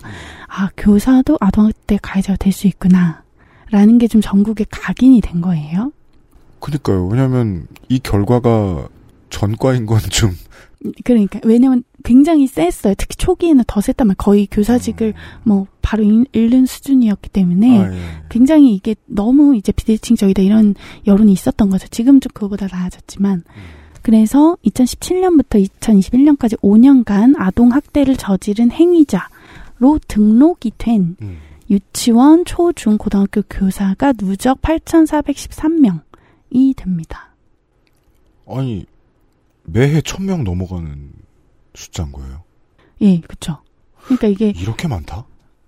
[0.49, 3.23] 아, 교사도 아동학대 가해자가 될 수 있구나.
[3.71, 5.93] 라는 게 좀 전국에 각인이 된 거예요.
[6.61, 7.07] 그니까요.
[7.07, 8.89] 왜냐면 이 결과가
[9.31, 10.31] 전과인 건 좀
[11.05, 12.95] 그러니까, 왜냐면 굉장히 셌어요.
[12.97, 14.17] 특히 초기에는 더 셌단 말이에요.
[14.17, 15.13] 거의 교사직을
[15.45, 17.99] 뭐 바로 잃- 잃는 수준이었기 때문에 아, 예.
[18.31, 20.75] 굉장히 이게 너무 이제 비대칭적이다 이런
[21.07, 21.87] 여론이 있었던 거죠.
[21.89, 23.43] 지금 좀 그거보다 나아졌지만.
[24.03, 31.17] 그래서 2017년부터 2021년까지 5년간 아동 학대를 저지른 행위자로 등록이 된
[31.71, 37.33] 유치원, 초, 중, 고등학교 교사가 누적 8,413명이 됩니다.
[38.47, 38.85] 아니
[39.65, 41.13] 매해 천명 넘어가는
[41.75, 42.43] 숫자인 거예요.
[43.03, 43.59] 예, 그쵸.
[44.03, 45.27] 그러니까 이게 이렇게 많다?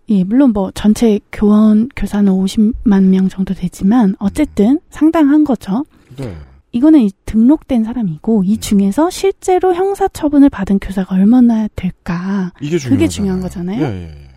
[0.09, 5.85] 예, 물론 뭐 전체 교원 교사는 50만 명 정도 되지만 어쨌든 상당한 거죠.
[6.16, 6.37] 네.
[6.73, 12.53] 이거는 이 등록된 사람이고 이 중에서 실제로 형사 처분을 받은 교사가 얼마나 될까?
[12.61, 13.09] 이게 그게 중요하잖아요.
[13.09, 13.83] 중요한 거잖아요.
[13.83, 14.32] 예, 예, 예.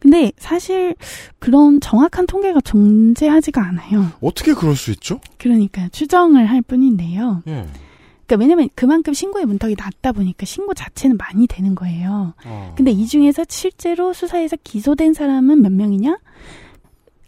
[0.00, 0.94] 근데 사실
[1.38, 4.06] 그런 정확한 통계가 존재하지가 않아요.
[4.20, 5.20] 어떻게 그럴 수 있죠?
[5.38, 7.42] 그러니까 추정을 할 뿐인데요.
[7.46, 7.66] 예.
[8.26, 12.34] 그러니까 왜냐면 그만큼 신고의 문턱이 낮다 보니까 신고 자체는 많이 되는 거예요.
[12.44, 12.74] 어.
[12.76, 16.18] 근데 이 중에서 실제로 수사에서 기소된 사람은 몇 명이냐?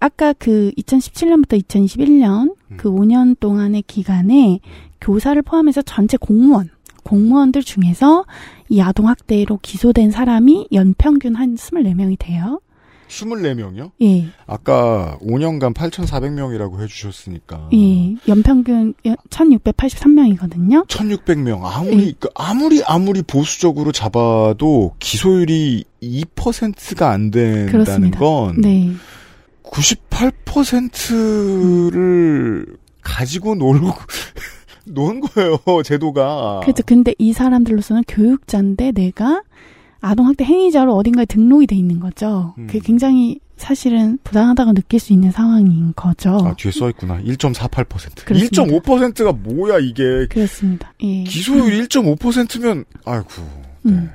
[0.00, 4.60] 아까 그 2017년부터 2021년 그 5년 동안의 기간에
[5.00, 6.70] 교사를 포함해서 전체 공무원,
[7.04, 8.24] 공무원들 중에서
[8.68, 12.60] 이 아동학대로 기소된 사람이 연평균 한 24명이 돼요.
[13.08, 13.90] 24명이요?
[14.00, 14.26] 예.
[14.46, 17.68] 아까 5년간 8,400명이라고 해주셨으니까.
[17.74, 18.16] 예.
[18.26, 18.94] 연평균
[19.28, 20.86] 1683명이거든요.
[20.88, 21.60] 1,600명.
[21.62, 28.18] 아무리, 그 아무리, 아무리 보수적으로 잡아도 기소율이 2%가 안 된다는 그렇습니다.
[28.18, 28.60] 건.
[28.62, 28.92] 네.
[31.72, 33.92] 98%를 가지고 놀고,
[34.86, 36.60] 노는 거예요, 제도가.
[36.62, 36.82] 그렇죠.
[36.84, 39.42] 근데 이 사람들로서는 교육자인데 내가
[40.00, 42.54] 아동학대 행위자로 어딘가에 등록이 돼 있는 거죠.
[42.58, 42.66] 음.
[42.66, 46.30] 그게 굉장히 사실은 부당하다고 느낄 수 있는 상황인 거죠.
[46.44, 47.20] 아, 뒤에 써 있구나.
[47.22, 48.24] 1.48%.
[48.24, 48.64] 그렇습니다.
[48.64, 50.26] 1.5%가 뭐야, 이게.
[50.28, 50.92] 그렇습니다.
[51.02, 51.22] 예.
[51.22, 53.28] 기소율 1.5%면, 아이고.
[53.86, 54.10] 음.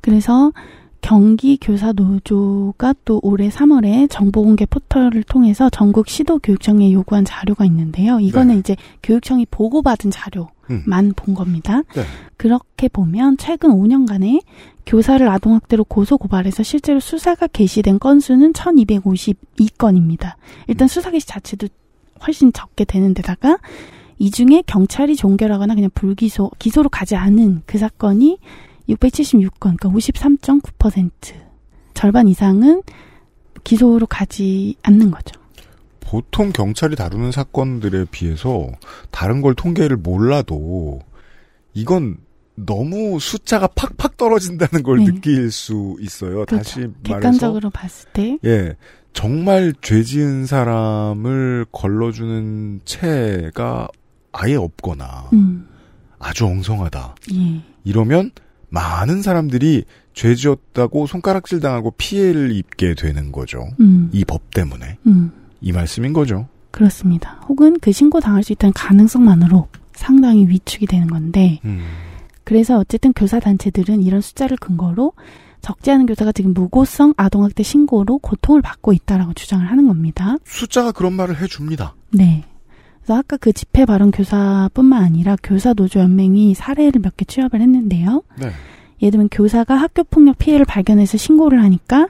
[0.00, 0.52] 그래서
[1.00, 7.64] 경기 교사 노조가 또 올해 3월에 정보 공개 포털을 통해서 전국 시도 교육청에 요구한 자료가
[7.64, 8.20] 있는데요.
[8.20, 11.82] 이거는 이제 교육청이 보고받은 자료만 본 겁니다.
[11.94, 12.02] 네.
[12.36, 14.42] 그렇게 보면 최근 5년간에
[14.86, 20.34] 교사를 아동학대로 고소 고발해서 실제로 수사가 개시된 건수는 1252건입니다.
[20.66, 21.68] 일단 수사 개시 자체도
[22.26, 23.58] 훨씬 적게 되는 데다가
[24.18, 28.38] 이 중에 경찰이 종결하거나 그냥 불기소, 기소로 가지 않은 그 사건이
[28.94, 31.10] 676건, 그러니까 53.9%.
[31.94, 32.82] 절반 이상은
[33.64, 35.38] 기소로 가지 않는 거죠.
[36.00, 38.66] 보통 경찰이 다루는 사건들에 비해서
[39.10, 41.00] 다른 걸 통계를 몰라도
[41.74, 42.18] 이건
[42.56, 45.04] 너무 숫자가 팍팍 떨어진다는 걸 네.
[45.04, 46.44] 느낄 수 있어요.
[46.46, 48.38] 다시 말해서 객관적으로 봤을 때.
[48.44, 48.74] 예.
[49.12, 53.88] 정말 죄 지은 사람을 걸러주는 채가
[54.32, 55.68] 아예 없거나 음,
[56.18, 57.14] 아주 엉성하다.
[57.34, 57.62] 예.
[57.84, 58.30] 이러면
[58.70, 59.84] 많은 사람들이
[60.14, 63.68] 죄 지었다고 손가락질 당하고 피해를 입게 되는 거죠.
[63.80, 64.10] 음.
[64.12, 64.98] 이법 때문에.
[65.06, 65.32] 음.
[65.60, 66.48] 이 말씀인 거죠.
[66.70, 67.40] 그렇습니다.
[67.48, 71.84] 혹은 그 신고 당할 수 있다는 가능성만으로 상당히 위축이 되는 건데 음.
[72.44, 75.12] 그래서 어쨌든 교사 단체들은 이런 숫자를 근거로
[75.60, 80.36] 적지 않은 교사가 지금 무고성 아동학대 신고로 고통을 받고 있다라고 주장을 하는 겁니다.
[80.44, 81.94] 숫자가 그런 말을 해줍니다.
[82.12, 82.44] 네.
[83.00, 88.22] 그래서 아까 그 집회 발언 교사뿐만 아니라 교사 노조 연맹이 사례를 몇 개 취합을 했는데요.
[88.38, 88.50] 네.
[89.02, 92.08] 예를 들면 교사가 학교 폭력 피해를 발견해서 신고를 하니까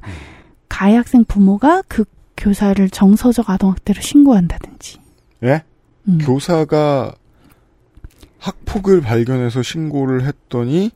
[0.68, 2.04] 가해 학생 부모가 그
[2.36, 4.98] 교사를 정서적 아동학대로 신고한다든지.
[5.44, 5.62] 예?
[6.08, 6.18] 음.
[6.20, 7.14] 교사가
[8.38, 10.90] 학폭을 발견해서 신고를 했더니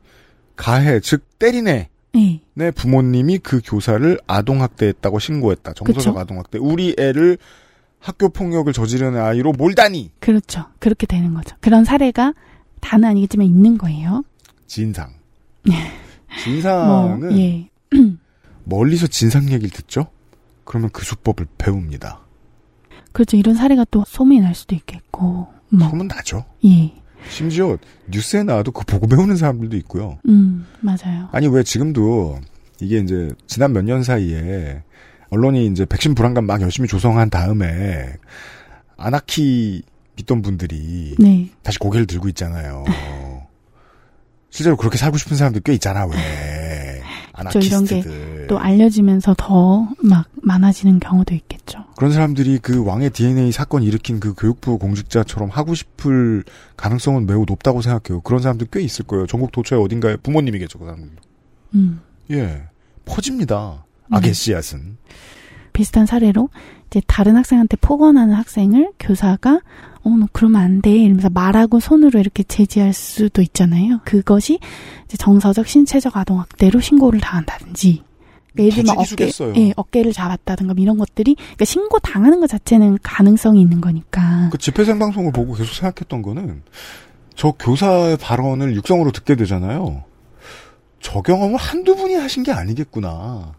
[0.56, 1.88] 가해, 즉 때리네.
[2.14, 2.40] 네.
[2.54, 5.72] 내 부모님이 그 교사를 아동학대했다고 신고했다.
[5.74, 6.18] 정서적 그쵸.
[6.18, 6.58] 아동학대.
[6.58, 7.38] 우리 애를
[8.04, 10.10] 학교 폭력을 저지르는 아이로 몰다니.
[10.20, 10.66] 그렇죠.
[10.78, 11.56] 그렇게 되는 거죠.
[11.60, 12.34] 그런 사례가
[12.80, 14.22] 다는 아니겠지만 있는 거예요.
[14.66, 15.10] 진상.
[15.66, 15.74] 뭐,
[16.42, 17.70] 진상은 예.
[18.64, 20.08] 멀리서 진상 얘기를 듣죠?
[20.64, 22.20] 그러면 그 수법을 배웁니다.
[23.12, 23.38] 그렇죠.
[23.38, 25.48] 이런 사례가 또 소문이 날 수도 있겠고.
[25.70, 25.88] 뭐.
[25.88, 26.44] 소문 나죠.
[26.66, 26.92] 예.
[27.30, 27.78] 심지어
[28.10, 30.18] 뉴스에 나와도 그 보고 배우는 사람들도 있고요.
[30.28, 31.30] 음, 맞아요.
[31.32, 32.38] 아니 왜 지금도
[32.82, 34.82] 이게 이제 지난 몇 년 사이에
[35.34, 38.12] 언론이 이제 백신 불안감 막 열심히 조성한 다음에
[38.96, 39.82] 아나키
[40.16, 41.50] 믿던 분들이 네.
[41.62, 42.84] 다시 고개를 들고 있잖아요.
[44.50, 47.02] 실제로 그렇게 살고 싶은 사람들 꽤 있잖아 왜저 이런
[47.32, 51.78] 아나키스트들 게또 알려지면서 더 막 많아지는 경우도 있겠죠.
[51.96, 56.44] 그런 사람들이 그 왕의 DNA 사건 일으킨 그 교육부 공직자처럼 하고 싶을
[56.76, 58.20] 가능성은 매우 높다고 생각해요.
[58.20, 59.26] 그런 사람들 꽤 있을 거예요.
[59.26, 61.10] 전국 도처에 어딘가에 부모님이겠죠, 그 사람들.
[61.74, 62.00] 음.
[62.30, 62.62] 예.
[63.06, 63.83] 퍼집니다.
[64.10, 64.98] 악의 씨앗은.
[65.72, 66.50] 비슷한 사례로
[66.86, 69.60] 이제 다른 학생한테 폭언하는 학생을 교사가
[70.04, 70.90] 어, 너 그러면 안 돼.
[70.90, 74.00] 이러면서 말하고 손으로 이렇게 제지할 수도 있잖아요.
[74.04, 74.58] 그것이
[75.06, 78.02] 이제 정서적, 신체적 아동학대로 신고를 당한다든지.
[78.52, 79.60] 그러니까 예를 들면 어깨.
[79.60, 84.50] 예, 어깨를 잡았다든가 이런 것들이 그러니까 신고 당하는 것 자체는 가능성이 있는 거니까.
[84.52, 86.62] 그 집회 생방송을 보고 계속 생각했던 거는
[87.34, 90.04] 저 교사의 발언을 육성으로 듣게 되잖아요.
[91.00, 93.54] 저 경험을 한두 분이 하신 게 아니겠구나.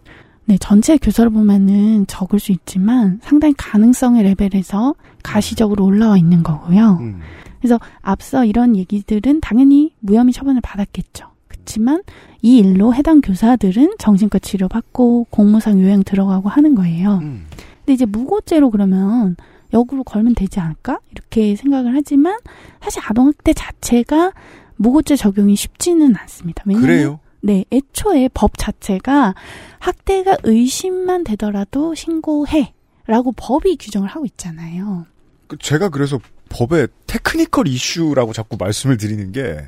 [0.45, 6.99] 네, 전체 교사를 보면은 적을 수 있지만 상당히 가능성의 레벨에서 가시적으로 올라와 있는 거고요.
[7.01, 7.19] 음.
[7.59, 11.25] 그래서 앞서 이런 얘기들은 당연히 무혐의 처분을 받았겠죠.
[11.47, 12.03] 그렇지만
[12.43, 17.19] 이 일로 해당 교사들은 정신과 치료 받고 공무상 요양 들어가고 하는 거예요.
[17.23, 17.45] 음.
[17.79, 19.35] 근데 이제 무고죄로 그러면
[19.73, 20.99] 역으로 걸면 되지 않을까?
[21.11, 22.37] 이렇게 생각을 하지만
[22.81, 24.31] 사실 아동학대 자체가
[24.75, 26.63] 무고죄 적용이 쉽지는 않습니다.
[26.67, 27.19] 왜냐면 그래요?
[27.45, 29.35] 네, 애초에 법 자체가
[29.77, 32.73] 학대가 의심만 되더라도 신고해
[33.05, 35.05] 라고 법이 규정을 하고 있잖아요.
[35.45, 36.19] 그 제가 그래서
[36.49, 39.67] 법의 테크니컬 이슈라고 자꾸 말씀을 드리는 게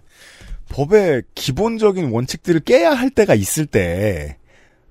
[0.70, 4.40] 법의 기본적인 원칙들을 깨야 할 때가 있을 때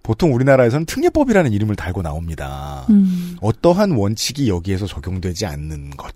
[0.05, 2.87] 보통 우리나라에서는 특례법이라는 이름을 달고 나옵니다.
[2.91, 3.37] 음.
[3.41, 6.15] 어떠한 원칙이 여기에서 적용되지 않는 것.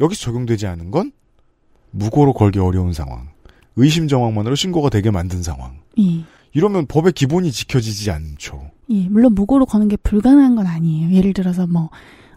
[0.00, 1.12] 여기서 적용되지 않은 건
[1.90, 3.35] 무고로 걸기 어려운 상황.
[3.76, 5.78] 의심 정황만으로 신고가 되게 만든 상황.
[5.98, 6.24] 예.
[6.52, 8.70] 이러면 법의 기본이 지켜지지 않죠.
[8.90, 11.12] 예, 물론 무고로 거는 게 불가능한 건 아니에요.
[11.12, 11.90] 예를 들어서 뭐,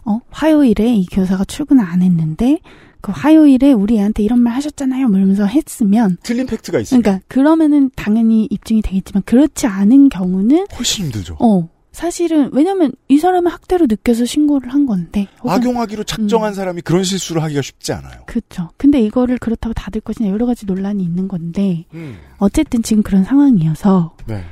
[0.04, 2.60] 어, 화요일에 이 교사가 출근을 안 했는데,
[3.00, 5.08] 그 화요일에 우리 애한테 이런 말 하셨잖아요.
[5.08, 6.18] 뭐 이러면서 했으면.
[6.22, 7.00] 틀린 팩트가 있어요.
[7.00, 10.66] 그러니까, 그러면은 당연히 입증이 되겠지만, 그렇지 않은 경우는.
[10.76, 11.36] 훨씬 힘들죠.
[11.40, 11.68] 어,
[12.00, 15.28] 사실은, 왜냐면 이 사람은 학대로 느껴서 신고를 한 건데.
[15.46, 18.22] 악용하기로 작정한 사람이 그런 실수를 하기가 쉽지 않아요.
[18.24, 18.70] 그렇죠.
[18.78, 22.16] 근데 이거를 그렇다고 닫을 것이냐 여러 가지 논란이 있는 건데 음.
[22.38, 24.42] 어쨌든 지금 그런 상황이어서 네.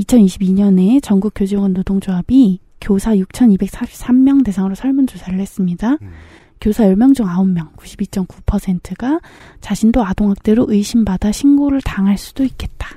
[0.00, 5.98] 2022년에 전국 교직원 노동조합이 교사 6,243명 대상으로 설문조사를 했습니다.
[6.00, 6.12] 음.
[6.58, 9.20] 교사 10명 중 9명, 92.9%가
[9.60, 12.88] 자신도 아동학대로 의심받아 신고를 당할 수도 있겠다.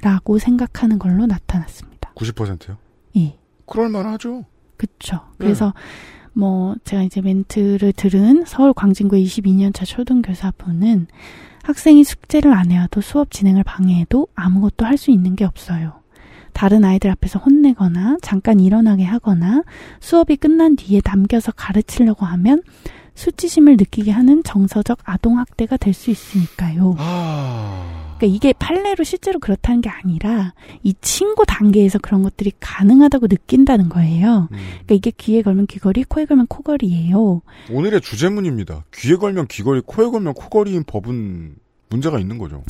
[0.00, 2.12] 라고 생각하는 걸로 나타났습니다.
[2.14, 2.76] 90%요?
[3.72, 3.78] 예.
[3.78, 4.44] 그럴만하죠.
[4.76, 5.20] 그쵸.
[5.38, 5.72] 그래서
[6.32, 11.06] 뭐 제가 이제 멘트를 들은 서울 광진구의 22년차 초등 교사분은
[11.62, 16.00] 학생이 숙제를 안 해와도 수업 진행을 방해해도 아무것도 할 수 있는 게 없어요.
[16.52, 19.62] 다른 아이들 앞에서 혼내거나 잠깐 일어나게 하거나
[20.00, 22.62] 수업이 끝난 뒤에 남겨서 가르치려고 하면
[23.14, 26.96] 수치심을 느끼게 하는 정서적 아동학대가 될 수 있으니까요.
[28.22, 30.54] 그러니까 이게 판례로 실제로 그렇다는 게 아니라
[30.84, 34.48] 이 친구 단계에서 그런 것들이 가능하다고 느낀다는 거예요.
[34.50, 37.42] 그러니까 이게 귀에 걸면 귀걸이, 코에 걸면 코걸이에요.
[37.70, 38.84] 오늘의 주제문입니다.
[38.94, 41.56] 귀에 걸면 귀걸이, 코에 걸면 코걸이인 법은
[41.88, 42.62] 문제가 있는 거죠.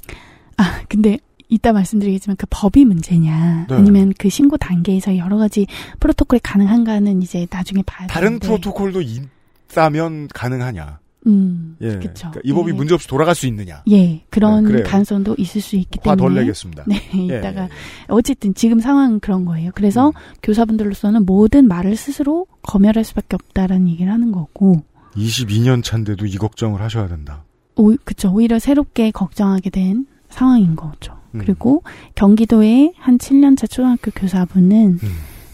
[0.56, 1.18] 아, 근데
[1.48, 3.74] 이따 말씀드리겠지만 그 법이 문제냐 네.
[3.74, 5.66] 아니면 그 신고 단계에서 여러 가지
[6.00, 11.01] 프로토콜이 가능한가는 이제 나중에 봐야 다른 되는데 프로토콜도 있다면 가능하냐.
[11.26, 11.98] 음, 예.
[11.98, 12.30] 그쵸.
[12.30, 12.74] 그러니까 이 법이 예.
[12.74, 13.82] 문제 없이 돌아갈 수 있느냐.
[13.90, 14.82] 예, 그런 네.
[14.82, 16.34] 가능성도 있을 수 있기 화 때문에.
[16.34, 16.84] 덜 내겠습니다.
[16.86, 17.68] 네, 예, 이따가
[18.08, 19.70] 어쨌든 지금 상황은 그런 거예요.
[19.74, 20.12] 그래서 음.
[20.42, 24.82] 교사분들로서는 모든 말을 스스로 검열할 수밖에 없다라는 얘기를 하는 거고.
[25.14, 27.44] 22년 차인데도 이 걱정을 하셔야 된다.
[27.76, 28.32] 오, 그쵸.
[28.32, 31.18] 오히려 새롭게 걱정하게 된 상황인 거죠.
[31.34, 31.40] 음.
[31.40, 31.82] 그리고
[32.14, 35.08] 경기도의 한 7년차 초등학교 교사분은 음.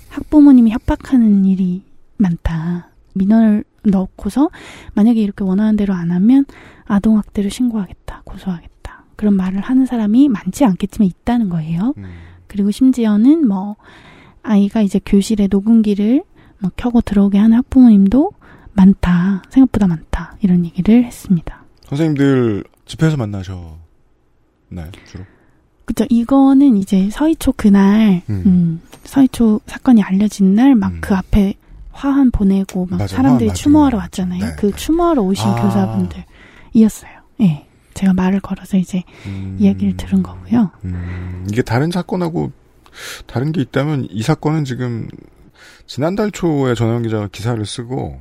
[0.09, 1.85] 학부모님이 협박하는 일이
[2.16, 2.90] 많다.
[3.19, 4.51] 민원을 넣고서
[4.95, 6.45] 만약에 이렇게 원하는 대로 안 하면
[6.86, 8.23] 아동학대를 신고하겠다.
[8.24, 9.05] 고소하겠다.
[9.16, 11.95] 그런 말을 하는 사람이 많지 않겠지만 있다는 거예요.
[11.99, 12.05] 음.
[12.47, 13.77] 그리고 심지어는 뭐
[14.43, 16.23] 아이가 이제 교실에 녹음기를
[16.61, 18.32] 뭐 켜고 들어오게 하는 학부모님도
[18.73, 19.43] 많다.
[19.51, 20.36] 생각보다 많다.
[20.40, 21.65] 이런 얘기를 했습니다.
[21.86, 23.77] 선생님들 집회에서 만나셨나요,
[25.05, 25.24] 주로?
[25.85, 26.05] 그죠.
[26.11, 28.43] 이거는 이제 서희초 그날, 음.
[28.47, 31.55] 음, 서희초 사건이 알려진 날 막그 앞에
[31.99, 33.99] 화환 보내고 막 맞아, 사람들이 화환 추모하러.
[33.99, 34.45] 왔잖아요.
[34.45, 35.55] 네, 그 추모하러 오신 아.
[35.62, 37.11] 교사분들이었어요.
[37.41, 37.66] 예.
[37.95, 39.03] 제가 말을 걸어서 이제
[39.59, 40.70] 이야기를 들은 거고요.
[40.85, 42.53] 음, 이게 다른 사건하고
[43.27, 45.09] 다른 게 있다면 이 사건은 지금
[45.87, 48.20] 지난달 초에 전화연 기자가 기사를 쓰고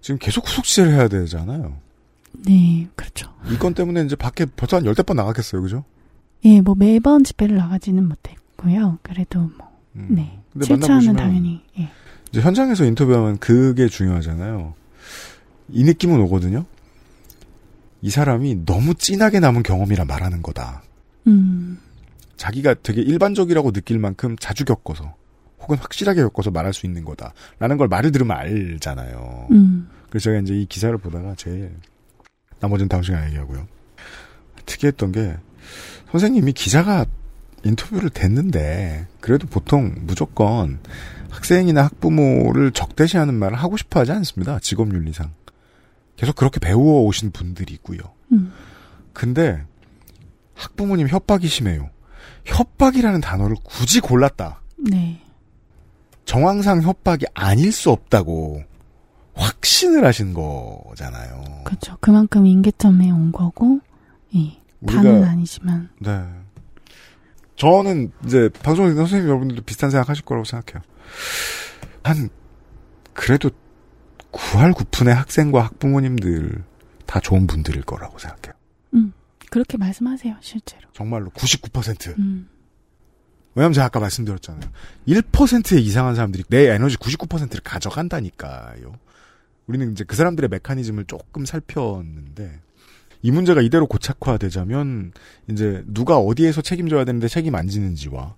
[0.00, 1.74] 지금 계속 후속 취재를 해야 되잖아요.
[2.46, 3.30] 네, 그렇죠.
[3.50, 5.84] 이 건 때문에 이제 밖에 벌써 한 열댓 번 나갔겠어요, 그죠?
[6.46, 8.98] 예, 뭐 매번 집회를 나가지는 못했고요.
[9.02, 10.40] 그래도 뭐, 네.
[10.56, 10.62] 음.
[10.62, 11.90] 실차는 만나보시면 당연히, 예.
[12.32, 14.74] 이제 현장에서 인터뷰하면 그게 중요하잖아요.
[15.68, 16.64] 이 느낌은 오거든요.
[18.00, 20.82] 이 사람이 너무 진하게 남은 경험이라 말하는 거다.
[21.26, 21.78] 음,
[22.36, 25.14] 자기가 되게 일반적이라고 느낄 만큼 자주 겪어서
[25.60, 27.34] 혹은 확실하게 겪어서 말할 수 있는 거다.
[27.60, 29.48] 라는 걸 말을 들으면 알잖아요.
[29.52, 29.88] 음.
[30.10, 31.70] 그래서 제가 이제 이 기사를 보다가 제일
[32.58, 33.68] 나머지는 다음 시간에 얘기하고요.
[34.66, 35.36] 특이했던 게
[36.10, 37.06] 선생님이 기자가
[37.64, 40.80] 인터뷰를 됐는데 그래도 보통 무조건
[41.30, 44.58] 학생이나 학부모를 적대시하는 말을 하고 싶어 하지 않습니다.
[44.58, 45.30] 직업윤리상.
[46.16, 47.98] 계속 그렇게 배워 오신 분들이고요.
[48.32, 48.52] 음.
[49.12, 49.64] 근데
[50.54, 51.90] 학부모님 협박이 심해요.
[52.44, 54.60] 협박이라는 단어를 굳이 골랐다.
[54.78, 55.20] 네.
[56.24, 58.62] 정황상 협박이 아닐 수 없다고
[59.34, 61.62] 확신을 하신 거잖아요.
[61.64, 61.96] 그렇죠.
[62.00, 63.80] 그만큼 인계점에 온 거고,
[64.36, 64.58] 예.
[64.82, 66.22] 우리가- 다는 아니지만, 네.
[67.56, 70.82] 저는 이제 방송에 있는 선생님 여러분들도 비슷한 생각 하실 거라고 생각해요.
[72.02, 72.28] 한
[73.12, 73.50] 그래도
[74.32, 76.64] 9할 9푼의 학생과 학부모님들
[77.06, 78.54] 다 좋은 분들일 거라고 생각해요.
[78.94, 79.12] 음,
[79.50, 80.82] 그렇게 말씀하세요, 실제로.
[80.94, 82.18] 정말로 99%.
[82.18, 82.48] 음,
[83.54, 84.70] 왜냐면 제가 아까 말씀드렸잖아요.
[85.06, 88.94] 1%의 이상한 사람들이 내 에너지 99%를 가져간다니까요.
[89.66, 92.60] 우리는 이제 그 사람들의 메커니즘을 조금 살폈는데
[93.22, 95.12] 이 문제가 이대로 고착화되자면
[95.50, 98.34] 이제 누가 어디에서 책임져야 되는데 책임 안 지는지와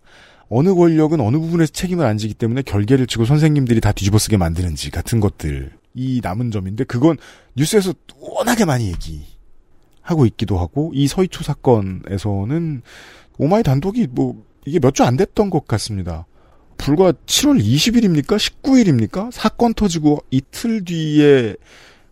[0.49, 5.21] 어느 권력은 어느 부분에서 책임을 안 지기 때문에 결계를 치고 선생님들이 다 뒤집어쓰게 만드는지 같은
[5.21, 7.17] 것들 이 남은 점인데 그건
[7.57, 12.83] 뉴스에서 워낙에 많이 얘기하고 있기도 하고 이 서희초 사건에서는
[13.39, 16.27] 오마이 단독이 뭐 이게 몇 주 안 됐던 것 같습니다.
[16.77, 18.37] 불과 7월 20일입니까?
[18.37, 19.31] 19일입니까?
[19.33, 21.57] 사건 터지고 이틀 뒤에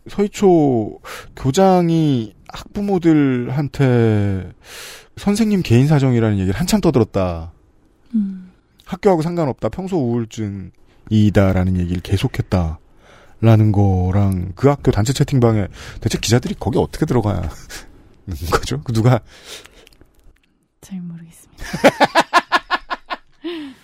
[0.08, 0.98] 서희초
[1.36, 4.52] 교장이 학부모들한테
[5.16, 7.52] 선생님 개인 사정이라는 얘기를 한참 떠들었다.
[8.14, 8.52] 음,
[8.84, 9.68] 학교하고 상관없다.
[9.68, 12.78] 평소 우울증이다라는 얘기를 계속했다.
[13.40, 15.66] 라는 거랑 그 학교 단체 채팅방에
[16.00, 17.48] 대체 기자들이 거기 어떻게 들어가는
[18.52, 18.80] 거죠?
[18.84, 19.20] 그 누가
[20.80, 21.64] 잘 모르겠습니다.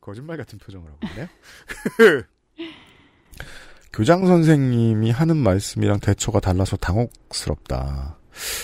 [0.00, 1.26] 거짓말 같은 표정을 하고 있네요.
[3.98, 8.16] 교장 선생님이 하는 말씀이랑 대처가 달라서 당혹스럽다.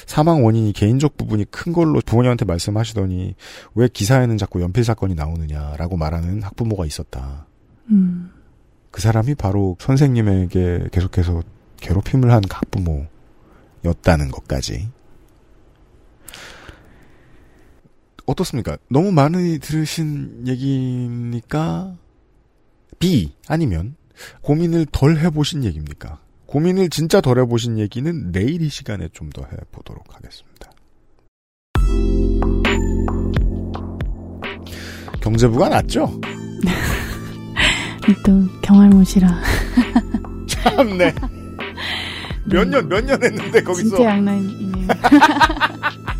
[0.06, 3.34] 사망 원인이 개인적 부분이 큰 걸로 부모님한테 말씀하시더니
[3.74, 7.48] 왜 기사에는 자꾸 연필 사건이 나오느냐라고 말하는 학부모가 있었다.
[7.90, 8.30] 음,
[8.92, 11.42] 그 사람이 바로 선생님에게 계속해서
[11.78, 14.88] 괴롭힘을 한 학부모였다는 것까지.
[18.24, 18.78] 어떻습니까?
[18.88, 21.96] 너무 많이 들으신 얘기입니까?
[23.00, 23.96] B 아니면
[24.42, 26.18] 고민을 덜 해보신 얘기입니까?
[26.46, 30.70] 고민을 진짜 덜 해보신 얘기는 내일 이 시간에 좀 더 해보도록 하겠습니다.
[35.20, 36.20] 경제부가 낫죠?
[38.24, 39.28] 또 경알못이라.
[40.46, 41.14] 참네.
[42.46, 43.96] 몇 년, 몇 년 했는데, 거기서.
[43.96, 44.86] 진짜 양난이네요.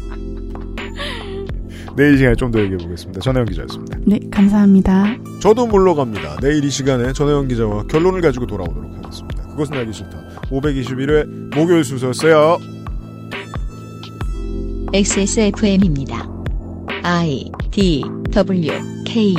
[1.96, 3.20] 내일 이 시간에 좀 더 얘기해 보겠습니다.
[3.20, 3.98] 전혜영 기자였습니다.
[4.06, 5.16] 네, 감사합니다.
[5.40, 6.36] 저도 물러갑니다.
[6.40, 9.42] 내일 이 시간에 전혜영 기자와 결론을 가지고 돌아오도록 하겠습니다.
[9.48, 10.18] 그것은 알기 싫다.
[10.50, 12.58] 521회 목요일 순서였어요.
[14.92, 16.28] XSFM입니다.
[17.02, 18.70] I D W
[19.04, 19.34] K